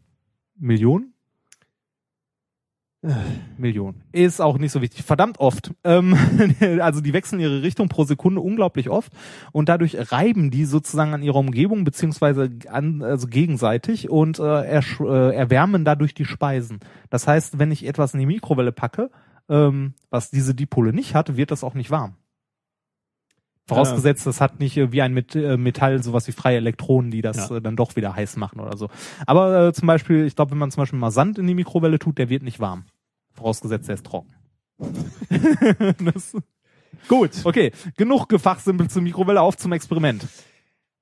[0.58, 1.14] Millionen?
[3.58, 4.04] Millionen.
[4.12, 5.04] Ist auch nicht so wichtig.
[5.04, 5.74] Verdammt oft.
[5.84, 6.16] Ähm,
[6.82, 9.12] also die wechseln ihre Richtung pro Sekunde unglaublich oft
[9.52, 15.36] und dadurch reiben die sozusagen an ihrer Umgebung beziehungsweise an, also gegenseitig und äh, äh,
[15.36, 16.80] erwärmen dadurch die Speisen.
[17.10, 19.10] Das heißt, wenn ich etwas in die Mikrowelle packe,
[19.50, 22.14] ähm, was diese Dipole nicht hat, wird das auch nicht warm.
[23.76, 27.50] Vorausgesetzt, das hat nicht äh, wie ein äh, Metall sowas wie freie Elektronen, die das
[27.50, 27.58] Ja.
[27.58, 28.90] äh, dann doch wieder heiß machen oder so.
[29.26, 32.00] Aber äh, zum Beispiel, ich glaube, wenn man zum Beispiel mal Sand in die Mikrowelle
[32.00, 32.86] tut, der wird nicht warm.
[33.34, 34.34] Vorausgesetzt, der ist trocken.
[37.08, 37.32] Gut.
[37.44, 40.28] okay, genug gefachsimpelt zur Mikrowelle, auf zum Experiment.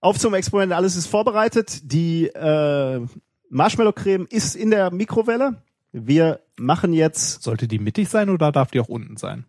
[0.02, 1.82] Auf zum Experiment, alles ist vorbereitet.
[1.92, 3.02] Die äh,
[3.50, 5.62] Marshmallow-Creme ist in der Mikrowelle.
[5.92, 9.46] Wir machen jetzt, Sollte die mittig sein oder darf die auch unten sein?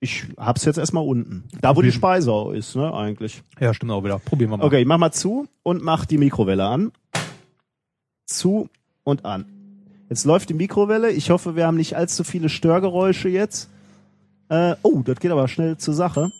[0.00, 1.44] Ich hab's jetzt erstmal unten.
[1.60, 3.42] Da, wo die Speise auch ist, ne, eigentlich.
[3.58, 4.18] Ja, stimmt auch wieder.
[4.18, 4.64] Probieren wir mal.
[4.64, 6.92] Okay, ich mach mal zu und mach die Mikrowelle an.
[8.26, 8.68] Zu
[9.04, 9.46] und an.
[10.08, 11.10] Jetzt läuft die Mikrowelle.
[11.10, 13.68] Ich hoffe, wir haben nicht allzu viele Störgeräusche jetzt.
[14.48, 16.30] Äh, oh, das geht aber schnell zur Sache.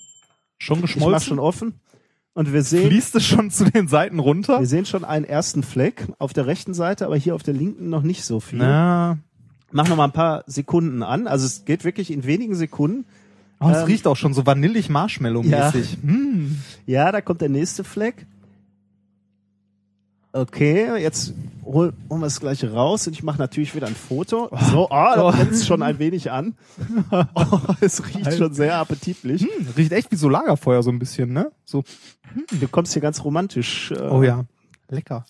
[0.59, 1.28] Schon Ich mach geschmolzen?
[1.28, 1.74] schon offen.
[2.35, 4.60] Und wir sehen, Fließt es schon zu den Seiten runter?
[4.60, 7.90] wir sehen schon einen ersten Fleck auf der rechten Seite, aber hier auf der linken
[7.90, 8.60] noch nicht so viel.
[8.60, 9.18] Na,
[9.72, 11.26] Mach noch mal ein paar Sekunden an.
[11.26, 13.05] Also es geht wirklich in wenigen Sekunden.
[13.60, 15.98] Oh, es Ähm, riecht auch schon so vanillig Marshmallow-mäßig.
[16.02, 16.59] Hm.
[16.86, 18.26] Ja, da kommt der nächste Fleck.
[20.32, 21.32] Okay, jetzt
[21.64, 24.51] hol, holen wir das gleiche raus und ich mache natürlich wieder ein Foto.
[24.70, 25.30] So, ah, da Oh.
[25.32, 26.55] brennt es schon ein wenig an.
[27.35, 29.43] Oh, es riecht schon sehr appetitlich.
[29.43, 31.51] Hm, Riecht echt wie so Lagerfeuer so ein bisschen, ne?
[31.64, 31.82] So,
[32.60, 33.90] Du kommst hier ganz romantisch.
[33.90, 34.44] Äh, oh ja,
[34.90, 35.24] lecker.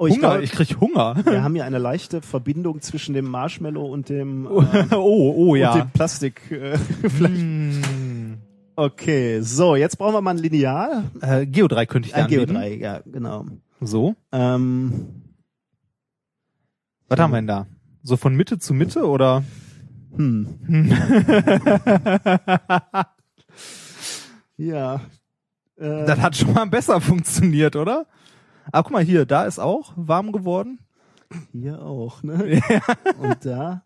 [0.00, 1.14] Oh, ich Hunger, glaube, ich krieg Hunger.
[1.26, 5.58] wir haben hier eine leichte Verbindung zwischen dem Marshmallow und dem, oh, äh, oh und
[5.58, 5.74] ja.
[5.76, 6.50] dem Plastik.
[6.50, 6.78] Äh,
[7.10, 7.36] vielleicht.
[7.36, 8.38] Hm.
[8.76, 11.04] Okay, so, jetzt brauchen wir mal ein Lineal.
[11.20, 12.46] Äh, Geodreieck könnte ich Ein anbieten.
[12.46, 13.44] Geodreieck, ja, genau.
[13.82, 14.14] So.
[14.32, 15.22] Ähm,
[17.08, 17.66] Was haben wir denn da?
[18.02, 19.44] So von Mitte zu Mitte oder?
[20.16, 20.48] hm.
[24.56, 24.94] ja.
[25.76, 28.06] Äh, Das hat schon mal besser funktioniert, oder?
[28.72, 30.78] Ah, guck mal hier, da ist auch warm geworden.
[31.52, 32.60] Hier auch, ne?
[33.20, 33.82] Und da.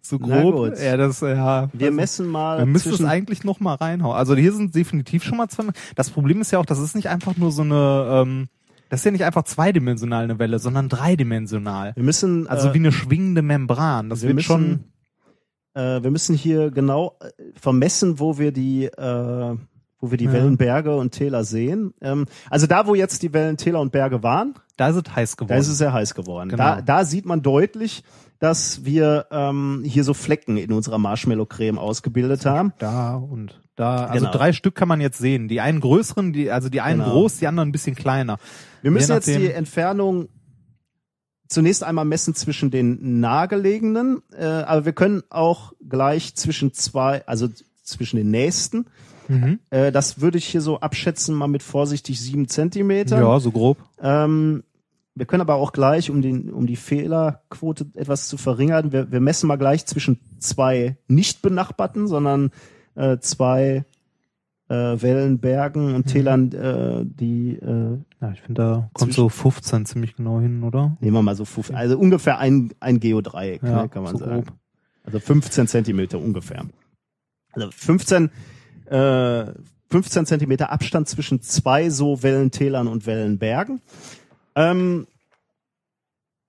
[0.00, 0.54] So grob.
[0.54, 0.78] gut.
[0.78, 1.68] Ja, das, ja.
[1.72, 2.60] Wir messen mal.
[2.60, 4.16] Man müsste es eigentlich noch mal reinhauen.
[4.16, 5.64] Also hier sind definitiv schon mal zwei.
[5.96, 8.48] Das Problem ist ja auch, das ist nicht einfach nur so eine, ähm,
[8.88, 11.92] das ist ja nicht einfach zweidimensional eine Welle, sondern dreidimensional.
[11.96, 14.08] wir müssen, Also äh, wie eine schwingende Membran.
[14.10, 14.84] Das wir wird müssen, schon.
[15.82, 17.30] äh, wir müssen hier genau äh,
[17.60, 19.56] vermessen, wo wir die, äh,
[20.00, 20.32] wo wir die Ja.
[20.32, 21.94] Wellenberge und Täler sehen.
[22.00, 25.36] Ähm, also da, wo jetzt die Wellen, Täler und Berge waren, Da ist es heiß
[25.36, 25.48] geworden.
[25.48, 26.50] da ist es sehr heiß geworden.
[26.50, 26.62] Genau.
[26.62, 28.04] Da, da sieht man deutlich,
[28.38, 32.72] dass wir ähm, hier so Flecken in unserer Marshmallow-Creme ausgebildet haben.
[32.78, 34.04] da und da.
[34.06, 34.36] Also Genau.
[34.36, 35.48] drei Stück kann man jetzt sehen.
[35.48, 37.12] Die einen größeren, die, also die einen Genau.
[37.12, 38.36] groß, die anderen ein bisschen kleiner.
[38.82, 40.28] Wir müssen Je jetzt die Entfernung
[41.48, 47.48] zunächst einmal messen zwischen den nahegelegenen, äh, aber wir können auch gleich zwischen zwei, also
[47.82, 48.86] zwischen den nächsten.
[49.28, 49.58] Mhm.
[49.70, 53.18] Äh, das würde ich hier so abschätzen, mal mit vorsichtig sieben Zentimeter.
[53.20, 53.78] Ja, so grob.
[54.00, 54.62] Ähm,
[55.14, 59.20] wir können aber auch gleich, um, den, um die Fehlerquote etwas zu verringern, wir, wir
[59.20, 62.50] messen mal gleich zwischen zwei nicht benachbarten, sondern
[62.96, 63.84] äh, zwei
[64.68, 70.16] äh, Wellenbergen und Tälern, äh, die äh, Ja, ich finde, da kommt so 15 ziemlich
[70.16, 70.96] genau hin, oder?
[71.00, 74.24] nehmen wir mal so, fuf- also ungefähr ein, ein Geodreieck, Ja, ne, kann man so
[74.24, 74.42] sagen.
[74.44, 74.52] grob.
[75.04, 76.66] Also 15 Zentimeter ungefähr.
[77.52, 78.28] Also 15,
[78.90, 79.52] äh,
[79.90, 83.80] 15 Zentimeter Abstand zwischen zwei so Wellentälern und Wellenbergen.
[84.54, 85.06] Ähm,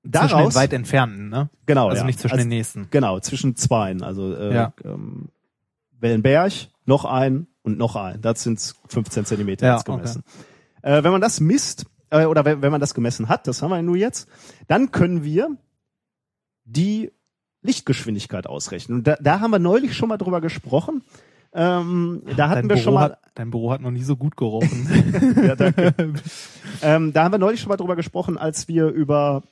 [0.03, 1.49] Zwischen den daraus, weit entfernten, ne?
[1.65, 2.05] genau, Also ja.
[2.05, 2.87] nicht zwischen also, den nächsten.
[2.91, 4.03] Genau, zwischen zweien.
[4.03, 4.73] Also äh, Ja.
[4.85, 5.29] ähm,
[5.99, 6.53] Wellenberg,
[6.85, 8.21] noch ein und noch ein.
[8.21, 10.23] Das sind 15 Zentimeter Ja, jetzt gemessen.
[10.81, 13.71] Äh, wenn man das misst, äh, oder wenn, wenn man das gemessen hat, das haben
[13.71, 14.29] wir nur jetzt,
[14.67, 15.49] dann können wir
[16.63, 17.11] die
[17.61, 18.99] Lichtgeschwindigkeit ausrechnen.
[18.99, 21.03] Und da, da haben wir neulich schon mal drüber gesprochen.
[21.53, 24.15] Ähm, da hatten dein wir Büro schon mal, Hat, dein Büro hat noch nie so
[24.15, 25.35] gut gerochen.
[25.47, 25.93] ja, danke.
[26.81, 29.43] ähm, da haben wir neulich schon mal drüber gesprochen, als wir über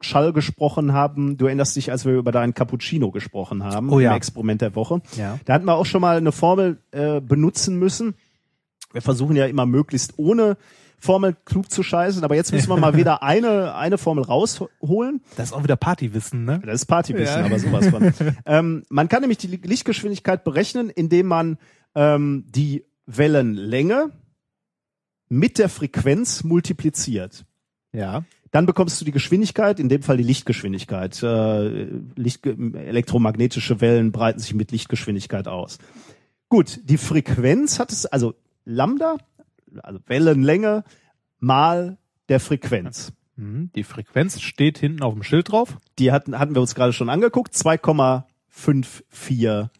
[0.00, 1.36] Schall gesprochen haben.
[1.38, 4.10] Du erinnerst dich, als wir über deinen Cappuccino gesprochen haben Oh ja.
[4.10, 5.00] im Experiment der Woche.
[5.16, 5.38] ja.
[5.44, 8.14] Da hatten wir auch schon mal eine Formel äh, benutzen müssen.
[8.92, 10.56] Wir versuchen ja immer möglichst ohne
[11.04, 15.20] Formel klug zu scheißen, aber jetzt müssen wir mal wieder eine, eine Formel rausholen.
[15.36, 16.60] Das ist auch wieder Partywissen, ne?
[16.64, 17.44] Das ist Partywissen, Ja.
[17.46, 18.12] aber sowas von.
[18.46, 21.58] ähm, man kann nämlich die Lichtgeschwindigkeit berechnen, indem man
[21.94, 24.10] ähm, die Wellenlänge
[25.28, 27.44] mit der Frequenz multipliziert.
[27.92, 28.24] Ja.
[28.50, 31.20] Dann bekommst du die Geschwindigkeit, in dem Fall die Lichtgeschwindigkeit.
[31.22, 35.78] Äh, Licht, elektromagnetische Wellen breiten sich mit Lichtgeschwindigkeit aus.
[36.48, 39.16] Gut, die Frequenz hat es, also Lambda,
[39.82, 40.84] also Wellenlänge
[41.38, 41.98] mal
[42.28, 43.12] der Frequenz.
[43.36, 43.70] Mhm.
[43.74, 45.78] Die Frequenz steht hinten auf dem Schild drauf.
[45.98, 49.70] Die hatten, hatten wir uns gerade schon angeguckt, 2,54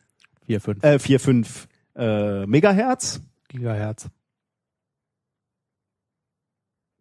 [0.46, 3.20] 4, 5 äh, 45 äh, Megahertz.
[3.48, 4.08] Gigahertz.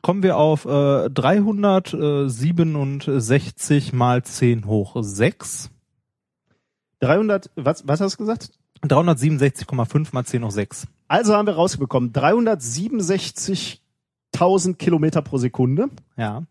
[0.00, 5.70] Kommen wir auf äh, 367 mal 10 hoch 6.
[7.00, 8.52] 300, was, was hast du gesagt?
[8.84, 10.86] 367,5 mal 10 hoch 6.
[11.08, 15.90] Also haben wir rausbekommen, 367.000 Kilometer pro Sekunde.
[16.16, 16.44] Ja.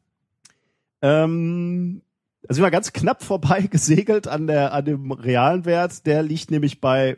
[1.01, 2.03] Ähm,
[2.43, 6.05] da sind wir ganz knapp vorbei gesegelt an der, an dem realen Wert.
[6.05, 7.17] Der liegt nämlich bei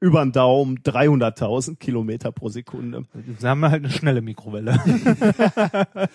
[0.00, 3.04] über den Daumen 300.000 Kilometer pro Sekunde.
[3.38, 4.78] Sie haben halt eine schnelle Mikrowelle.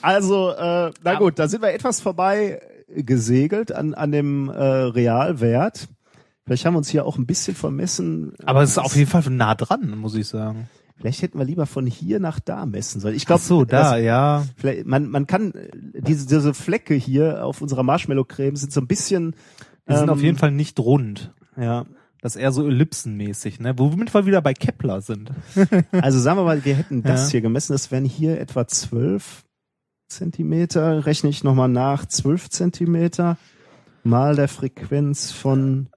[0.00, 5.88] Also, äh, na gut, da sind wir etwas vorbei gesegelt an, an dem äh, Realwert.
[6.44, 8.32] Vielleicht haben wir uns hier auch ein bisschen vermessen.
[8.44, 10.68] Aber es ist auf jeden Fall nah dran, muss ich sagen.
[10.96, 13.16] Vielleicht hätten wir lieber von hier nach da messen sollen.
[13.16, 14.44] Ich glaube, so, da, ja.
[14.56, 15.68] Vielleicht, man, man kann äh,
[16.00, 19.34] diese, diese Flecke hier auf unserer Marshmallow-Creme sind so ein bisschen.
[19.88, 21.32] Die sind ähm, auf jeden Fall nicht rund.
[21.56, 21.84] Ja.
[22.22, 23.78] Das ist eher so ellipsenmäßig, ne?
[23.78, 25.30] Womit wir wieder bei Kepler sind.
[25.92, 27.32] Also sagen wir mal, wir hätten das Ja.
[27.32, 27.72] hier gemessen.
[27.74, 29.44] Das wären hier etwa 12
[30.08, 31.04] Zentimeter.
[31.06, 32.06] Rechne ich nochmal nach.
[32.06, 33.36] 12 Zentimeter
[34.04, 35.88] mal der Frequenz von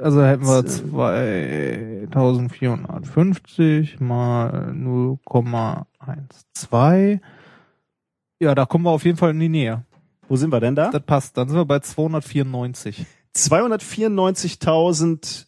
[0.00, 0.84] Also hätten wir Z-
[2.12, 7.20] 2450 mal 0,12.
[8.40, 9.84] Ja, da kommen wir auf jeden Fall in die Nähe.
[10.28, 10.90] Wo sind wir denn da?
[10.90, 11.36] Das passt.
[11.36, 13.04] Dann sind wir bei 294.
[13.36, 15.46] 294.000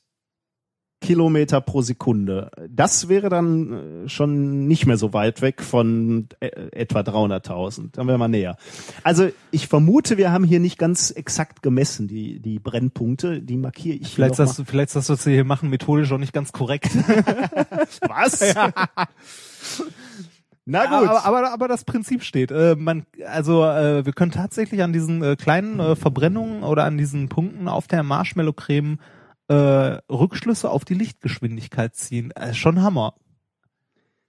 [1.03, 2.51] Kilometer pro Sekunde.
[2.71, 7.91] Das wäre dann äh, schon nicht mehr so weit weg von äh, etwa 300.000.
[7.93, 8.57] Dann wären wir näher.
[9.03, 13.43] Also ich vermute, wir haben hier nicht ganz exakt gemessen, die, die Brennpunkte.
[13.43, 16.19] Die markiere ich Vielleicht hier das, vielleicht ist das, was wir hier machen, methodisch auch
[16.19, 16.95] nicht ganz korrekt.
[16.95, 17.05] mal.
[18.09, 18.55] Was?
[20.65, 21.09] Na gut.
[21.09, 22.51] Aber, aber, aber das Prinzip steht.
[22.51, 26.97] Äh, man, also äh, wir können tatsächlich an diesen äh, kleinen äh, Verbrennungen oder an
[26.97, 28.99] diesen Punkten auf der Marshmallow-Creme
[29.49, 29.55] äh,
[30.11, 32.31] Rückschlüsse auf die Lichtgeschwindigkeit ziehen.
[32.33, 33.15] Äh, schon Hammer.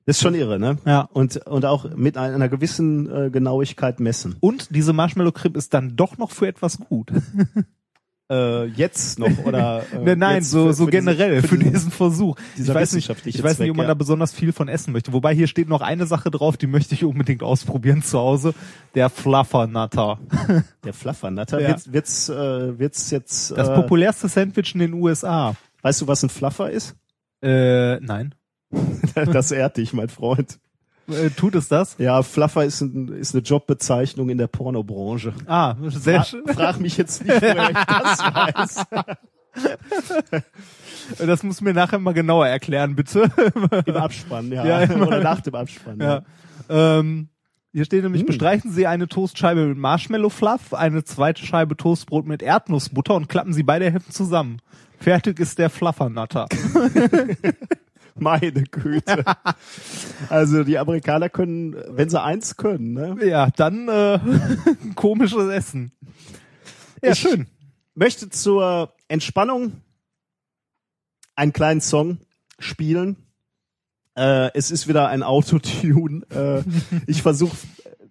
[0.05, 0.77] das ist schon irre, ne?
[0.85, 1.01] Ja.
[1.13, 4.35] Und, und auch mit einer, gewissen äh, Genauigkeit messen.
[4.39, 7.11] Und diese Marshmallow-Creme ist dann doch noch für etwas gut.
[8.33, 11.71] Äh, jetzt noch oder äh, Ne, Nein, jetzt so, für- so für generell, für, diesen-
[11.73, 12.35] diesen Versuch.
[12.57, 15.13] ich weiß nicht, ich weiß nicht, ob man Zweck, da besonders viel von essen möchte.
[15.13, 18.53] Wobei hier steht noch eine Sache drauf, die möchte ich unbedingt ausprobieren zu Hause.
[18.95, 20.19] Der Fluffernutter.
[20.83, 21.59] Der Fluffernutter.
[21.61, 21.67] Ja.
[21.69, 23.51] Wird's, wird's, äh, wird's jetzt.
[23.51, 25.55] Das äh, populärste Sandwich in den USA.
[25.81, 26.95] weißt du, was ein Fluffer ist?
[27.41, 28.33] Äh, nein.
[29.31, 30.57] Das ehrt dich, mein Freund.
[31.09, 31.95] Äh, tut es das?
[31.97, 35.33] Ja, Fluffer ist, ein, ist eine Jobbezeichnung in der Pornobranche.
[35.47, 36.47] Ah, sehr Fra schön.
[36.47, 38.85] frag mich jetzt nicht, woher ich das weiß.
[41.19, 43.29] Das muss mir nachher mal genauer erklären, bitte.
[43.85, 44.65] Im Abspann, ja.
[44.83, 44.95] Ja.
[44.95, 45.99] Oder nach dem Abspann.
[45.99, 46.21] ja.
[46.69, 47.27] Ähm,
[47.73, 48.27] hier steht nämlich, Hm.
[48.27, 53.63] bestreichen Sie eine Toastscheibe mit Marshmallow-Fluff, eine zweite Scheibe Toastbrot mit Erdnussbutter und klappen Sie
[53.63, 54.57] beide Hälften zusammen.
[54.99, 56.47] Fertig ist der Fluffernutter.
[58.19, 59.23] Meine Güte.
[60.29, 63.17] Also die Amerikaner können, wenn sie eins können, ne?
[63.25, 64.19] Ja, dann äh,
[64.95, 65.91] komisches Essen.
[67.01, 67.47] Ja, Ich- schön.
[67.95, 69.73] möchte zur Entspannung
[71.35, 72.19] einen kleinen Song
[72.59, 73.17] spielen.
[74.15, 76.21] Äh, es ist wieder ein Autotune.
[76.29, 76.63] Äh,
[77.07, 77.57] ich versuche,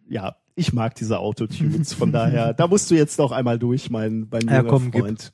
[0.08, 1.94] ja, ich mag diese Autotunes.
[1.94, 5.02] Von daher, da musst du jetzt noch einmal durch, mein, mein Ja, komm, gib.
[5.02, 5.32] Freund.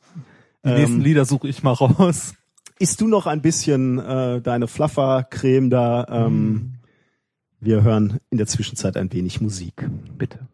[0.64, 2.34] Die nächsten Ähm, Lieder suche ich mal raus.
[2.78, 6.06] Isst du noch ein bisschen äh, deine Fluffer-Creme da?
[6.08, 6.74] Ähm,
[7.60, 9.88] Wir hören in der Zwischenzeit ein wenig Musik.
[10.16, 10.46] Bitte.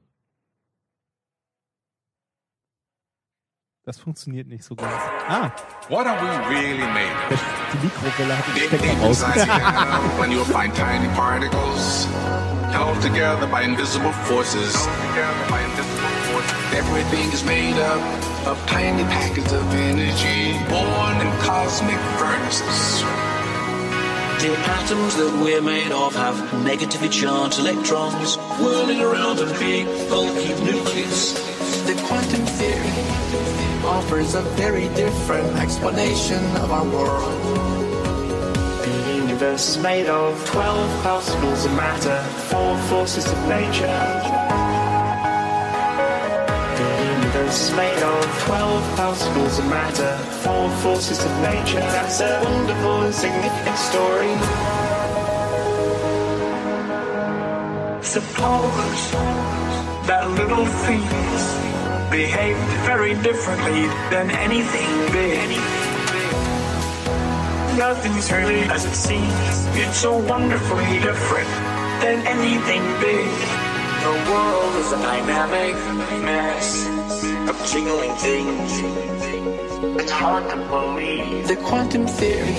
[3.86, 4.90] Das funktioniert nicht so ganz.
[5.28, 5.50] Ah,
[5.90, 7.44] What are we really made of?
[7.74, 9.22] Die Mikrowelle hat den Stecker raus.
[10.22, 12.08] and you'll find tiny particles
[12.72, 14.88] held together by invisible forces.
[16.74, 18.02] Everything is made up
[18.46, 23.02] of tiny packets of energy born in cosmic furnaces.
[24.42, 30.48] The atoms that we're made of have negatively charged electrons whirling around a big bulky
[30.64, 31.34] nucleus.
[31.86, 32.90] The quantum theory
[33.86, 37.42] offers a very different explanation of our world.
[38.82, 42.20] The universe made of 12 particles of matter,
[42.50, 44.73] four forces of nature.
[47.44, 51.78] Universe made of 12 particles of matter, four forces of nature.
[51.78, 54.32] That's a wonderful and significant story.
[58.02, 59.10] Suppose
[60.08, 61.40] that little things
[62.10, 65.50] behaved very differently than anything big.
[67.76, 69.66] Nothing's really as it seems.
[69.76, 71.50] It's so wonderfully different
[72.00, 73.28] than anything big.
[74.02, 75.74] The world is a dynamic
[76.24, 76.93] mess
[77.48, 78.72] of jingling things.
[80.00, 81.46] It's hard to believe.
[81.46, 82.56] The quantum theory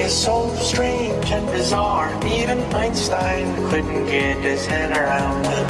[0.00, 2.08] is so strange and bizarre.
[2.26, 5.68] Even Einstein couldn't get his head around it.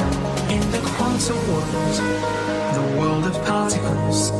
[0.51, 1.95] In the quantum world,
[2.77, 4.31] the world of particles,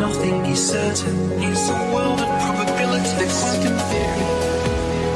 [0.00, 1.32] nothing is certain.
[1.42, 3.14] It's a world of probabilities.
[3.22, 4.30] The quantum theory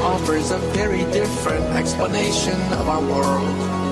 [0.03, 3.84] offers a very different explanation of our world.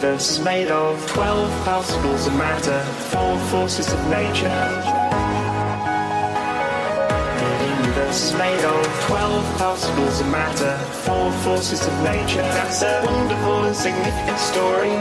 [0.00, 2.82] Universe made of 12 particles of matter,
[3.12, 4.48] four forces of nature.
[7.36, 12.40] The universe made of 12 particles of matter, four forces of nature.
[12.40, 14.96] That's a wonderful and significant story.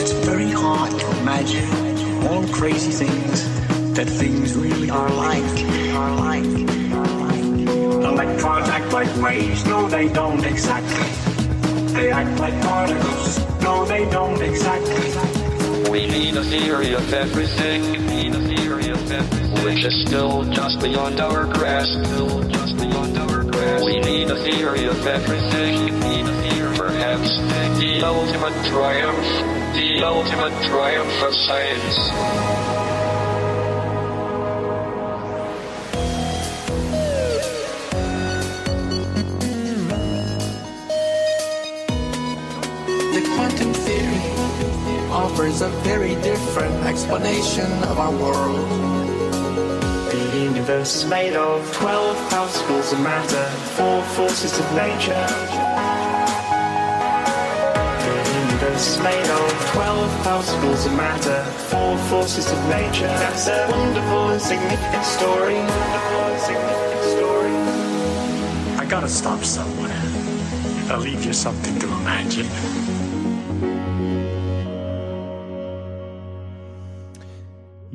[0.00, 1.68] It's very hard to imagine
[2.28, 3.57] all the crazy things
[3.98, 5.42] that things really are like.
[5.98, 6.44] Are like.
[6.44, 9.66] Electrons act like waves.
[9.66, 11.02] No, they don't exactly.
[11.94, 13.40] They act like particles.
[13.60, 15.90] No, they don't exactly.
[15.90, 17.90] We need a theory of everything.
[17.90, 19.64] We need a theory of everything.
[19.64, 21.98] Which is still just beyond our grasp.
[22.04, 23.84] Still just beyond our grasp.
[23.84, 25.82] We need a theory of everything.
[25.82, 26.76] We need a theory.
[26.76, 27.36] Perhaps
[27.80, 29.26] the ultimate triumph.
[29.74, 32.87] The ultimate triumph of science.
[45.58, 48.68] Theory a very different explanation of our world.
[50.10, 53.44] The universe is made of 12 particles of matter,
[53.74, 55.26] four forces of nature.
[58.04, 58.14] The
[58.44, 63.08] universe made of 12 particles of matter, four forces of nature.
[63.18, 65.54] That's a wonderful and significant story.
[65.54, 67.54] Wonderful and significant story.
[68.78, 70.02] I gotta stop somewhere.
[70.90, 72.87] I'll leave you something to imagine.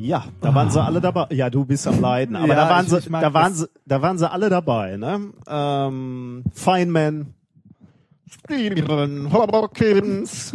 [0.04, 1.28] Ja, da waren sie alle dabei.
[1.32, 3.60] Ja, du bist am Leiden, aber Ja, da waren ich- sie, ich da waren das.
[3.60, 5.32] sie, da waren sie alle dabei, ne?
[5.48, 7.34] Ähm, Feynman,
[8.30, 10.54] Stephen Hawkins,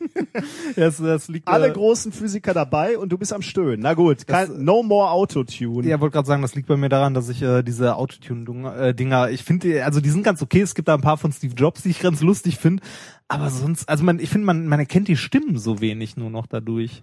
[0.76, 3.80] Das, das liegt alle äh, großen Physiker dabei und du bist am Stöhnen.
[3.80, 5.86] Na gut, kein, no more Autotune.
[5.86, 9.42] Ja, wollte gerade sagen, das liegt bei mir daran, dass ich äh, diese Autotune-Dinger, ich
[9.44, 10.60] finde, also die sind ganz okay.
[10.62, 12.82] Es gibt da ein paar von Steve Jobs, die ich ganz lustig finde,
[13.28, 16.46] aber sonst, also man, ich finde, man, man erkennt die Stimmen so wenig nur noch
[16.46, 17.02] dadurch.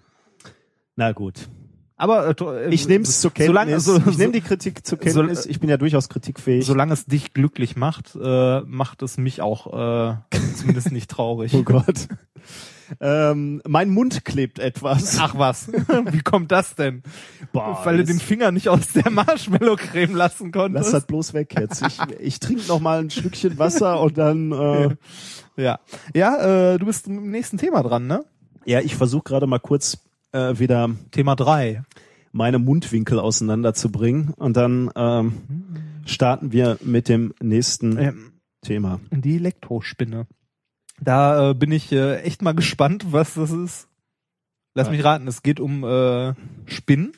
[0.95, 1.47] Na gut.
[1.97, 3.47] Aber äh, äh, Ich nehme es zur Kenntnis.
[3.47, 5.43] Solange, so, ich nehme die Kritik zur Kenntnis.
[5.43, 6.65] so- ich bin ja durchaus kritikfähig.
[6.65, 9.67] solange es dich glücklich macht, äh, macht es mich auch
[10.11, 10.15] äh,
[10.55, 11.53] zumindest nicht traurig.
[11.55, 12.07] oh Gott.
[13.01, 15.17] ähm, mein Mund klebt etwas.
[15.19, 15.67] Ach was,
[16.11, 17.01] wie kommt das denn?
[17.51, 20.85] Boah, Weil du den Finger nicht aus der Marshmallow-Creme lassen konntest.
[20.85, 21.81] Lass das bloß weg jetzt.
[21.85, 24.51] Ich, ich trinke noch mal ein Stückchen Wasser und dann.
[24.51, 24.95] Äh,
[25.57, 25.79] ja,
[26.13, 28.23] ja äh, du bist im nächsten Thema dran, ne?
[28.65, 29.97] ja, ich versuche gerade mal kurz
[30.31, 31.83] äh, wieder Thema drei.
[32.31, 35.33] meine Mundwinkel auseinanderzubringen und dann ähm,
[36.05, 38.31] starten wir mit dem nächsten Ähm,
[38.61, 38.99] Thema.
[39.11, 40.27] Die Elektrospinne.
[40.99, 43.87] Da äh, bin ich äh, echt mal gespannt, was das ist.
[44.75, 44.91] Lass Ja.
[44.93, 46.33] mich raten, es geht um äh,
[46.65, 47.13] Spinnen,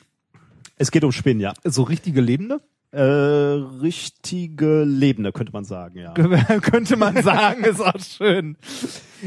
[0.76, 1.52] Es geht um Spinnen, ja.
[1.64, 2.60] so richtige Lebende.
[2.92, 6.12] Äh, richtige Lebende, könnte man sagen, ja.
[6.60, 8.56] Könnte man sagen, ist auch schön.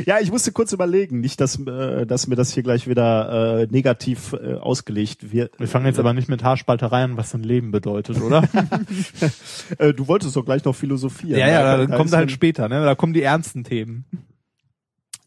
[0.06, 3.68] Ja, ich musste kurz überlegen, nicht, dass, äh, dass mir das hier gleich wieder äh,
[3.72, 5.58] negativ äh, ausgelegt wird.
[5.62, 8.44] Wir fangen jetzt aber nicht mit Haarspalterei an, was ein Leben bedeutet, oder?
[9.78, 11.40] Äh, du wolltest doch gleich noch philosophieren.
[11.40, 12.84] ja, ja, Da- dann da kommt ist halt später, ne?
[12.84, 14.04] Da kommen die ernsten Themen.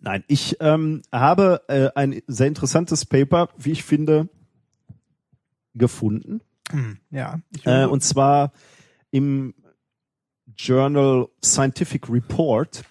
[0.02, 4.28] Nein, ich ähm, habe äh, ein sehr interessantes Paper, wie ich finde,
[5.74, 6.42] gefunden.
[7.10, 7.40] Ja.
[7.64, 8.52] Äh, und zwar
[9.10, 9.54] im
[10.56, 12.84] Journal Scientific Report.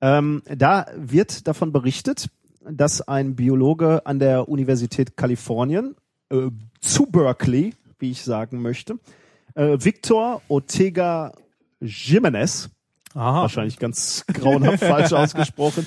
[0.00, 2.28] Ähm, da wird davon berichtet,
[2.70, 5.96] dass ein Biologe an der Universität Kalifornien
[6.30, 8.98] äh, zu Berkeley, wie ich sagen möchte,
[9.54, 11.32] äh, Victor Ortega
[11.80, 12.70] Jimenez,
[13.14, 13.42] Aha.
[13.42, 15.86] wahrscheinlich ganz grauenhaft falsch ausgesprochen,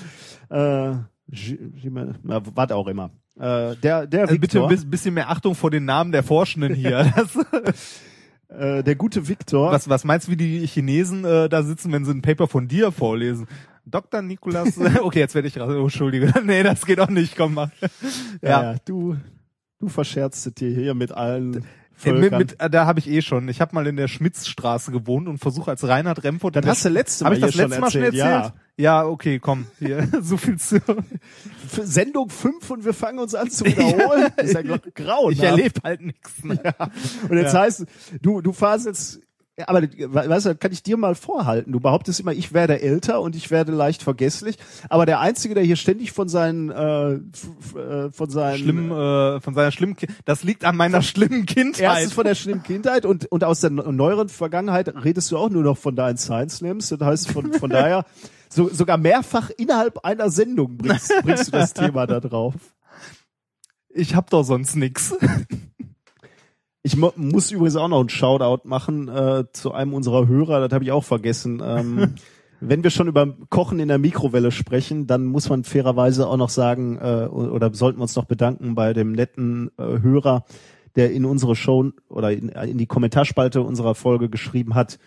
[0.50, 0.94] äh,
[1.30, 3.12] Jimenez, na, was auch immer.
[3.40, 6.24] Äh, der der Also bitte Victor, ein bis- bisschen mehr Achtung vor den Namen der
[6.24, 7.12] Forschenden hier.
[7.16, 7.36] Das,
[8.50, 12.06] äh, der gute Victor, was, was meinst du, wie die Chinesen äh, da sitzen, wenn
[12.06, 13.48] sie ein Paper von dir vorlesen?
[13.86, 14.22] Dr.
[14.22, 15.72] Nikolas, okay, jetzt werde ich raus.
[15.74, 16.34] Oh, Entschuldige.
[16.44, 17.72] Nee, das geht auch nicht, komm mal.
[18.42, 19.16] ja, ja, du
[19.80, 21.64] du verscherzt es dir hier mit allen
[22.06, 23.48] Mit, mit, äh, da habe ich eh schon.
[23.50, 26.56] Ich habe mal in der Schmitzstraße gewohnt und versuche als Reinhard Remford.
[26.56, 28.54] Das hast du letzte Hab Mal ich das letzte Mal schon erzählt, erzählt?
[28.78, 29.66] Ja, okay, komm.
[29.80, 30.80] Hier, so viel zu.
[31.84, 34.28] Sendung 5 und wir fangen uns an zu wiederholen.
[34.38, 35.32] ist ja grauenhaft.
[35.34, 36.44] Ich erlebe halt nichts.
[36.44, 36.60] Ne?
[37.30, 37.62] Und jetzt Ja.
[37.62, 37.86] heißt,
[38.22, 39.20] du, du fahrst jetzt,
[39.60, 41.72] ja, aber weißt du, kann ich dir mal vorhalten.
[41.72, 44.58] Du behauptest immer, ich werde älter und ich werde leicht vergesslich.
[44.88, 49.56] Aber der Einzige, der hier ständig von seinen, äh, äh, von seinen Schlimm, äh, von
[49.56, 51.82] seiner schlimmen, das liegt an meiner schlimmen Kindheit.
[51.82, 55.64] Erstens von der schlimmen Kindheit und, und aus der neueren Vergangenheit redest du auch nur
[55.64, 56.90] noch von deinen Science Slams.
[56.90, 58.06] Das heißt, von, von daher,
[58.50, 62.54] so, sogar mehrfach innerhalb einer Sendung bringst, bringst du das Thema da drauf.
[63.90, 65.16] ich hab doch sonst nix.
[66.88, 70.74] Ich mu muss übrigens auch noch einen Shoutout machen äh, zu einem unserer Hörer, das
[70.74, 71.62] habe ich auch vergessen.
[71.62, 72.16] Ähm,
[72.62, 76.48] wenn wir schon über Kochen in der Mikrowelle sprechen, dann muss man fairerweise auch noch
[76.48, 80.46] sagen, äh, oder sollten wir uns noch bedanken bei dem netten äh, Hörer,
[80.96, 84.98] der in unsere Show oder in, in die Kommentarspalte unserer Folge geschrieben hat,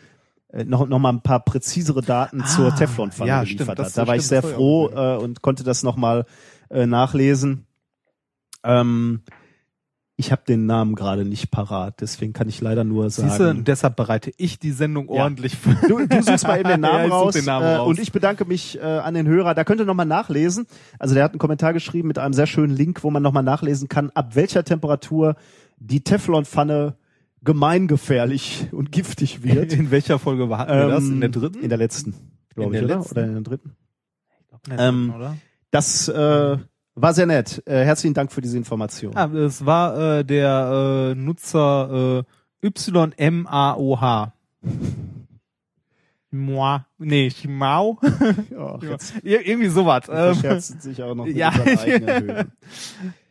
[0.50, 3.96] äh, noch, noch mal ein paar präzisere Daten zur Teflonpfanne ja, geliefert stimmt, hat.
[3.96, 6.26] Da war ich sehr froh äh, und konnte das noch mal
[6.68, 7.64] äh, nachlesen.
[8.64, 9.22] Ähm,
[10.20, 13.64] ich habe den Namen gerade nicht parat, deswegen kann ich leider nur Siehste, sagen.
[13.64, 15.22] deshalb bereite ich die Sendung Ja.
[15.24, 15.74] ordentlich vor.
[15.88, 17.88] Du, du suchst mal eben den Namen Ja, ich raus, den Namen äh, raus.
[17.88, 19.54] und ich bedanke mich äh, an den Hörer.
[19.54, 20.66] Da könnt ihr nochmal nachlesen.
[20.98, 23.88] Also der hat einen Kommentar geschrieben mit einem sehr schönen Link, wo man nochmal nachlesen
[23.88, 25.34] kann, ab welcher Temperatur
[25.78, 26.94] die Teflonpfanne
[27.42, 29.72] gemeingefährlich und giftig wird.
[29.78, 31.04] In welcher Folge war wir das?
[31.04, 31.60] In der dritten?
[31.62, 32.14] In der letzten,
[32.54, 32.96] glaube ich, der oder?
[32.98, 33.12] letzten?
[33.18, 33.68] Oder in der dritten?
[33.70, 35.36] In der dritten, Ähm, oder?
[35.70, 36.58] Das äh,
[36.94, 37.62] war sehr nett.
[37.66, 39.16] Äh, herzlichen Dank für diese Information.
[39.16, 42.24] Ah, es war äh, der äh, Nutzer
[42.62, 42.68] äh,
[43.18, 44.32] YMAOH.
[46.32, 46.78] Moi.
[46.98, 47.98] Nee, Chimau.
[48.82, 50.04] Jetzt Ir irgendwie sowas.
[50.08, 51.52] Ähm, sich auch noch ja.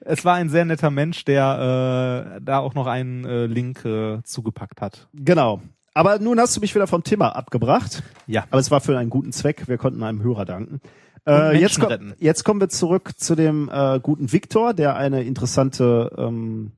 [0.02, 4.22] es war ein sehr netter Mensch, der äh, da auch noch einen äh, Link äh,
[4.24, 5.08] zugepackt hat.
[5.14, 5.62] Genau.
[5.94, 8.04] Aber nun hast du mich wieder vom Thema abgebracht.
[8.28, 8.46] Ja.
[8.52, 9.68] Aber es war für einen guten Zweck.
[9.68, 10.82] Wir konnten einem Hörer danken.
[11.30, 12.14] Äh, jetzt, retten.
[12.20, 16.72] jetzt kommen wir zurück zu dem äh, guten Viktor, der eine interessante, ähm,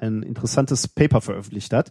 [0.00, 1.90] ein interessantes Paper veröffentlicht hat.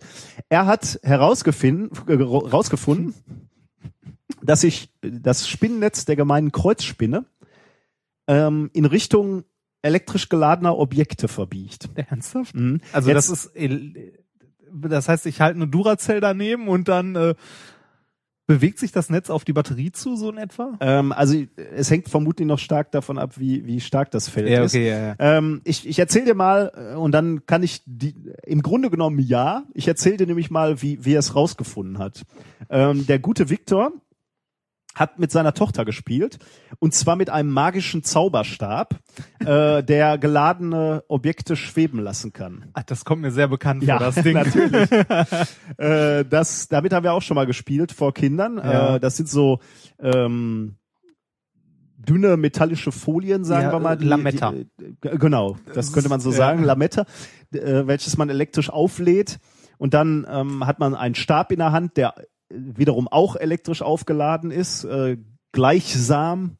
[0.50, 3.14] Er hat herausgefunden, äh, herausgefunden
[4.42, 7.26] dass sich das Spinnennetz der gemeinen Kreuzspinne
[8.28, 9.44] ähm, in Richtung
[9.82, 11.90] elektrisch geladener Objekte verbiegt.
[11.96, 12.56] Ernsthaft?
[12.56, 12.82] Mhm.
[12.92, 13.52] Also Jetzt- das ist,
[14.74, 17.36] das heißt, ich halte eine Duracell daneben und dann äh,
[18.48, 20.78] bewegt sich das Netz auf die Batterie zu, so in etwa?
[20.80, 21.36] Ähm, also
[21.76, 24.74] es hängt vermutlich noch stark davon ab, wie, wie stark das Feld Ja, ist.
[24.74, 25.16] okay, ja, ja.
[25.20, 29.20] Ähm, ich ich erzähle dir mal äh, und dann kann ich die, im Grunde genommen
[29.20, 29.64] ja.
[29.74, 32.24] Ich erzähle dir nämlich mal, wie, wie er es rausgefunden hat.
[32.70, 33.92] Ähm, der gute Viktor
[34.96, 36.40] hat mit seiner Tochter gespielt
[36.80, 39.00] und zwar mit einem magischen Zauberstab,
[39.40, 42.66] äh, der geladene Objekte schweben lassen kann.
[42.74, 44.34] Ach, das kommt mir sehr bekannt Ja, vor, das Ding.
[44.34, 44.92] natürlich.
[45.78, 48.58] äh, das, damit haben wir auch schon mal gespielt vor Kindern.
[48.58, 48.96] Ja.
[48.96, 49.60] Äh, das sind so
[50.00, 50.78] ähm,
[51.98, 53.98] dünne metallische Folien, sagen Ja, wir mal.
[53.98, 54.52] Die, Lametta.
[54.52, 54.68] Die,
[55.08, 57.06] äh, genau, das könnte man so sagen, Lametta,
[57.52, 59.40] äh, welches man elektrisch auflädt.
[59.78, 62.16] Und dann ähm, hat man einen Stab in der Hand, der
[62.56, 65.18] wiederum auch elektrisch aufgeladen ist, äh,
[65.52, 66.58] gleichsam.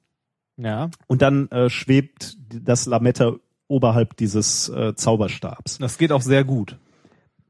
[0.58, 0.90] Ja.
[1.08, 3.36] Und dann äh, schwebt das Lametta
[3.68, 5.78] oberhalb dieses äh, Zauberstabs.
[5.80, 6.78] Das geht auch sehr gut.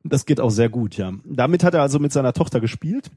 [0.04, 1.14] Das geht auch sehr gut, ja.
[1.26, 3.12] Damit hat er also mit seiner Tochter gespielt.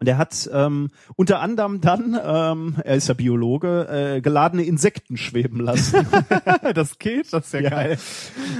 [0.00, 5.16] Und er hat ähm, unter anderem dann, ähm, er ist ja Biologe, äh, geladene Insekten
[5.16, 6.06] schweben lassen.
[6.74, 7.70] das geht, das ist ja, Ja.
[7.70, 7.98] geil.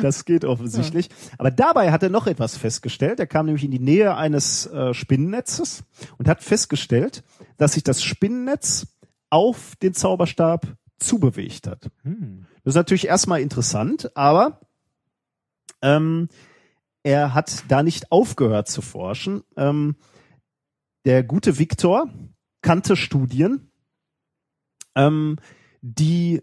[0.03, 1.11] Das geht offensichtlich.
[1.39, 3.21] Aber dabei hat er noch etwas festgestellt.
[3.21, 5.85] Er kam nämlich in die Nähe eines äh, Spinnennetzes
[6.19, 7.23] und hat festgestellt,
[7.57, 8.87] dass sich das Spinnennetz
[9.31, 10.67] auf den Zauberstab
[10.99, 11.91] zubewegt hat.
[12.03, 12.47] Hm.
[12.65, 14.61] Das ist natürlich erstmal interessant, aber
[15.83, 16.29] ähm,
[17.03, 19.43] er hat da nicht aufgehört zu forschen.
[19.57, 19.97] Ähm,
[21.09, 22.13] der gute Viktor
[22.61, 23.73] kannte Studien,
[24.95, 25.37] ähm,
[25.81, 26.43] die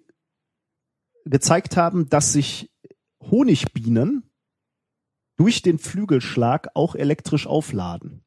[1.24, 2.74] gezeigt haben, dass sich
[3.22, 4.28] Honigbienen
[5.38, 8.25] durch den Flügelschlag auch elektrisch aufladen.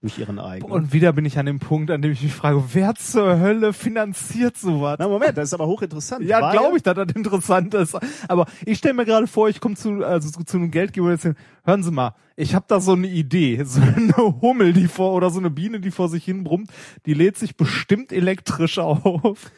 [0.00, 0.72] Durch ihren eigenen.
[0.72, 3.72] Und wieder bin ich an dem Punkt, an dem ich mich frage, wer zur Hölle
[3.74, 4.96] finanziert sowas?
[4.98, 6.24] Na Moment, das ist aber hochinteressant.
[6.24, 7.98] Ja, glaube ich, dass das interessant ist.
[8.26, 11.12] Aber ich stelle mir gerade vor, ich komme zu, also zu, zu einem Geldgeber und
[11.12, 15.12] erzähle, hören Sie mal, ich habe da so eine Idee, so eine Hummel, die vor
[15.12, 16.70] oder so eine Biene, die vor sich hin brummt,
[17.04, 19.50] die lädt sich bestimmt elektrisch auf.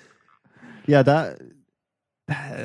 [0.86, 1.34] Ja, da.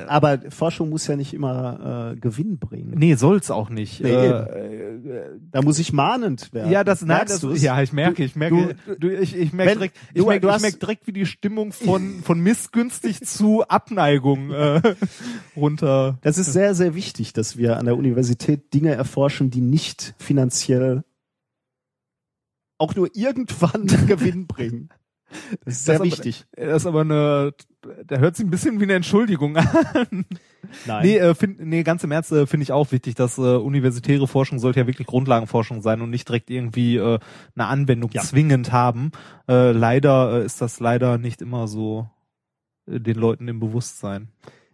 [0.07, 2.93] Aber Forschung muss ja nicht immer äh, Gewinn bringen.
[2.95, 4.01] Nee, soll's auch nicht.
[4.01, 6.71] Nee, äh, Da muss ich mahnend werden.
[6.71, 7.61] ja, das, Merkst du's?
[7.63, 10.41] ja, ich merke, ich merke, du- du, ich, ich merke wenn- direkt, du- ich merke,
[10.41, 14.81] du ich hast- merke direkt, wie die Stimmung von, von missgünstig zu Abneigung, äh,
[15.55, 16.19] runter.
[16.21, 21.03] Das ist sehr, sehr wichtig, dass wir an der Universität Dinge erforschen, die nicht finanziell
[22.77, 24.89] auch nur irgendwann Gewinn bringen.
[25.65, 26.45] Das ist sehr Das wichtig.
[26.55, 27.53] Aber, das ist aber eine,
[28.05, 30.25] da hört sich ein bisschen wie eine Entschuldigung an.
[30.85, 31.01] Nein.
[31.05, 34.27] Nee, äh, find, nee, ganz im Ernst äh, finde ich auch wichtig, dass äh, universitäre
[34.27, 37.19] Forschung sollte ja wirklich Grundlagenforschung sein und nicht direkt irgendwie äh,
[37.55, 38.21] eine Anwendung Ja.
[38.21, 39.11] zwingend haben.
[39.49, 42.09] Äh, leider äh, ist das leider nicht immer so
[42.89, 44.29] äh, den Leuten im Bewusstsein.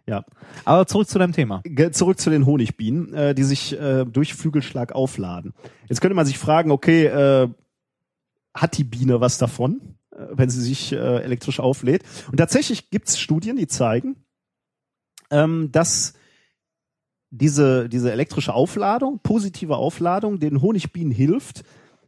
[0.06, 0.24] Ja.
[0.64, 1.62] Aber zurück zu deinem Thema.
[1.64, 5.54] Ge- Zurück zu den Honigbienen, äh, die sich äh, durch Flügelschlag aufladen.
[5.88, 7.48] Jetzt könnte man sich fragen, okay, äh,
[8.52, 9.80] hat die Biene was davon,
[10.32, 12.02] wenn sie sich äh, elektrisch auflädt?
[12.30, 14.16] Und tatsächlich gibt's Studien, die zeigen,
[15.30, 16.14] ähm, dass
[17.30, 21.64] diese, diese elektrische Aufladung, positive Aufladung, den Honigbienen hilft,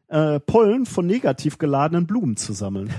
[0.09, 2.93] äh, Pollen von negativ geladenen Blumen zu sammeln.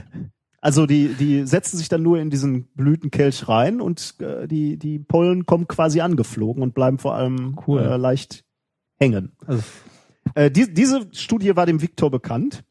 [0.59, 4.99] Also die, die setzen sich dann nur in diesen Blütenkelch rein und äh, die, die
[4.99, 7.81] Pollen kommen quasi angeflogen und bleiben vor allem Cool.
[7.81, 8.43] äh, leicht
[8.99, 9.31] hängen.
[9.45, 9.63] Also,
[10.35, 12.65] Äh, die, diese Studie war dem Viktor bekannt.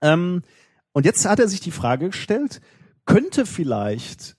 [0.00, 0.42] Ähm,
[0.92, 2.60] und jetzt hat er sich die Frage gestellt,
[3.06, 4.36] könnte vielleicht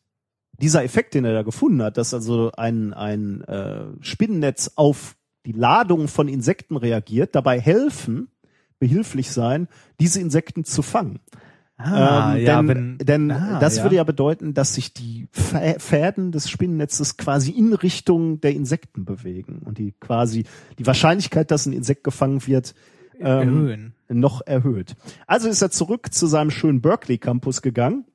[0.59, 5.15] dieser Effekt, den er da gefunden hat, dass also ein, ein äh, Spinnennetz auf
[5.45, 8.29] die Ladung von Insekten reagiert, dabei helfen,
[8.77, 9.67] behilflich sein,
[9.99, 11.19] diese Insekten zu fangen.
[11.77, 13.83] ah, ähm, ja, denn wenn, denn ah, das ja.
[13.83, 19.05] würde ja bedeuten, dass sich die Fä- Fäden des Spinnennetzes quasi in Richtung der Insekten
[19.05, 20.43] bewegen und die quasi
[20.77, 22.75] die Wahrscheinlichkeit, dass ein Insekt gefangen wird,
[23.19, 23.93] ähm, erhöhen.
[24.09, 24.95] Noch erhöht.
[25.27, 28.05] Also ist er zurück zu seinem schönen Berkeley Campus gegangen,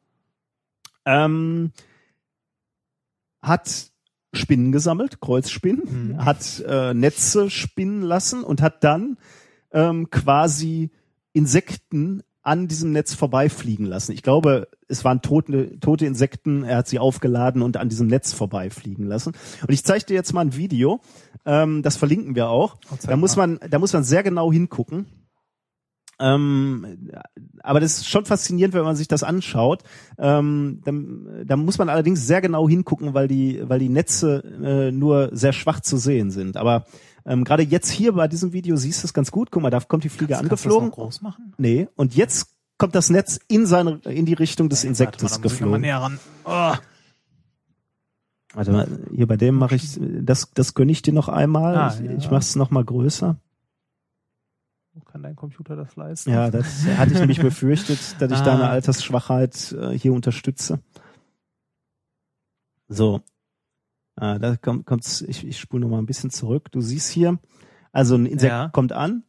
[1.04, 1.72] ähm,
[3.42, 3.90] hat
[4.32, 6.24] Spinnen gesammelt, Kreuzspinnen, Mhm.
[6.24, 9.16] hat äh, Netze spinnen lassen und hat dann
[9.72, 10.90] ähm, quasi
[11.32, 14.12] Insekten an diesem Netz vorbeifliegen lassen.
[14.12, 18.32] Ich glaube, es waren tote, tote Insekten, er hat sie aufgeladen und an diesem Netz
[18.34, 19.32] vorbeifliegen lassen.
[19.62, 21.00] Und ich zeige dir jetzt mal ein Video,
[21.46, 22.76] ähm, das verlinken wir auch.
[22.92, 25.06] Oh, Da muss man, da muss man sehr genau hingucken.
[26.20, 27.10] Ähm,
[27.62, 29.82] aber das ist schon faszinierend, wenn man sich das anschaut.
[30.18, 34.92] Ähm, dann, da muss man allerdings sehr genau hingucken, weil die, weil die Netze äh,
[34.92, 36.56] nur sehr schwach zu sehen sind.
[36.56, 36.84] Aber
[37.26, 39.50] ähm, gerade jetzt hier bei diesem Video siehst du es ganz gut.
[39.50, 40.88] Guck mal, da kommt die Fliege Kannst du das angeflogen.
[40.88, 41.54] noch groß machen?
[41.58, 45.22] Nee, und jetzt kommt das Netz in seine, in die Richtung des Warte mal, Insektes
[45.22, 45.80] ich noch mal geflogen.
[45.80, 46.18] näher ran.
[46.44, 46.74] Oh.
[48.54, 51.76] Warte mal, hier bei dem mache ich, das, das gönne ich dir noch einmal.
[51.76, 52.16] Ah, ich ja.
[52.16, 53.36] ich mache es noch mal größer.
[55.06, 56.30] Kann dein Computer das leisten?
[56.30, 58.44] Ja, das hatte ich nämlich befürchtet, dass ich Ah.
[58.44, 60.80] deine Altersschwachheit äh, hier unterstütze.
[62.88, 63.20] So.
[64.16, 66.70] Ah, da kommt, kommt's, ich, ich spule noch mal ein bisschen zurück.
[66.70, 67.38] Du siehst hier,
[67.92, 68.68] also ein Insekt Ja.
[68.68, 69.24] kommt an.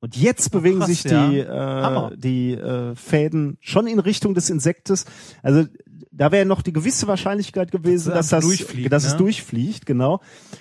[0.00, 1.28] Und jetzt bewegen krass, sich ja.
[1.28, 2.12] die, Hammer.
[2.12, 5.04] äh, die äh, Fäden schon in Richtung des Insektes.
[5.42, 5.66] Also
[6.12, 9.18] da wäre noch die gewisse Wahrscheinlichkeit gewesen, Dass dass es das, durchfliegt, dass es ne?
[9.18, 10.20] durchfliegt, genau.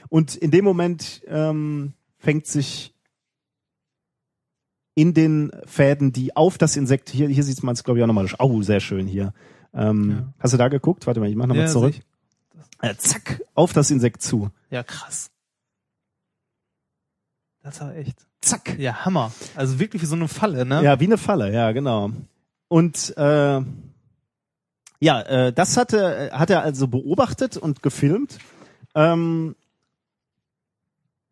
[0.09, 2.95] Und in dem Moment ähm, fängt sich
[4.95, 8.07] in den Fäden, die auf das Insekt, hier, hier sieht man es, glaube ich, auch
[8.07, 8.27] nochmal.
[8.39, 9.33] Oh, sehr schön hier.
[9.73, 10.33] Ähm, Ja.
[10.39, 11.05] Hast du da geguckt?
[11.07, 11.95] Warte mal, ich mach nochmal Ja, zurück.
[12.81, 14.49] Äh, zack, auf das Insekt zu.
[14.69, 15.31] Ja, krass.
[17.63, 18.25] Das war echt.
[18.41, 18.77] Zack.
[18.79, 19.31] Ja, Hammer.
[19.55, 20.83] Also wirklich wie so eine Falle, ne?
[20.83, 22.11] Ja, wie eine Falle, ja, genau.
[22.67, 23.61] Und äh,
[25.01, 28.37] ja, äh, das hatte, hat er also beobachtet und gefilmt.
[28.95, 29.55] Ähm,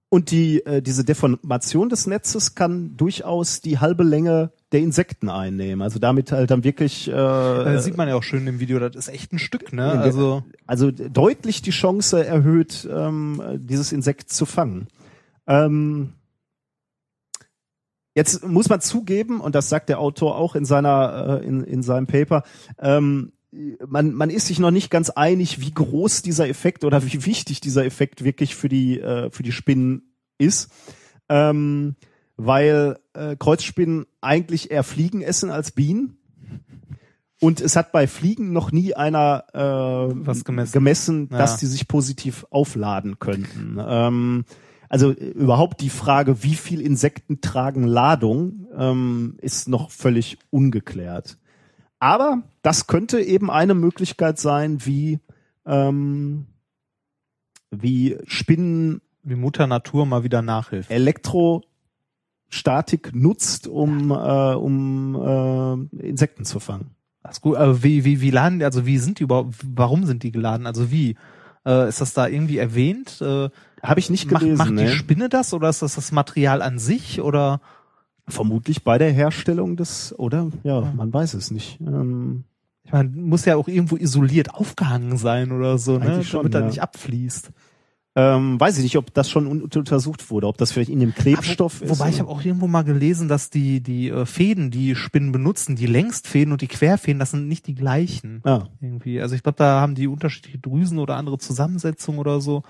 [0.10, 5.84] und die, äh, diese Deformation des Netzes kann durchaus die halbe Länge der Insekten einnehmen.
[5.84, 8.96] Also damit halt dann wirklich äh, Das sieht man ja auch schön im Video, das
[8.96, 10.00] ist echt ein Stück, ne?
[10.00, 14.88] Also also deutlich die Chance erhöht, ähm, dieses Insekt zu fangen.
[15.46, 16.14] Ähm,
[18.16, 21.84] jetzt muss man zugeben, und das sagt der Autor auch in seiner äh, in, in
[21.84, 22.44] seinem Paper,
[22.80, 27.26] ähm, man, man ist sich noch nicht ganz einig, wie groß dieser Effekt oder wie
[27.26, 30.70] wichtig dieser Effekt wirklich für die äh, für die Spinnen ist,
[31.30, 31.96] ähm,
[32.38, 36.18] weil äh, Kreuzspinnen eigentlich eher Fliegen essen als Bienen.
[37.42, 39.60] Und es hat bei Fliegen noch nie einer äh,
[40.26, 40.74] Was gemessen.
[40.74, 41.38] gemessen Ja.
[41.38, 43.78] dass die sich positiv aufladen könnten.
[43.80, 44.46] Ähm,
[44.90, 51.39] also äh, überhaupt die Frage, wie viel Insekten tragen Ladung, ähm, ist noch völlig ungeklärt.
[52.00, 55.20] Aber das könnte eben eine Möglichkeit sein, wie
[55.66, 56.46] ähm,
[57.72, 60.90] wie Spinnen Wie Mutter Natur mal wieder nachhilft.
[60.90, 65.74] Elektrostatik nutzt, um äh, um äh,
[66.08, 66.92] Insekten zu fangen.
[67.22, 70.06] Das ist gut, aber wie, wie, wie laden die, also wie sind die überhaupt, warum
[70.06, 70.66] sind die geladen?
[70.66, 71.18] Also wie?
[71.66, 73.20] Äh, ist das da irgendwie erwähnt?
[73.22, 73.50] Äh,
[73.84, 74.58] Habe ich nicht macht, gelesen.
[74.58, 74.90] macht die ne?
[74.90, 77.60] Spinne das oder ist das das Material an sich oder?
[78.30, 80.48] Vermutlich bei der Herstellung des, oder?
[80.64, 81.80] Ja, man weiß es nicht.
[81.82, 82.44] Ähm,
[82.84, 86.24] Ich meine, muss ja auch irgendwo isoliert aufgehangen sein oder so, ne?
[86.24, 86.68] Schon, damit er ja.
[86.68, 87.52] nicht abfließt.
[88.16, 91.14] ähm, weiß ich nicht, ob das schon un untersucht wurde, ob das vielleicht in dem
[91.14, 91.90] Klebstoff ist.
[91.92, 95.76] Wobei ich habe auch irgendwo mal gelesen, dass die die äh, Fäden, die Spinnen benutzen,
[95.76, 98.42] die Längstfäden und die Querfäden, das sind nicht die gleichen.
[98.46, 98.68] Ja.
[98.82, 99.22] Irgendwie.
[99.22, 102.64] Also ich glaube, da haben die unterschiedliche Drüsen oder andere Zusammensetzung oder so.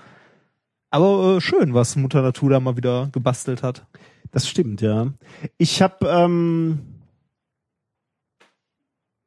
[0.90, 3.86] Aber äh, schön, was Mutter Natur da mal wieder gebastelt hat.
[4.32, 5.12] Das stimmt, ja.
[5.58, 6.80] Ich habe, ähm,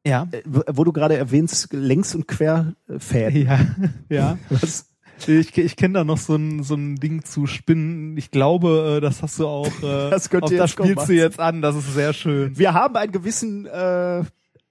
[0.05, 0.27] Ja.
[0.31, 3.45] äh, wo du gerade erwähnst, Längs- und Querfäden.
[3.45, 3.59] Ja,
[4.09, 4.37] ja.
[4.49, 4.89] Was?
[5.27, 8.17] Ich, ich kenne da noch so ein, so ein Ding zu Spinnen.
[8.17, 9.67] Ich glaube, äh, das hast du auch.
[9.81, 11.61] Äh, Das jetzt das spielst kommen, du jetzt an.
[11.61, 12.57] Das ist sehr schön.
[12.57, 14.23] Wir haben einen gewissen äh,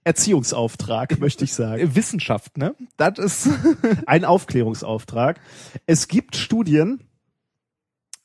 [0.04, 1.94] Erziehungsauftrag, möchte ich sagen.
[1.94, 2.74] Wissenschaft, ne?
[2.96, 3.48] Das ist
[4.06, 5.40] Ein Aufklärungsauftrag.
[5.86, 7.00] Es gibt Studien,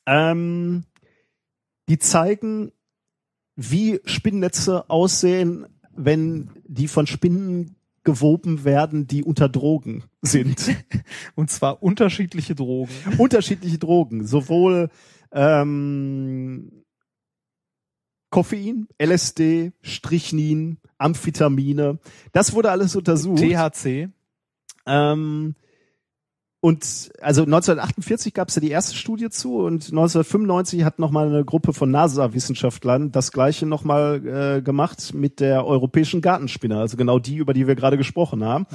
[0.06, 0.84] ähm,
[1.88, 2.72] die zeigen,
[3.56, 5.66] wie Spinnennetze aussehen,
[5.96, 10.74] wenn die von Spinnen gewoben werden, die unter Drogen sind.
[11.34, 12.92] und zwar unterschiedliche Drogen.
[13.18, 14.90] Unterschiedliche Drogen, sowohl
[15.32, 16.84] ähm,
[18.30, 21.98] Koffein, LSD, Strychnin, Amphetamine.
[22.32, 23.40] Das wurde alles untersucht.
[23.42, 24.08] THC.
[24.86, 25.54] Ähm,
[26.60, 31.44] und also 1948 gab es ja die erste Studie zu und 1995 hat nochmal eine
[31.44, 37.36] Gruppe von NASA-Wissenschaftlern das gleiche nochmal äh, gemacht mit der europäischen Gartenspinne, also genau die,
[37.36, 38.66] über die wir gerade gesprochen haben.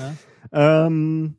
[0.54, 0.86] Ja.
[0.88, 1.36] Ähm,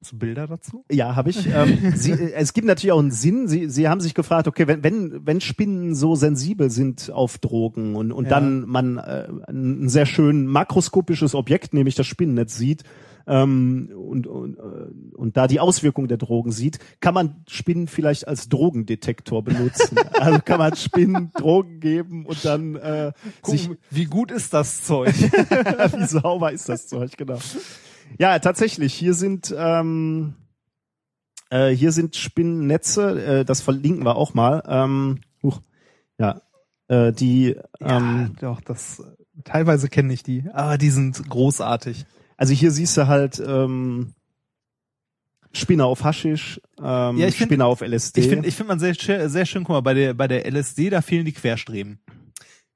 [0.00, 0.84] Hast du Bilder dazu?
[0.92, 1.46] ja, habe ich.
[1.52, 3.48] Ähm, sie, es gibt natürlich auch einen Sinn.
[3.48, 7.96] Sie, sie haben sich gefragt, okay, wenn, wenn, wenn Spinnen so sensibel sind auf Drogen
[7.96, 8.30] und, und Ja.
[8.30, 12.84] dann man äh, ein sehr schön makroskopisches Objekt, nämlich das Spinnennetz sieht,
[13.28, 18.26] ähm, und, und, äh, und da die Auswirkung der Drogen sieht, kann man Spinnen vielleicht
[18.26, 19.98] als Drogendetektor benutzen.
[20.14, 23.12] also kann man Spinnen Drogen geben und dann äh,
[23.44, 25.14] sich Gucken, wie gut ist das Zeug?
[25.20, 27.38] wie sauber ist das Zeug, genau.
[28.18, 28.94] Ja, tatsächlich.
[28.94, 30.34] Hier sind ähm,
[31.50, 33.40] äh, hier sind Spinnennetze.
[33.40, 34.62] Äh, das verlinken wir auch mal.
[34.66, 35.60] Ähm, huch,
[36.18, 36.42] ja,
[36.88, 37.56] äh, die.
[37.80, 39.02] Ähm, ja, doch, das
[39.44, 42.06] teilweise kenne ich die, aber die sind großartig.
[42.38, 44.14] Also hier siehst du halt ähm,
[45.52, 48.20] Spinner auf Haschisch, ähm, Ja, find- Spinner auf LSD.
[48.20, 49.64] Ich finde, ich finde man sehr, schön- sehr schön.
[49.64, 51.98] Guck mal, bei der bei der LSD da fehlen die Querstreben.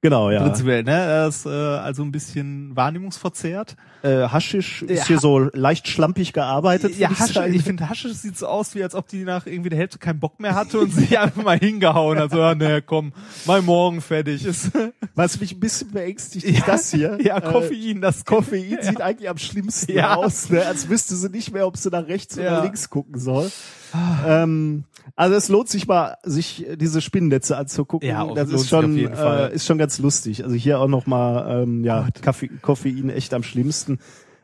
[0.03, 0.43] Genau, ja.
[0.43, 0.91] Prinzipiell, ne?
[1.07, 3.75] Das ist äh, also ein bisschen wahrnehmungsverzerrt.
[4.03, 6.95] Äh, Haschisch ist Ja, hier so leicht schlampig gearbeitet.
[6.97, 7.53] Ja, ich Hasche, sagen.
[7.53, 10.19] ich finde Hasche sieht so aus, wie als ob die nach irgendwie der Hälfte keinen
[10.19, 12.17] Bock mehr hatte und sich einfach mal hingehauen.
[12.19, 13.13] Also, ja, ne, komm,
[13.45, 14.71] mal morgen fertig ist.
[15.15, 17.17] Was mich ein bisschen beängstigt, ist das hier.
[17.23, 20.15] Ja, Äh, Koffein, das Koffein sieht eigentlich am schlimmsten Ja.
[20.15, 20.65] aus, ne?
[20.65, 22.41] als wüsste sie nicht mehr, ob sie nach rechts Ja.
[22.57, 23.49] oder links gucken soll.
[24.27, 24.83] Ähm,
[25.15, 28.07] also es lohnt sich mal, sich diese Spinnennetze anzugucken.
[28.07, 30.43] Ja, das ist schon, äh, ist schon ganz lustig.
[30.43, 33.99] Also hier auch noch mal, ähm, ja, Kaffee, Koffein echt am schlimmsten.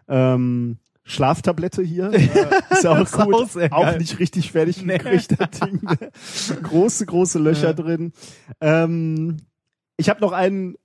[0.08, 2.28] Ähm, Schlaftablette hier, äh,
[2.70, 3.34] ist ja auch gut.
[3.34, 4.98] auch Auch, nicht richtig fertig Nee.
[5.00, 5.82] gekriegt, das Ding.
[5.82, 5.98] ne?
[6.64, 7.74] große, große Löcher Ja.
[7.74, 8.14] drin.
[8.62, 9.38] Ähm,
[9.98, 10.76] ich habe noch ein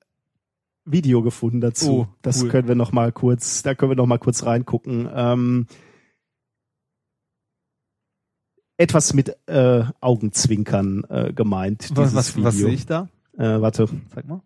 [0.86, 1.90] Video gefunden dazu.
[1.90, 2.48] Oh, das cool.
[2.48, 5.08] können wir noch mal kurz, da können wir noch mal kurz reingucken.
[5.14, 5.66] Ähm,
[8.76, 11.88] etwas mit äh, Augenzwinkern äh, gemeint.
[11.94, 12.44] Was, was, Video.
[12.44, 13.08] was sehe ich da?
[13.38, 14.40] Äh, warte, Zeig mal.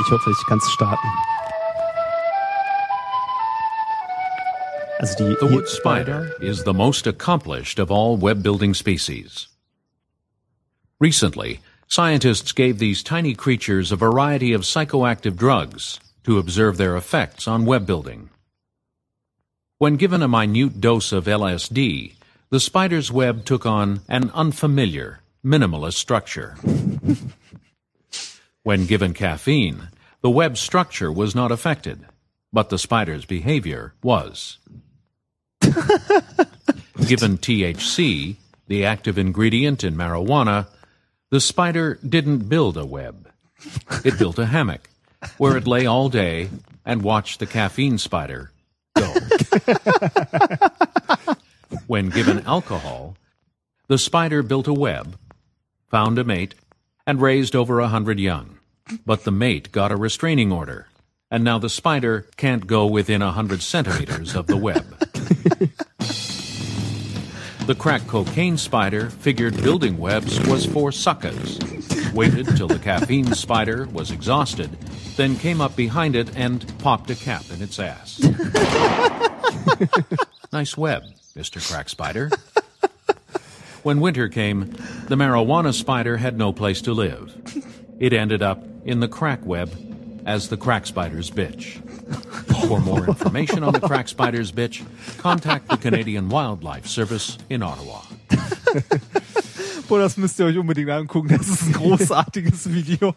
[0.00, 1.08] ich hoffe, ich kann es starten.
[5.00, 9.46] Also die The wood spider is the most accomplished of all web building species.
[10.98, 17.46] Recently, scientists gave these tiny creatures a variety of psychoactive drugs to observe their effects
[17.46, 18.30] on web building.
[19.78, 22.14] When given a minute dose of LSD,
[22.50, 26.56] the spider's web took on an unfamiliar, minimalist structure.
[28.62, 29.88] when given caffeine,
[30.20, 32.06] the web structure was not affected,
[32.52, 34.58] but the spider's behavior was.
[35.60, 40.66] Given THC, the active ingredient in marijuana,
[41.30, 43.30] the spider didn't build a web.
[44.04, 44.88] It built a hammock,
[45.36, 46.48] where it lay all day
[46.84, 48.50] and watched the caffeine spider
[48.96, 49.14] go.
[51.88, 53.16] when given alcohol,
[53.88, 55.16] The spider built a web,
[55.90, 56.54] found a mate,
[57.06, 58.58] and raised over a hundred young.
[59.06, 60.86] But the mate got a restraining order,
[61.30, 64.84] and now the spider can't go within a hundred centimeters of the web.
[67.66, 71.58] the crack cocaine spider figured building webs was for suckers,
[72.12, 74.70] waited till the caffeine spider was exhausted,
[75.16, 78.20] then came up behind it and popped a cap in its ass.
[80.52, 81.02] nice web,
[81.38, 81.64] Mr.
[81.64, 82.30] Crack Spider.
[83.84, 84.72] When winter came,
[85.06, 87.32] the marijuana spider had no place to live.
[88.00, 89.70] It ended up in the crack web
[90.26, 91.80] as the crack spider's bitch.
[92.66, 94.84] For more information on the crack spider's bitch,
[95.18, 98.02] contact the Canadian Wildlife Service in Ottawa.
[99.88, 101.28] Boah, das müsst ihr euch unbedingt angucken.
[101.28, 103.14] Das ist ein großartiges Video.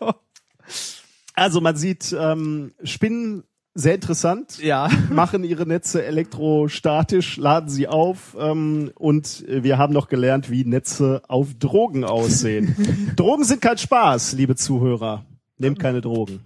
[1.33, 3.43] Also man sieht ähm, Spinnen
[3.73, 4.59] sehr interessant.
[4.59, 4.89] Ja.
[5.09, 11.21] Machen ihre Netze elektrostatisch, laden sie auf ähm, und wir haben noch gelernt, wie Netze
[11.27, 13.13] auf Drogen aussehen.
[13.15, 15.25] Drogen sind kein Spaß, liebe Zuhörer.
[15.57, 16.41] Nehmt keine Drogen.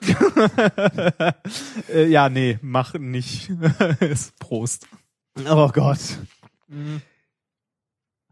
[1.92, 3.50] äh, ja, nee, mach nicht.
[4.38, 4.88] Prost.
[5.48, 5.98] Oh Gott.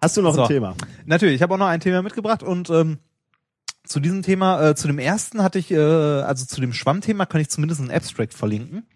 [0.01, 0.43] Hast du noch So.
[0.43, 0.75] ein Thema?
[1.05, 2.99] Natürlich, ich habe auch noch ein Thema mitgebracht und ähm,
[3.85, 7.41] zu diesem Thema, äh, zu dem ersten hatte ich, äh, also zu dem Schwammthema kann
[7.41, 8.87] ich zumindest ein Abstract verlinken.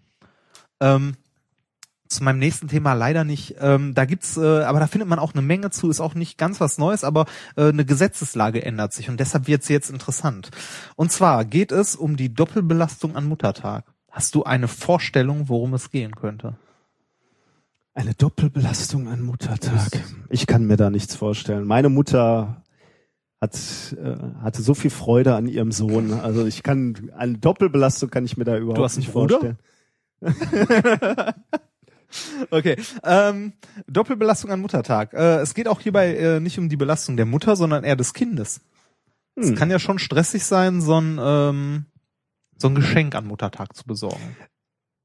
[0.79, 1.15] Ähm,
[2.07, 3.55] zu meinem nächsten Thema leider nicht.
[3.59, 6.37] Ähm, da gibt's, äh, aber da findet man auch eine Menge zu, ist auch nicht
[6.37, 7.25] ganz was Neues, aber
[7.55, 10.51] äh, eine Gesetzeslage ändert sich und deshalb wird's jetzt interessant.
[10.95, 13.85] Und zwar geht es um die Doppelbelastung an Muttertag.
[14.11, 16.55] Hast du eine Vorstellung, worum es gehen könnte?
[17.93, 20.03] Eine Doppelbelastung an Muttertag.
[20.29, 21.65] Ich kann mir da nichts vorstellen.
[21.65, 22.61] Meine Mutter
[23.45, 26.13] hat äh, hatte so viel Freude an ihrem Sohn.
[26.13, 29.57] Also ich kann eine Doppelbelastung kann ich mir da überhaupt hast einen nicht vorstellen.
[32.49, 33.53] Okay, ähm,
[33.87, 35.13] Doppelbelastung an Muttertag.
[35.13, 38.13] Äh, es geht auch hierbei äh, nicht um die Belastung der Mutter, sondern eher des
[38.13, 38.61] Kindes.
[39.35, 39.55] Es Hm.
[39.55, 41.85] kann ja schon stressig sein, so ein, ähm,
[42.57, 44.37] so ein Geschenk an Muttertag zu besorgen.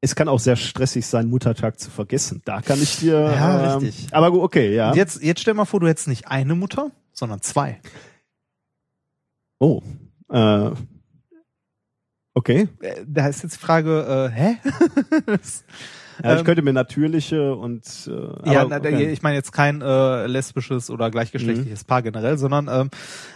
[0.01, 2.43] Es kann auch sehr stressig sein, Muttertag zu vergessen.
[2.45, 3.19] Da kann ich dir.
[3.21, 4.07] Ja, ähm, richtig.
[4.13, 4.95] Aber gut, okay, ja.
[4.95, 7.81] Jetzt, jetzt stell mal vor, du hättest nicht eine Mutter, sondern zwei.
[9.61, 9.83] Oh.
[10.31, 10.71] Äh,
[12.35, 12.69] okay.
[12.81, 14.57] Äh, Da ist jetzt die Frage, äh, hä?
[16.23, 19.11] Ja, ich Ähm, könnte mir natürliche und äh, ja, aber, okay.
[19.11, 21.13] ich meine jetzt kein äh, lesbisches oder Mhm.
[21.13, 22.91] gleichgeschlechtliches Paar generell, sondern ähm,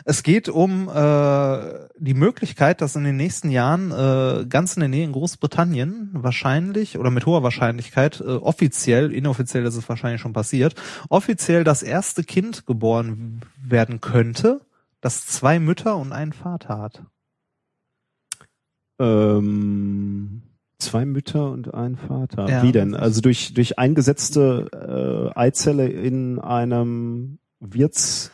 [0.05, 1.59] es geht um äh,
[1.99, 6.99] die Möglichkeit, dass in den nächsten Jahren äh, ganz in der Nähe in Großbritannien wahrscheinlich
[6.99, 10.75] oder mit hoher Wahrscheinlichkeit äh, offiziell, inoffiziell ist es wahrscheinlich schon passiert,
[11.09, 14.61] offiziell das erste Kind geboren werden könnte,
[15.05, 17.03] das zwei Mütter und einen Vater hat.
[18.99, 20.43] Ähm,
[20.79, 22.49] zwei Mütter und ein Vater.
[22.49, 22.63] Ja.
[22.63, 22.95] Wie denn?
[22.95, 28.31] Also durch durch eingesetzte äh, Eizelle in einem Wirts.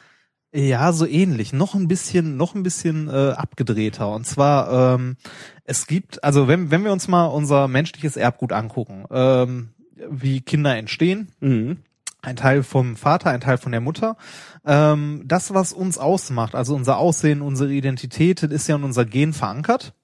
[0.52, 1.52] Ja, so ähnlich.
[1.52, 4.12] Noch ein bisschen, noch ein bisschen äh, abgedrehter.
[4.12, 5.16] Und zwar, ähm,
[5.64, 9.70] es gibt, also wenn, wenn wir uns mal unser menschliches Erbgut angucken, ähm,
[10.08, 11.78] wie Kinder entstehen, Mhm.
[12.22, 14.16] Ein Teil vom Vater, ein Teil von der Mutter.
[14.64, 19.32] Ähm, das, was uns ausmacht, also unser Aussehen, unsere Identität, ist ja in unser Gen
[19.32, 19.94] verankert.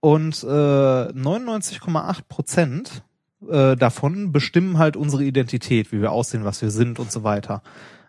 [0.00, 3.02] Und äh, 99,8 Prozent
[3.48, 7.62] äh, davon bestimmen halt unsere Identität, wie wir aussehen, was wir sind und so weiter.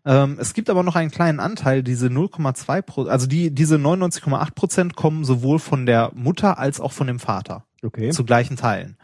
[0.05, 4.55] Ähm, es gibt aber noch einen kleinen Anteil, diese 0,2 Pro, also die diese 99,8
[4.55, 8.09] Prozent kommen sowohl von der Mutter als auch von dem Vater Okay.
[8.11, 8.97] zu gleichen Teilen.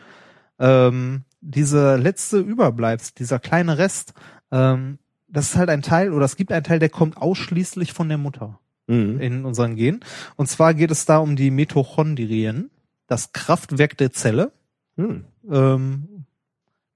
[0.59, 4.13] Ähm, diese letzte Überbleibs, dieser kleine Rest,
[4.51, 4.99] ähm,
[5.29, 8.17] das ist halt ein Teil oder es gibt einen Teil, der kommt ausschließlich von der
[8.17, 9.19] Mutter Mhm.
[9.19, 9.99] in unseren Gen.
[10.37, 12.69] Und zwar geht es da um die Mitochondrien,
[13.07, 14.51] das Kraftwerk der Zelle,
[14.95, 15.25] Mhm.
[15.49, 16.25] ähm,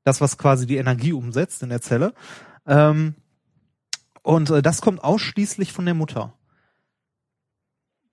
[0.03, 2.13] das, was quasi die Energie umsetzt in der Zelle.
[2.65, 3.15] Ähm,
[4.23, 6.33] und äh, das kommt ausschließlich von der Mutter.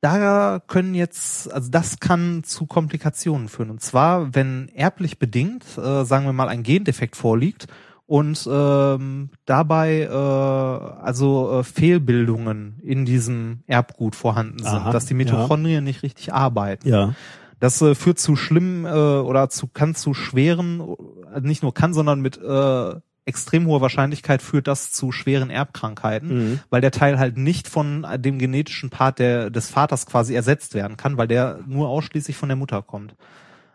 [0.00, 3.70] Da können jetzt, also das kann zu Komplikationen führen.
[3.70, 7.66] Und zwar, wenn erblich bedingt, äh, sagen wir mal, ein Gendefekt vorliegt
[8.06, 15.14] und ähm, dabei äh, also äh, Fehlbildungen in diesem Erbgut vorhanden sind, Aha, dass die
[15.14, 15.18] ja.
[15.18, 16.88] Mitochondrien nicht richtig arbeiten.
[16.88, 17.14] Ja.
[17.60, 20.96] Das äh, führt zu schlimmen äh, oder zu kann zu schweren,
[21.40, 22.94] nicht nur kann, sondern mit äh,
[23.28, 26.60] extrem hoher Wahrscheinlichkeit führt das zu schweren Erbkrankheiten, Mhm.
[26.70, 30.96] weil der Teil halt nicht von dem genetischen Part der, des Vaters quasi ersetzt werden
[30.96, 33.14] kann, weil der nur ausschließlich von der Mutter kommt.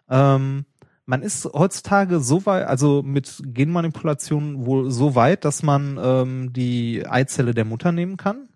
[0.09, 0.65] Ähm,
[1.05, 7.05] man ist heutzutage so weit, also mit Genmanipulation wohl so weit, dass man ähm, die
[7.07, 8.47] Eizelle der Mutter nehmen kann,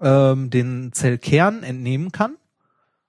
[0.00, 2.36] ähm, den Zellkern entnehmen kann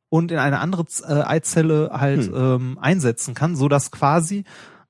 [0.09, 2.35] und in eine andere Z- äh, Eizelle halt Hm.
[2.35, 4.43] ähm, einsetzen kann, so dass quasi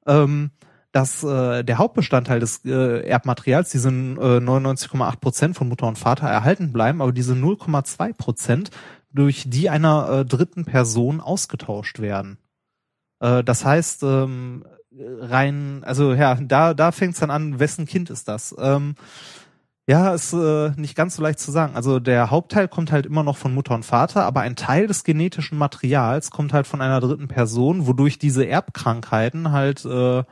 [0.05, 0.51] ähm,
[0.95, 6.25] dass äh, der Hauptbestandteil des äh, Erbmaterials, diese äh, 99,8 Prozent von Mutter und Vater
[6.25, 8.71] erhalten bleiben, aber diese 0,2 Prozent
[9.11, 12.37] durch die einer äh, dritten Person ausgetauscht werden.
[13.19, 14.63] Äh, das heißt, ähm,
[14.97, 18.55] rein, also ja, da, da fängt es dann an, wessen Kind ist das?
[18.57, 18.95] Ähm,
[19.89, 21.75] ja, ist äh, nicht ganz so leicht zu sagen.
[21.75, 25.03] Also der Hauptteil kommt halt immer noch von Mutter und Vater, aber ein Teil des
[25.03, 30.23] genetischen Materials kommt halt von einer dritten Person, wodurch diese Erbkrankheiten halt äh,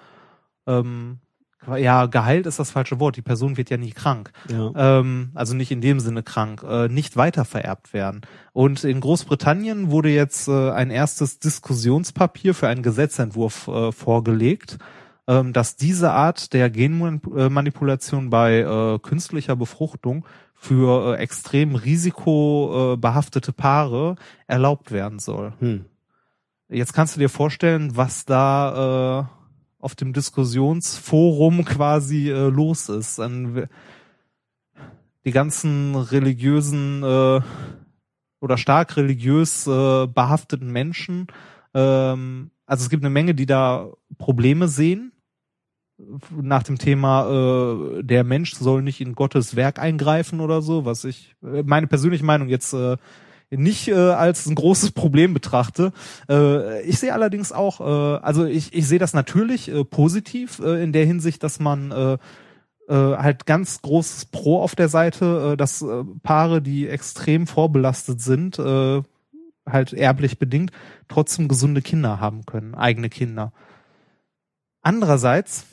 [0.67, 1.19] ähm,
[1.77, 3.15] ja, geheilt ist das falsche Wort.
[3.15, 4.31] Die Person wird ja nie krank.
[4.49, 4.99] Ja.
[4.99, 8.21] Ähm, also nicht in dem Sinne krank, äh, nicht weiter vererbt werden.
[8.51, 14.77] Und in Großbritannien wurde jetzt äh, ein erstes Diskussionspapier für einen Gesetzentwurf äh, vorgelegt,
[15.27, 24.15] ähm, dass diese Art der Genmanipulation bei äh, künstlicher Befruchtung für äh, extrem risikobehaftete Paare
[24.47, 25.53] erlaubt werden soll.
[25.59, 25.85] Hm.
[26.69, 29.42] Jetzt kannst du dir vorstellen, was da äh,
[29.83, 33.19] auf dem Diskussionsforum quasi äh, los ist.
[33.19, 33.67] An,
[35.25, 37.41] die ganzen religiösen äh,
[38.41, 41.27] oder stark religiös äh, behafteten Menschen.
[41.73, 45.11] Ähm, also es gibt eine Menge, die da Probleme sehen
[46.31, 51.03] nach dem Thema äh, der Mensch soll nicht in Gottes Werk eingreifen oder so, was
[51.03, 52.97] ich äh, meine persönliche Meinung jetzt äh,
[53.57, 55.91] nicht äh, als ein großes Problem betrachte.
[56.29, 60.83] Äh, ich sehe allerdings auch, äh, also ich, ich sehe das natürlich äh, positiv äh,
[60.83, 62.17] in der Hinsicht, dass man äh,
[62.87, 68.21] äh, halt ganz großes Pro auf der Seite, äh, dass äh, Paare, die extrem vorbelastet
[68.21, 69.01] sind, äh,
[69.65, 70.71] halt erblich bedingt,
[71.07, 73.53] trotzdem gesunde Kinder haben können, eigene Kinder.
[74.81, 75.65] Andererseits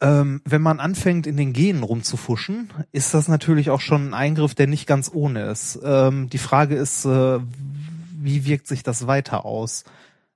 [0.00, 4.54] ähm, wenn man anfängt, in den Genen rumzufuschen, ist das natürlich auch schon ein Eingriff,
[4.54, 5.78] der nicht ganz ohne ist.
[5.82, 7.38] Ähm, die Frage ist, äh,
[8.22, 9.84] wie wirkt sich das weiter aus?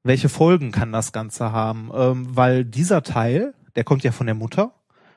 [0.02, 1.90] Welche Folgen kann das Ganze haben?
[1.94, 4.74] Ähm, weil dieser Teil, der kommt ja von der Mutter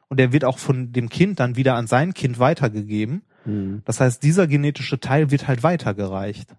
[0.07, 3.23] und der wird auch von dem Kind dann wieder an sein Kind weitergegeben.
[3.43, 3.81] Hm.
[3.85, 6.55] Das heißt, dieser genetische Teil wird halt weitergereicht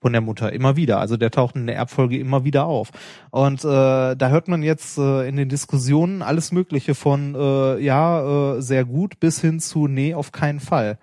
[0.00, 1.00] von der Mutter immer wieder.
[1.00, 2.90] Also der taucht in der Erbfolge immer wieder auf.
[3.30, 8.56] Und äh, da hört man jetzt äh, in den Diskussionen alles Mögliche von äh, ja
[8.56, 10.98] äh, sehr gut bis hin zu nee auf keinen Fall.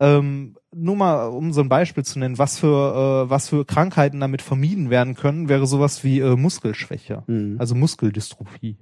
[0.00, 4.20] Ähm, nur mal um so ein Beispiel zu nennen, was für äh, was für Krankheiten
[4.20, 7.56] damit vermieden werden können, wäre sowas wie äh, Muskelschwäche, Mhm.
[7.58, 8.76] also Muskeldystrophie.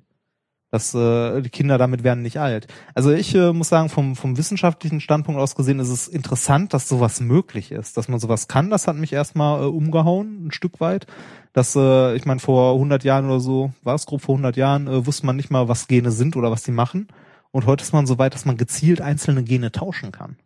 [0.77, 2.67] Dass äh, die Kinder damit werden nicht alt.
[2.95, 6.87] Also ich äh, muss sagen, vom, vom wissenschaftlichen Standpunkt aus gesehen ist es interessant, dass
[6.87, 8.69] sowas möglich ist, dass man sowas kann.
[8.69, 11.07] Das hat mich erstmal äh, umgehauen, ein Stück weit.
[11.55, 14.87] Das, äh, ich meine, vor 100 Jahren oder so, war es grob vor 100 Jahren,
[14.87, 17.09] äh, wusste man nicht mal, was Gene sind oder was die machen.
[17.53, 20.37] Und heute ist man so weit, dass man gezielt einzelne Gene tauschen kann.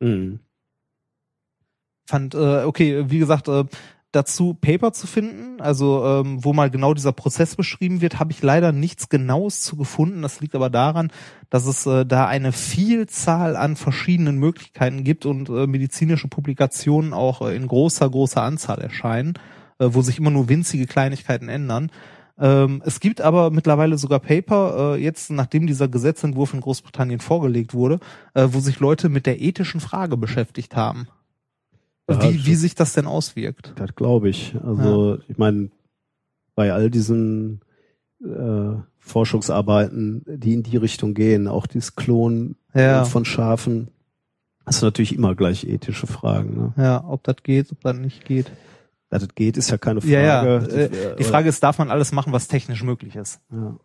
[0.00, 0.40] Mhm.
[2.08, 3.64] Fand, äh, okay, wie gesagt, äh,
[4.14, 8.42] dazu Paper zu finden, also ähm, wo mal genau dieser Prozess beschrieben wird, habe ich
[8.42, 10.22] leider nichts Genaues zu gefunden.
[10.22, 11.10] Das liegt aber daran,
[11.50, 17.42] dass es äh, da eine Vielzahl an verschiedenen Möglichkeiten gibt und äh, medizinische Publikationen auch
[17.42, 19.34] äh, in großer, großer Anzahl erscheinen,
[19.78, 21.90] äh, wo sich immer nur winzige Kleinigkeiten ändern.
[22.38, 27.74] Ähm, es gibt aber mittlerweile sogar Paper, äh, jetzt nachdem dieser Gesetzentwurf in Großbritannien vorgelegt
[27.74, 28.00] wurde,
[28.34, 31.08] äh, wo sich Leute mit der ethischen Frage beschäftigt haben.
[32.08, 33.72] Ja, wie, wie sich das denn auswirkt.
[33.76, 34.54] Das glaube ich.
[34.62, 35.70] Also ich meine,
[36.54, 37.60] bei all diesen
[38.22, 43.02] äh, Forschungsarbeiten, die in die Richtung gehen, auch dieses Klonen Ja.
[43.02, 43.88] äh, von Schafen,
[44.66, 46.56] hast du natürlich immer gleich ethische Fragen.
[46.56, 46.72] Ne?
[46.76, 48.50] Ja, ob das geht, ob das nicht geht.
[49.10, 50.12] Dass das geht, ist ja keine Frage.
[50.12, 50.56] Ja, ja.
[50.66, 53.40] Äh, Die Frage ist, darf man alles machen, was technisch möglich ist?
[53.52, 53.76] Ja.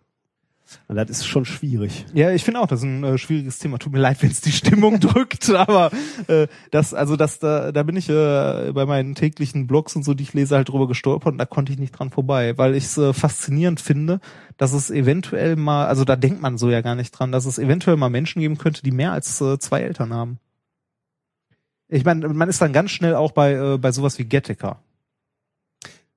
[0.88, 2.06] Und das ist schon schwierig.
[2.14, 3.78] Ja, ich finde auch, das ist ein äh, schwieriges Thema.
[3.78, 5.91] Tut mir leid, wenn es die Stimmung drückt, aber
[6.28, 10.14] äh, das, also das, da, da bin ich äh, bei meinen täglichen Blogs und so,
[10.14, 12.86] die ich lese, halt drüber gestolpert und da konnte ich nicht dran vorbei, weil ich
[12.86, 14.20] es äh, faszinierend finde,
[14.58, 17.58] dass es eventuell mal, also da denkt man so ja gar nicht dran, dass es
[17.58, 20.40] eventuell mal Menschen geben könnte, die mehr als äh, zwei Eltern haben.
[21.88, 24.80] Ich meine, man ist dann ganz schnell auch bei äh, bei sowas wie Gattaca.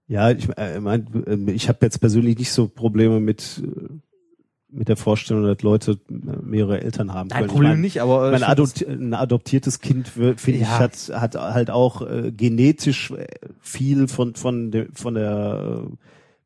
[0.06, 3.88] Ja, ich äh, mein, äh, ich habe jetzt persönlich nicht so Probleme mit äh,
[4.72, 7.50] mit der Vorstellung, dass Leute äh, mehrere Eltern haben Nein, können.
[7.50, 10.78] Problem ich mein, nicht, aber, äh, mein ich Adopti ein adoptiertes Kind finde ich Ja.
[10.78, 13.26] hat hat halt auch äh, genetisch äh,
[13.60, 15.82] viel von von der von der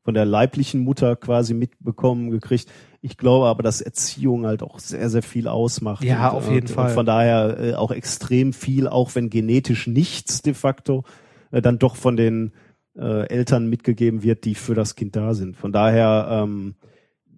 [0.03, 2.69] von der leiblichen Mutter quasi mitbekommen gekriegt.
[3.01, 6.03] Ich glaube aber, dass Erziehung halt auch sehr sehr viel ausmacht.
[6.03, 6.89] Ja, und, auf jeden und, Fall.
[6.89, 11.03] Und von daher äh, auch extrem viel, auch wenn genetisch nichts de facto
[11.51, 12.51] äh, dann doch von den
[12.97, 15.55] äh, Eltern mitgegeben wird, die für das Kind da sind.
[15.55, 16.75] Von daher ähm,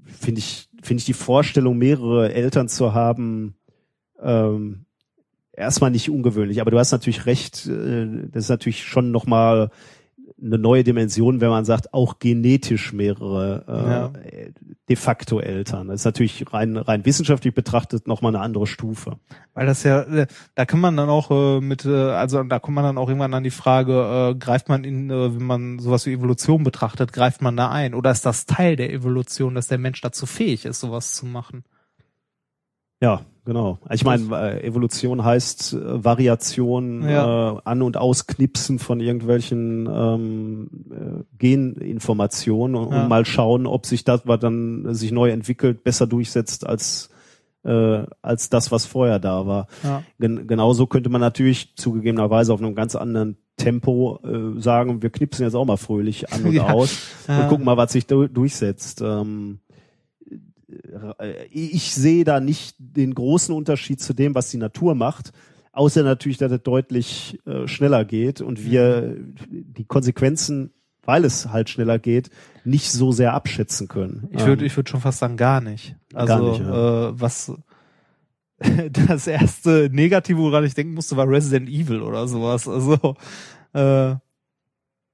[0.06, 3.56] finde ich finde ich die Vorstellung, mehrere Eltern zu haben,
[4.22, 4.85] ähm,
[5.53, 6.61] erstmal nicht ungewöhnlich.
[6.61, 7.68] Aber du hast natürlich recht.
[7.68, 9.69] Äh, das ist natürlich schon noch mal
[10.41, 14.11] eine neue Dimension, wenn man sagt, auch genetisch mehrere äh, Ja.
[14.88, 15.88] de facto Eltern.
[15.88, 19.18] Das ist natürlich rein, rein wissenschaftlich betrachtet nochmal eine andere Stufe.
[19.53, 22.76] Weil das ja, äh, da kann man dann auch äh, mit, äh, also da kommt
[22.76, 26.06] man dann auch irgendwann an die Frage, äh, greift man in, äh, wenn man sowas
[26.06, 27.94] wie Evolution betrachtet, greift man da ein?
[27.94, 31.64] Oder ist das Teil der Evolution, dass der Mensch dazu fähig ist, sowas zu machen?
[33.02, 33.80] Ja, genau.
[33.92, 37.58] Ich meine, äh, Evolution heißt äh, Variation, Ja.
[37.58, 43.02] äh, an- und ausknipsen von irgendwelchen ähm, äh, Geninformationen und, Ja.
[43.04, 47.10] und mal schauen, ob sich das, was dann sich neu entwickelt, besser durchsetzt als
[47.66, 49.68] äh, als das, was vorher da war.
[49.84, 50.02] Ja.
[50.18, 55.44] Gen genauso könnte man natürlich zugegebenerweise auf einem ganz anderen Tempo äh, sagen, wir knipsen
[55.44, 56.70] jetzt auch mal fröhlich an und Ja.
[56.70, 56.98] aus
[57.28, 59.02] und gucken mal, was sich du durchsetzt.
[59.02, 59.69] Ähm, äh,
[61.52, 65.32] ich sehe da nicht den großen Unterschied zu dem, was die Natur macht,
[65.72, 69.16] außer natürlich, dass es deutlich äh, schneller geht und wir
[69.50, 70.72] die Konsequenzen,
[71.04, 72.30] weil es halt schneller geht,
[72.64, 74.28] nicht so sehr abschätzen können.
[74.32, 75.96] Ich würde, Ähm, ich würde schon fast sagen, gar nicht.
[76.14, 77.10] Also Gar nicht, ja.
[77.10, 77.52] äh, was
[79.08, 82.68] das erste Negative, woran ich denken musste, war Resident Evil oder sowas.
[82.68, 83.16] Also
[83.74, 84.16] äh, äh,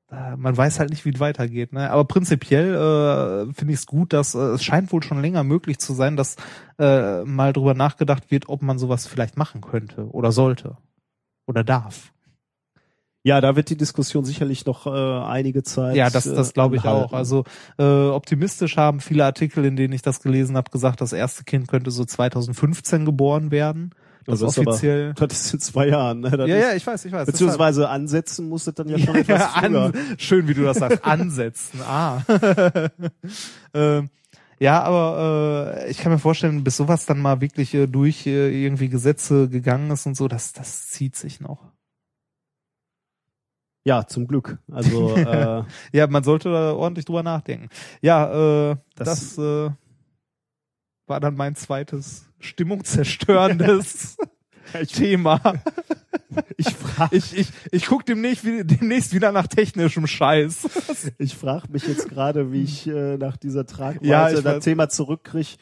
[0.10, 1.74] man weiß halt nicht, wie es weitergeht.
[1.74, 1.90] Ne?
[1.90, 5.80] Aber prinzipiell äh, finde ich es gut, dass äh, es scheint wohl schon länger möglich
[5.80, 6.36] zu sein, dass
[6.78, 10.78] äh, mal drüber nachgedacht wird, ob man sowas vielleicht machen könnte oder sollte
[11.48, 12.12] oder darf.
[13.24, 15.96] ja, da wird die Diskussion sicherlich noch äh, einige Zeit.
[15.96, 17.12] Ja, das, das glaube ich äh, auch.
[17.12, 17.16] anhalten.
[17.16, 17.44] Also
[17.80, 21.68] äh, optimistisch haben viele Artikel, in denen ich das gelesen habe, gesagt, das erste Kind
[21.68, 23.92] könnte so 2015 geboren werden.
[24.26, 25.14] Das, ist aber- offiziell.
[25.18, 26.22] das ist in zwei Jahren.
[26.22, 26.32] Ne?
[26.32, 27.26] Das ja, ist, ja, ich weiß, ich weiß.
[27.28, 29.82] Beziehungsweise ansetzen muss es dann ja schon ja, etwas ja, früher.
[29.84, 31.04] an, schön, wie du das sagst.
[31.06, 31.82] Ansetzen.
[31.82, 32.22] Ah.
[33.74, 34.10] ähm,
[34.60, 38.64] ja, aber äh, ich kann mir vorstellen, bis sowas dann mal wirklich äh, durch äh,
[38.64, 41.72] irgendwie Gesetze gegangen ist und so, das, das zieht sich noch.
[43.88, 44.58] Ja, zum Glück.
[44.72, 47.70] Also äh, ja, man sollte da ordentlich drüber nachdenken.
[48.02, 49.70] Ja, äh, das, Das- äh,
[51.08, 54.18] war dann mein zweites stimmungzerstörendes
[54.94, 55.40] Thema.
[56.58, 60.68] ich frage Ich, ich, ich guck demnächst, demnächst wieder nach technischem Scheiß.
[61.18, 64.64] ich frag mich jetzt gerade, wie ich äh, nach dieser Tragweite Ja, das.
[64.64, 65.58] Thema zurückkriege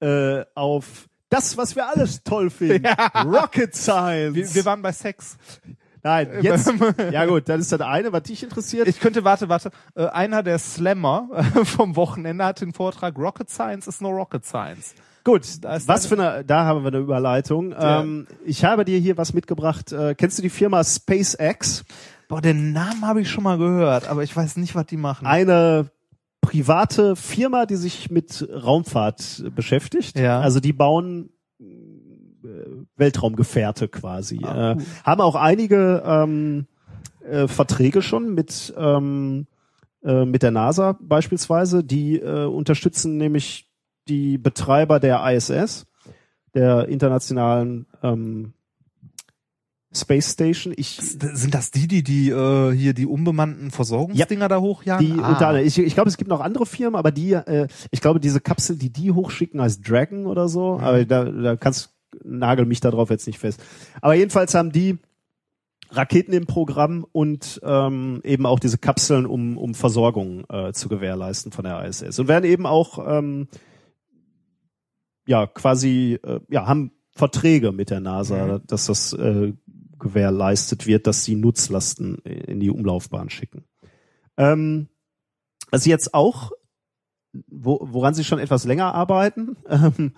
[0.00, 2.86] äh, auf das, was wir alles toll finden.
[3.24, 4.34] Rocket Science.
[4.34, 5.36] Wir, wir waren bei Sex.
[6.02, 6.72] Nein, jetzt.
[7.12, 8.88] ja gut, das ist das eine, was dich interessiert.
[8.88, 9.70] Ich könnte, warte, warte.
[9.94, 14.44] Äh, einer der Slammer äh, vom Wochenende hat den Vortrag Rocket Science is no Rocket
[14.44, 14.94] Science.
[15.28, 17.72] Gut, was für eine, da haben wir eine Überleitung.
[17.72, 18.00] Ja.
[18.00, 19.92] Ähm, ich habe dir hier was mitgebracht.
[19.92, 21.84] Äh, kennst du die Firma SpaceX?
[22.28, 25.26] Boah, den Namen habe ich schon mal gehört, aber ich weiß nicht, was die machen.
[25.26, 25.90] Eine
[26.40, 30.18] private Firma, die sich mit Raumfahrt beschäftigt.
[30.18, 30.40] Ja.
[30.40, 31.28] Also die bauen
[31.60, 31.64] äh,
[32.96, 34.40] Weltraumgefährte quasi.
[34.42, 36.68] Ah, äh, haben auch einige ähm,
[37.22, 39.46] äh, Verträge schon mit ähm,
[40.02, 41.84] äh, mit der NASA beispielsweise.
[41.84, 43.67] Die äh, unterstützen nämlich
[44.08, 45.86] die Betreiber der ISS,
[46.54, 48.52] der internationalen ähm,
[49.92, 50.74] Space Station.
[50.76, 55.06] Ich Sind das die, die die äh, hier die unbemannten Versorgungsdinger da hochjagen?
[55.06, 55.30] die Ah.
[55.30, 58.40] unter ich, ich glaube, es gibt noch andere Firmen, aber die, äh, ich glaube, diese
[58.40, 60.48] Kapsel, die die hochschicken, heißt Dragon oder Mhm.
[60.48, 60.78] so.
[60.80, 61.90] Aber da, da kannst
[62.24, 63.62] nagel mich darauf jetzt nicht fest.
[64.00, 64.98] Aber jedenfalls haben die
[65.90, 71.50] Raketen im Programm und ähm, eben auch diese Kapseln, um, um Versorgung äh, zu gewährleisten
[71.50, 72.18] von der ISS.
[72.18, 73.48] Und werden eben auch ähm,
[75.28, 79.52] ja quasi äh, ja haben Verträge mit der NASA, dass das äh,
[79.98, 83.64] gewährleistet wird, dass sie Nutzlasten in die Umlaufbahn schicken.
[84.36, 84.88] Ähm,
[85.70, 86.52] was sie jetzt auch,
[87.48, 90.12] wo, woran sie schon etwas länger arbeiten, ähm,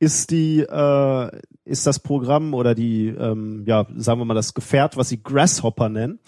[0.00, 4.96] ist die, äh, ist das Programm oder die, ähm, ja, sagen wir mal das Gefährt,
[4.96, 6.18] was sie Grasshopper nennen.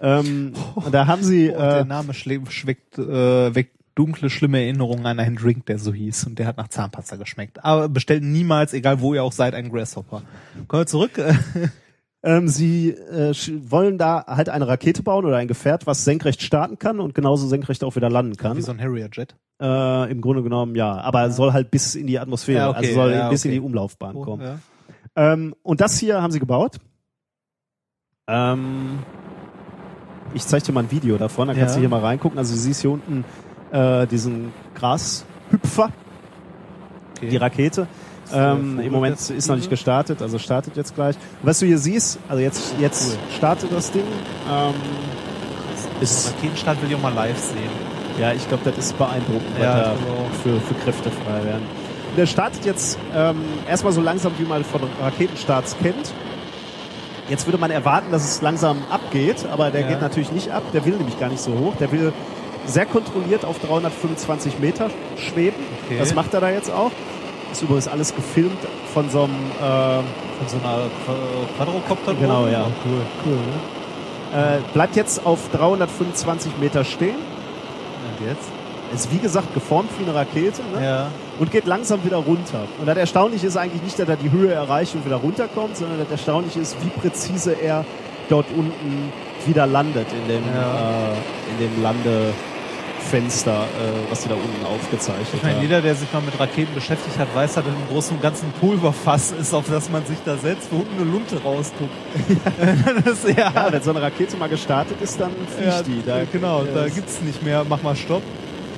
[0.00, 4.60] Ähm, und da haben sie, Oh, der äh, Name schlä- schweckt, äh, weckt dunkle, schlimme
[4.60, 7.64] Erinnerungen an einen Drink, der so hieß und der hat nach Zahnpasta geschmeckt.
[7.64, 10.22] Aber bestellt niemals, egal wo ihr auch seid, einen Grasshopper.
[10.68, 11.12] Kommen wir zurück.
[12.22, 13.32] ähm, sie äh,
[13.68, 17.46] wollen da halt eine Rakete bauen oder ein Gefährt, was senkrecht starten kann und genauso
[17.46, 18.56] senkrecht auch wieder landen kann.
[18.56, 19.34] Wie so ein Harrier-Jet.
[19.60, 22.94] Äh, Im Grunde genommen ja, aber soll halt bis in die Atmosphäre, Ja, okay, also
[22.94, 23.58] soll ja, bis in okay.
[23.60, 24.42] die Umlaufbahn Oh, kommen.
[24.42, 24.58] ja.
[25.14, 26.78] Ähm, und das hier haben sie gebaut.
[28.28, 29.00] Ähm,
[30.34, 31.76] ich zeige dir mal ein Video davon, dann kannst Ja.
[31.76, 32.38] du hier mal reingucken.
[32.38, 33.24] Also du siehst hier unten
[33.72, 35.90] äh, diesen Grashüpfer,
[37.16, 37.28] Okay.
[37.30, 37.86] die Rakete.
[38.32, 41.16] Ähm, Im Moment ist noch nicht gestartet, also startet jetzt gleich.
[41.16, 44.04] Und was du hier siehst, also jetzt, jetzt startet das Ding.
[44.50, 44.74] Ähm,
[46.00, 47.58] ist, Raketenstart will ich auch mal live sehen.
[48.20, 49.92] ja, ich glaube, das ist beeindruckend, Ja,
[50.42, 51.62] für, für Kräfte frei werden.
[52.16, 53.36] Der startet jetzt ähm,
[53.68, 56.12] erstmal so langsam, wie man von Raketenstarts kennt.
[57.28, 59.88] Jetzt würde man erwarten, dass es langsam abgeht, aber der Ja.
[59.88, 60.62] geht natürlich nicht ab.
[60.72, 61.74] Der will nämlich gar nicht so hoch.
[61.78, 62.12] Der will
[62.66, 65.56] sehr kontrolliert auf 325 Meter schweben.
[65.86, 65.98] Okay.
[65.98, 66.90] Das macht er da jetzt auch.
[67.50, 68.56] Ist übrigens alles gefilmt
[68.94, 69.96] von so einem äh,
[70.38, 72.64] Von so einer Qu- Quadrocopter Genau, ja.
[72.66, 73.00] Oh, cool.
[73.26, 74.56] Cool, ne?
[74.58, 77.16] Äh, bleibt jetzt auf 325 Meter stehen.
[77.16, 78.48] Und jetzt?
[78.94, 80.84] Ist wie gesagt geformt wie eine Rakete ne?
[80.84, 81.06] Ja.
[81.38, 82.60] und geht langsam wieder runter.
[82.78, 85.98] Und das Erstaunliche ist eigentlich nicht, dass er die Höhe erreicht und wieder runterkommt, sondern
[85.98, 87.84] das Erstaunliche ist, wie präzise er
[88.28, 89.12] dort unten
[89.46, 90.62] wieder landet in dem, Ja.
[90.62, 91.82] äh, in dem
[93.02, 95.62] Landefenster, äh, was sie da unten aufgezeichnet Ich meine, haben.
[95.62, 98.50] jeder, der sich mal mit Raketen beschäftigt hat, weiß, dass das im Großen und Ganzen
[98.60, 101.90] Pulverfass ist, auf das man sich da setzt, wo unten eine Lunte rausguckt.
[103.04, 106.02] das ja, Ja, wenn so eine Rakete mal gestartet ist, dann fliegt ja, die.
[106.06, 108.22] Da, genau, da äh, gibt's nicht mehr, mach mal Stopp.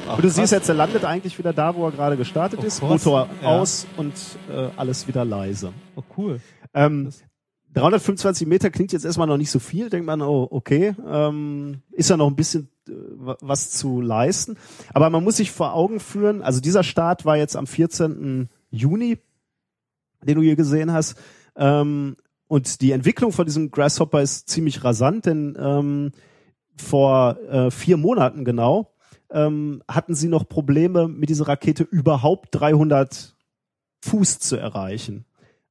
[0.06, 0.36] Ach, Und du krass.
[0.36, 2.82] siehst jetzt, er landet eigentlich wieder da, wo er gerade gestartet Oh, ist.
[2.82, 3.48] Motor Ja.
[3.48, 4.12] aus und
[4.52, 5.72] äh, alles wieder leise.
[5.96, 6.40] Oh, cool.
[6.74, 7.10] Ähm,
[7.74, 9.90] 325 Meter klingt jetzt erstmal noch nicht so viel.
[9.90, 14.56] Denkt man, oh, okay, ähm, ist ja noch ein bisschen äh, wa- was zu leisten.
[14.92, 18.48] Aber man muss sich vor Augen führen, also dieser Start war jetzt am 14.
[18.70, 19.18] Juni,
[20.22, 21.16] den du hier gesehen hast.
[21.56, 26.12] Ähm, und die Entwicklung von diesem Grasshopper ist ziemlich rasant, denn ähm,
[26.76, 28.92] vor äh, vier Monaten genau
[29.30, 33.34] ähm, hatten sie noch Probleme, mit dieser Rakete überhaupt 300
[34.02, 35.24] Fuß zu erreichen.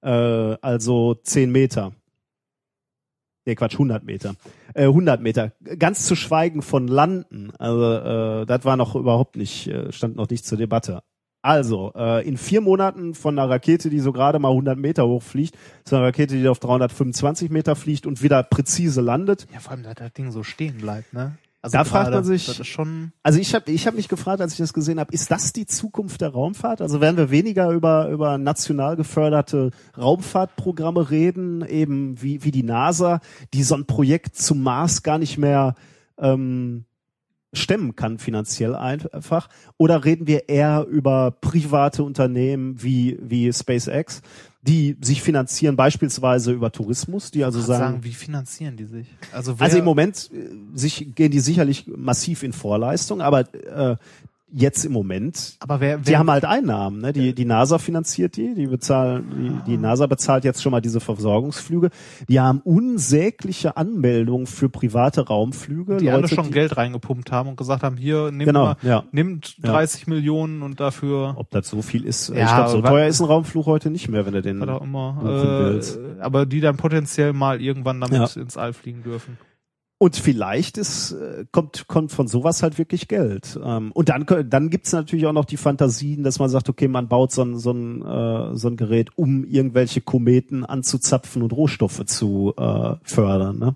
[0.03, 1.93] Äh, also 10 Meter.
[3.45, 4.35] Nee, Quatsch, 100 Meter.
[4.73, 5.51] Äh, 100 Meter.
[5.77, 7.51] Ganz zu schweigen von Landen.
[7.57, 11.03] Also, äh, das war noch überhaupt nicht, äh, stand noch nicht zur Debatte.
[11.41, 15.57] Also, äh, in vier Monaten von einer Rakete, die so gerade mal 100 Meter hochfliegt,
[15.83, 19.45] zu einer Rakete, die auf 325 Meter fliegt und wieder präzise landet.
[19.53, 21.37] Ja, vor allem, dass das Ding so stehen bleibt, ne?
[21.71, 22.45] Da fragt man sich-
[23.23, 25.65] Also ich habe ich hab mich gefragt, als ich das gesehen habe, ist das die
[25.65, 26.81] Zukunft der Raumfahrt?
[26.81, 33.21] Also werden wir weniger über, über national geförderte Raumfahrtprogramme reden, eben wie, wie die NASA,
[33.53, 35.75] die so ein Projekt zum Mars gar nicht mehr
[36.17, 36.83] ähm,
[37.53, 39.47] stemmen kann finanziell einfach?
[39.77, 44.21] Oder reden wir eher über private Unternehmen wie, wie SpaceX,
[44.63, 49.07] die sich finanzieren beispielsweise über Tourismus, die also sagen, sagen, wie finanzieren die sich?
[49.33, 53.97] Also, also im Moment äh, sich, gehen die sicherlich massiv in Vorleistung, aber äh,
[54.55, 57.01] jetzt im Moment, aber wer, die wer haben halt Einnahmen.
[57.01, 57.11] Ne?
[57.11, 60.99] Die, die NASA finanziert die, die bezahlen, die, die NASA bezahlt jetzt schon mal diese
[60.99, 61.89] Versorgungsflüge.
[62.29, 65.97] Die haben unsägliche Anmeldungen für private Raumflüge.
[65.97, 68.75] die alle Leute, schon die, Geld reingepumpt haben und gesagt haben, hier, nimm Genau, mal,
[68.83, 69.03] ja.
[69.11, 69.71] nimmt Ja.
[69.71, 73.19] 30 Millionen und dafür, Ob das so viel ist, Ja, ich glaube, so teuer ist
[73.21, 77.61] ein Raumflug heute nicht mehr, wenn du den immer, äh, aber die dann potenziell mal
[77.61, 78.41] irgendwann damit Ja.
[78.41, 79.37] ins All fliegen dürfen.
[79.99, 83.57] Und vielleicht ist, äh, kommt, kommt von sowas halt wirklich Geld.
[83.63, 87.07] Ähm, und dann, dann gibt's natürlich auch noch die Fantasien, dass man sagt, okay, man
[87.07, 92.03] baut so ein, so ein, äh, so ein Gerät, um irgendwelche Kometen anzuzapfen und Rohstoffe
[92.05, 93.59] zu äh, fördern.
[93.59, 93.75] Ne?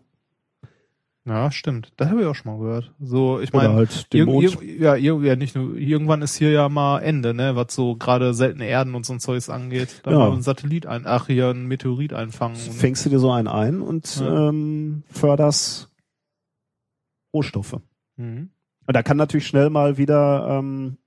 [1.28, 1.92] Ja, stimmt.
[1.98, 2.94] Das habe ich auch schon mal gehört.
[3.02, 7.56] So, ich meine, halt ja, ja, nicht nur, irgendwann ist hier ja mal Ende, ne,
[7.58, 10.02] was so gerade seltene Erden und so ein Zeugs angeht.
[10.04, 10.32] Da Ja.
[10.32, 12.56] ein Satellit ein, ach, hier ein Meteorit einfangen.
[12.56, 14.50] Fängst du dir so einen ein und Ja.
[14.50, 15.90] ähm, förderst
[17.34, 17.80] Rohstoffe.
[18.16, 18.50] Mhm.
[18.86, 20.98] Und da kann natürlich schnell mal wieder, ähm,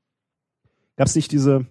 [0.97, 1.67] gab es nicht diese,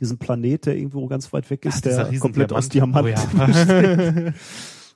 [0.00, 3.06] diesen Planet, der irgendwo ganz weit weg ist, dieser der komplett aus Diamant.
[3.06, 3.46] Diamanten Oh ja.
[4.06, 4.34] besteht.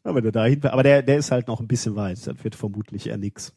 [0.02, 2.26] Ja, wenn du dahin, aber der, der ist halt noch ein bisschen weit.
[2.26, 3.54] Das wird vermutlich eher nix.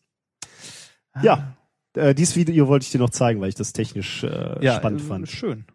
[1.22, 1.56] Ja,
[1.96, 5.02] äh, dieses Video wollte ich dir noch zeigen, weil ich das technisch äh, ja, spannend
[5.02, 5.30] fand.
[5.30, 5.66] Schön.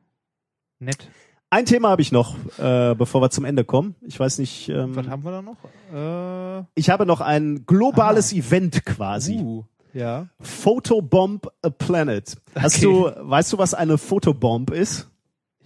[0.78, 1.08] Nett.
[1.50, 3.94] Ein Thema habe ich noch, äh, bevor wir zum Ende kommen.
[4.02, 4.68] Ich weiß nicht.
[4.68, 5.56] Ähm, Was haben wir da noch?
[5.94, 9.38] Äh, ich habe noch ein globales Event quasi.
[9.38, 9.64] uh,
[9.94, 10.26] ja.
[10.40, 12.36] Photobomb a Planet.
[12.54, 12.84] Hast Okay.
[12.84, 15.07] du, weißt du, was eine Photobomb ist?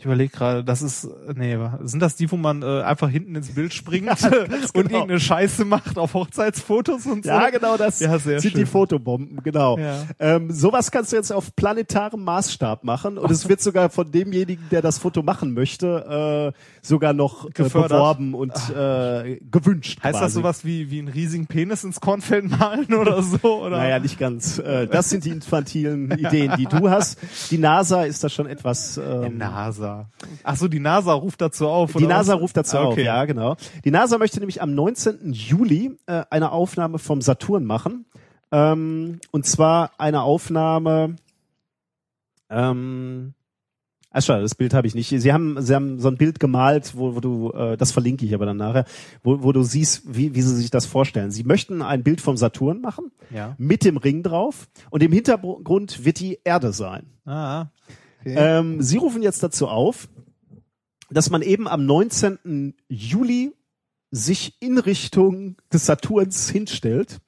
[0.02, 1.06] Ich überlege gerade, das ist,
[1.36, 4.74] nee, sind das die, wo man äh, einfach hinten ins Bild springt ganz und genau.
[4.74, 7.30] irgendeine Scheiße macht auf Hochzeitsfotos und so?
[7.30, 8.60] Ja, genau, das Ja, sehr sind schön.
[8.62, 9.78] die Fotobomben, genau.
[9.78, 10.02] Ja.
[10.18, 14.64] Ähm, sowas kannst du jetzt auf planetarem Maßstab machen und es wird sogar von demjenigen,
[14.72, 17.90] der das Foto machen möchte, äh, sogar noch äh, Gefördert.
[17.90, 20.00] beworben und äh, gewünscht.
[20.02, 20.24] Heißt quasi.
[20.24, 23.62] das sowas wie, wie einen riesigen Penis ins Kornfeld malen oder so?
[23.62, 23.76] Oder?
[23.76, 24.58] Naja, nicht ganz.
[24.58, 27.20] Äh, das sind die infantilen Ideen, die du hast.
[27.52, 28.96] Die NASA ist da schon etwas.
[28.98, 29.91] Ähm, NASA.
[30.44, 31.92] Ach so, die NASA ruft dazu auf.
[31.94, 32.40] Die NASA was?
[32.40, 33.04] ruft dazu Ah, auf, okay.
[33.04, 33.56] ja, genau.
[33.84, 35.32] Die NASA möchte nämlich am 19.
[35.32, 38.06] Juli äh, eine Aufnahme vom Saturn machen.
[38.50, 41.16] Ähm, und zwar eine Aufnahme.
[42.50, 43.34] Ähm,
[44.14, 45.08] Ach schade, das Bild habe ich nicht.
[45.08, 48.34] Sie haben, sie haben so ein Bild gemalt, wo, wo du, äh, das verlinke ich
[48.34, 48.84] aber dann nachher,
[49.22, 51.30] wo, wo du siehst, wie, wie sie sich das vorstellen.
[51.30, 53.54] Sie möchten ein Bild vom Saturn machen, Ja.
[53.56, 57.06] mit dem Ring drauf, und im Hintergrund wird die Erde sein.
[57.24, 57.68] Ah,
[58.22, 58.34] okay.
[58.36, 60.08] Ähm, Sie rufen jetzt dazu auf,
[61.10, 62.74] dass man eben am 19.
[62.88, 63.52] Juli
[64.10, 67.20] sich in Richtung des Saturns hinstellt,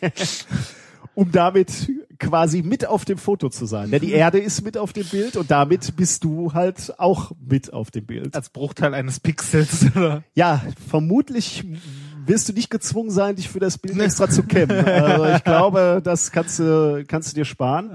[1.14, 3.90] um damit quasi mit auf dem Foto zu sein.
[3.90, 7.72] Denn die Erde ist mit auf dem Bild und damit bist du halt auch mit
[7.72, 8.34] auf dem Bild.
[8.34, 10.22] Als Bruchteil eines Pixels, oder?
[10.34, 11.64] Ja, vermutlich
[12.24, 14.84] wirst du nicht gezwungen sein, dich für das Bild extra zu kämmen.
[14.86, 17.90] Also ich glaube, das kannst du, kannst du dir sparen.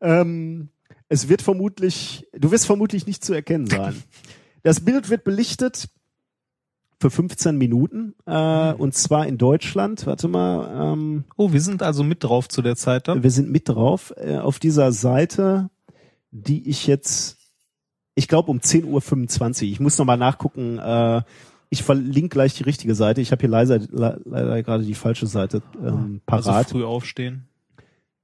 [0.00, 0.68] Ähm,
[1.14, 4.02] es wird vermutlich, du wirst vermutlich nicht zu erkennen sein.
[4.62, 5.88] Das Bild wird belichtet
[7.00, 10.06] für 15 Minuten äh, und zwar in Deutschland.
[10.06, 10.92] Warte mal.
[10.94, 13.22] Ähm, Oh, wir sind also mit drauf zu der Zeit dann.
[13.22, 15.68] wir sind mit drauf äh, auf dieser Seite,
[16.30, 17.36] die ich jetzt,
[18.14, 18.86] ich glaube um 10.25
[19.64, 19.68] Uhr.
[19.72, 20.78] Ich muss nochmal nachgucken.
[20.78, 21.22] Äh,
[21.70, 23.20] ich verlinke gleich die richtige Seite.
[23.20, 26.46] Ich habe hier leider, le- leider gerade die falsche Seite ähm, parat.
[26.46, 27.48] Also früh aufstehen.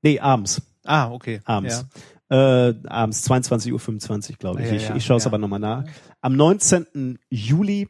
[0.02, 0.62] nee, abends.
[0.84, 1.40] Ah, okay.
[1.44, 1.84] Abends.
[2.30, 4.68] Äh, abends 22.25 Uhr, glaube ich.
[4.70, 5.84] Ja, ich ich schaue es aber nochmal nach.
[6.20, 7.18] Am 19.
[7.28, 7.88] Juli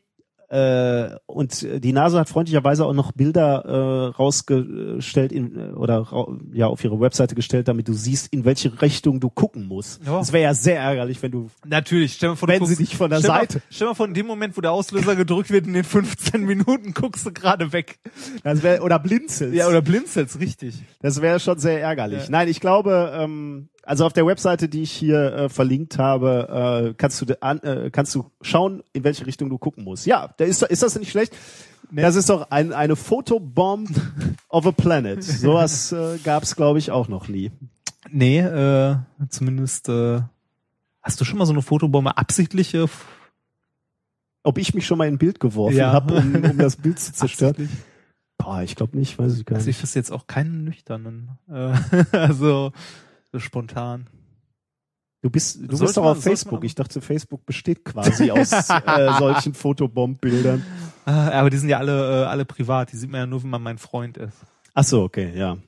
[0.48, 6.06] äh, und die NASA hat freundlicherweise auch noch Bilder äh, rausgestellt in, äh, oder
[6.52, 10.04] ja auf ihre Webseite gestellt, damit du siehst, in welche Richtung du gucken musst.
[10.04, 10.18] Ja.
[10.18, 12.80] Das wäre ja sehr ärgerlich, wenn du Natürlich, stell mal vor, Wenn du sie guckst-
[12.80, 15.14] dich von der stell Seite- Mal, stell mal vor, in dem Moment, wo der Auslöser
[15.14, 18.00] gedrückt wird, in den 15 Minuten guckst du gerade weg.
[18.42, 19.54] das wär, oder blinzelst.
[19.54, 20.74] Ja, oder blinzelst, richtig.
[21.00, 22.24] Das wäre schon sehr ärgerlich.
[22.24, 22.30] Ja.
[22.30, 26.94] Nein, ich glaube, ähm, also auf der Webseite, die ich hier äh, verlinkt habe, äh,
[26.96, 30.06] kannst du an, äh, kannst du schauen, in welche Richtung du gucken musst.
[30.06, 31.34] Ja, da ist, ist das nicht schlecht?
[31.92, 33.88] Das ist doch ein, eine Photobomb
[34.48, 35.22] of a Planet.
[35.24, 37.50] Sowas äh, gab es, glaube ich, auch noch nie.
[38.10, 38.96] Nee, äh,
[39.28, 40.20] zumindest, äh,
[41.02, 42.86] hast du schon mal so eine Fotobombe absichtliche?
[44.42, 45.92] Ob ich mich schon mal in ein Bild geworfen Ja.
[45.92, 47.68] habe, um, um das Bild zu zerstören?
[48.38, 49.76] Boah, ich glaube nicht, weiß ich gar Also nicht.
[49.76, 51.30] ich wüsste jetzt auch keinen nüchternen.
[51.48, 51.74] Äh,
[52.16, 52.72] also
[53.32, 54.08] so spontan.
[55.22, 56.64] Du bist, du Sollte bist doch auf Facebook.
[56.64, 60.64] Ich dachte, Facebook besteht quasi aus äh, solchen Fotobombbildern.
[61.04, 62.92] Ah, Aber die sind ja alle, äh, alle privat.
[62.92, 64.36] Die sieht man ja nur, wenn man mein Freund ist.
[64.72, 65.58] Ach so, okay, ja.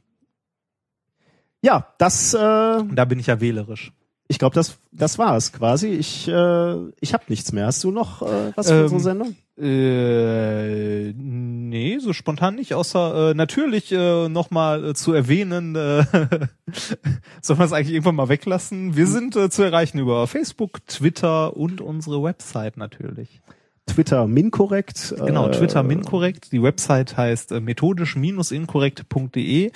[1.60, 3.92] Ja, das, äh, Und da bin ich ja wählerisch.
[4.32, 5.88] Ich glaube, das, das war's quasi.
[5.88, 7.66] Ich, äh, ich habe nichts mehr.
[7.66, 9.36] Hast du noch äh, was für Ähm, unsere Sendung?
[9.58, 16.04] Äh, nee, so spontan nicht, außer äh, natürlich äh, nochmal äh, zu erwähnen, äh,
[17.42, 18.96] soll man es eigentlich irgendwann mal weglassen.
[18.96, 23.42] Wir sind äh, zu erreichen über Facebook, Twitter und unsere Website natürlich.
[23.86, 25.14] Twitter minkorrekt.
[25.18, 26.52] Genau, äh, Twitter minkorrekt.
[26.52, 29.72] Die Website heißt äh, methodisch-inkorrekt.de.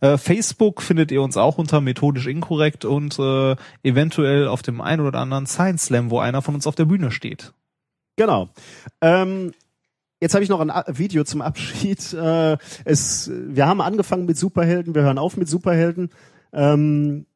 [0.00, 5.06] Äh, Facebook findet ihr uns auch unter methodisch inkorrekt und äh, eventuell auf dem einen
[5.06, 7.52] oder anderen Science Slam, wo einer von uns auf der Bühne steht.
[8.16, 8.48] Genau.
[9.00, 9.52] Ähm,
[10.20, 12.12] jetzt habe ich noch ein Video zum Abschied.
[12.12, 16.10] Äh, es, wir haben angefangen mit Superhelden, wir hören auf mit Superhelden.
[16.52, 17.26] Ähm,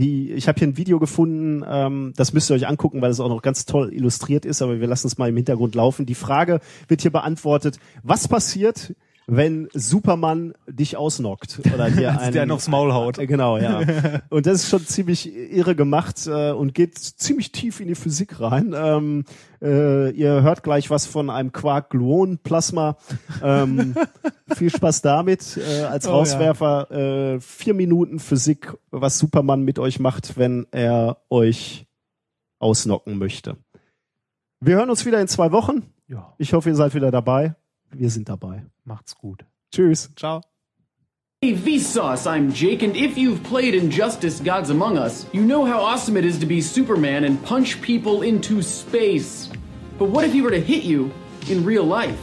[0.00, 3.20] die, ich habe hier ein Video gefunden, ähm, das müsst ihr euch angucken, weil es
[3.20, 6.06] auch noch ganz toll illustriert ist, aber wir lassen es mal im Hintergrund laufen.
[6.06, 8.94] Die Frage wird hier beantwortet, was passiert,
[9.30, 13.18] wenn Superman dich ausnockt oder dir Als der einen aufs Maul haut.
[13.18, 13.80] Äh, Genau, ja.
[14.28, 18.40] Und das ist schon ziemlich irre gemacht äh, und geht ziemlich tief in die Physik
[18.40, 18.74] rein.
[18.76, 19.24] Ähm,
[19.62, 22.96] äh, ihr hört gleich was von einem Quark-Gluon-Plasma.
[23.42, 23.94] Ähm,
[24.54, 25.56] viel Spaß damit.
[25.58, 31.18] Äh, als Oh, Rauswerfer äh, vier Minuten Physik, was Superman mit euch macht, wenn er
[31.30, 31.86] euch
[32.58, 33.56] ausnocken möchte.
[34.60, 35.84] Wir hören uns wieder in zwei Wochen.
[36.08, 36.34] Ja.
[36.38, 37.54] Ich hoffe, ihr seid wieder dabei.
[37.92, 38.64] Wir sind dabei.
[38.84, 39.44] Macht's gut.
[39.72, 40.10] Tschüss.
[40.16, 40.42] Ciao.
[41.42, 45.80] Hey Vsauce, I'm Jake, and if you've played Injustice Gods Among Us, you know how
[45.80, 49.48] awesome it is to be Superman and punch people into space.
[49.98, 51.10] But what if he were to hit you
[51.48, 52.18] in real life?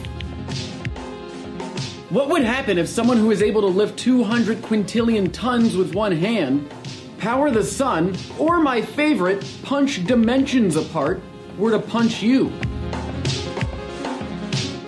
[2.10, 6.12] What would happen if someone who is able to lift 200 quintillion tons with one
[6.12, 6.70] hand,
[7.18, 11.20] power the sun, or my favorite, punch dimensions apart,
[11.58, 12.52] were to punch you?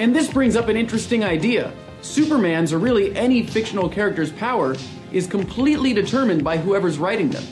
[0.00, 1.74] And this brings up an interesting idea.
[2.00, 4.74] Superman's, or really any fictional character's power,
[5.12, 7.44] is completely determined by whoever's writing them.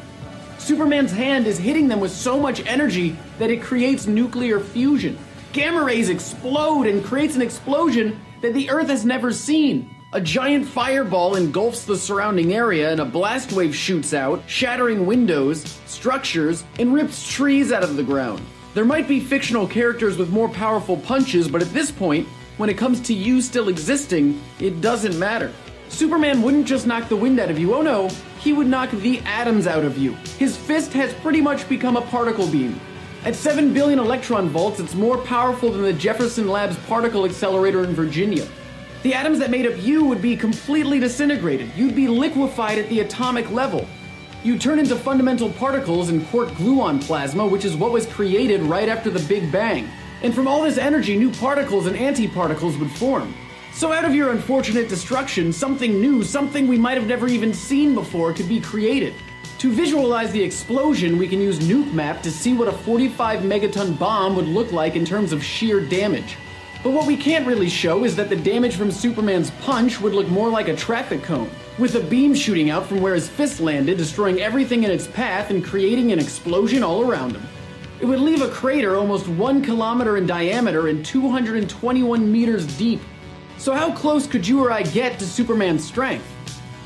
[0.57, 5.19] Superman's hand is hitting them with so much energy that it creates nuclear fusion.
[5.51, 9.92] Gamma rays explode and creates an explosion that the Earth has never seen.
[10.15, 15.63] A giant fireball engulfs the surrounding area, and a blast wave shoots out, shattering windows,
[15.87, 18.39] structures, and rips trees out of the ground.
[18.75, 22.27] There might be fictional characters with more powerful punches, but at this point,
[22.57, 25.51] when it comes to you still existing, it doesn't matter.
[25.89, 28.07] Superman wouldn't just knock the wind out of you, oh no,
[28.39, 30.11] he would knock the atoms out of you.
[30.37, 32.79] His fist has pretty much become a particle beam.
[33.25, 37.95] At 7 billion electron volts, it's more powerful than the Jefferson Labs particle accelerator in
[37.95, 38.47] Virginia.
[39.03, 41.69] The atoms that made up you would be completely disintegrated.
[41.75, 43.85] You'd be liquefied at the atomic level.
[44.45, 48.87] You'd turn into fundamental particles and quark gluon plasma, which is what was created right
[48.87, 49.89] after the Big Bang.
[50.21, 53.35] And from all this energy, new particles and antiparticles would form.
[53.73, 57.93] So, out of your unfortunate destruction, something new, something we might have never even seen
[57.93, 59.13] before, could be created.
[59.57, 63.99] To visualize the explosion, we can use Nuke Map to see what a 45 megaton
[63.99, 66.37] bomb would look like in terms of sheer damage.
[66.83, 70.27] But what we can't really show is that the damage from Superman's punch would look
[70.27, 73.97] more like a traffic cone, with a beam shooting out from where his fist landed,
[73.97, 77.47] destroying everything in its path and creating an explosion all around him.
[78.01, 82.99] It would leave a crater almost one kilometer in diameter and 221 meters deep.
[83.57, 86.27] So, how close could you or I get to Superman's strength?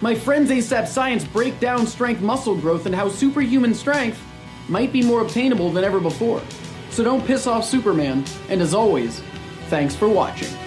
[0.01, 4.23] My friends ASAP Science break down strength muscle growth and how superhuman strength
[4.69, 6.43] might be more obtainable than ever before.
[6.91, 9.23] So, don't piss off Superman, and as always,
[9.67, 10.66] thanks for watching.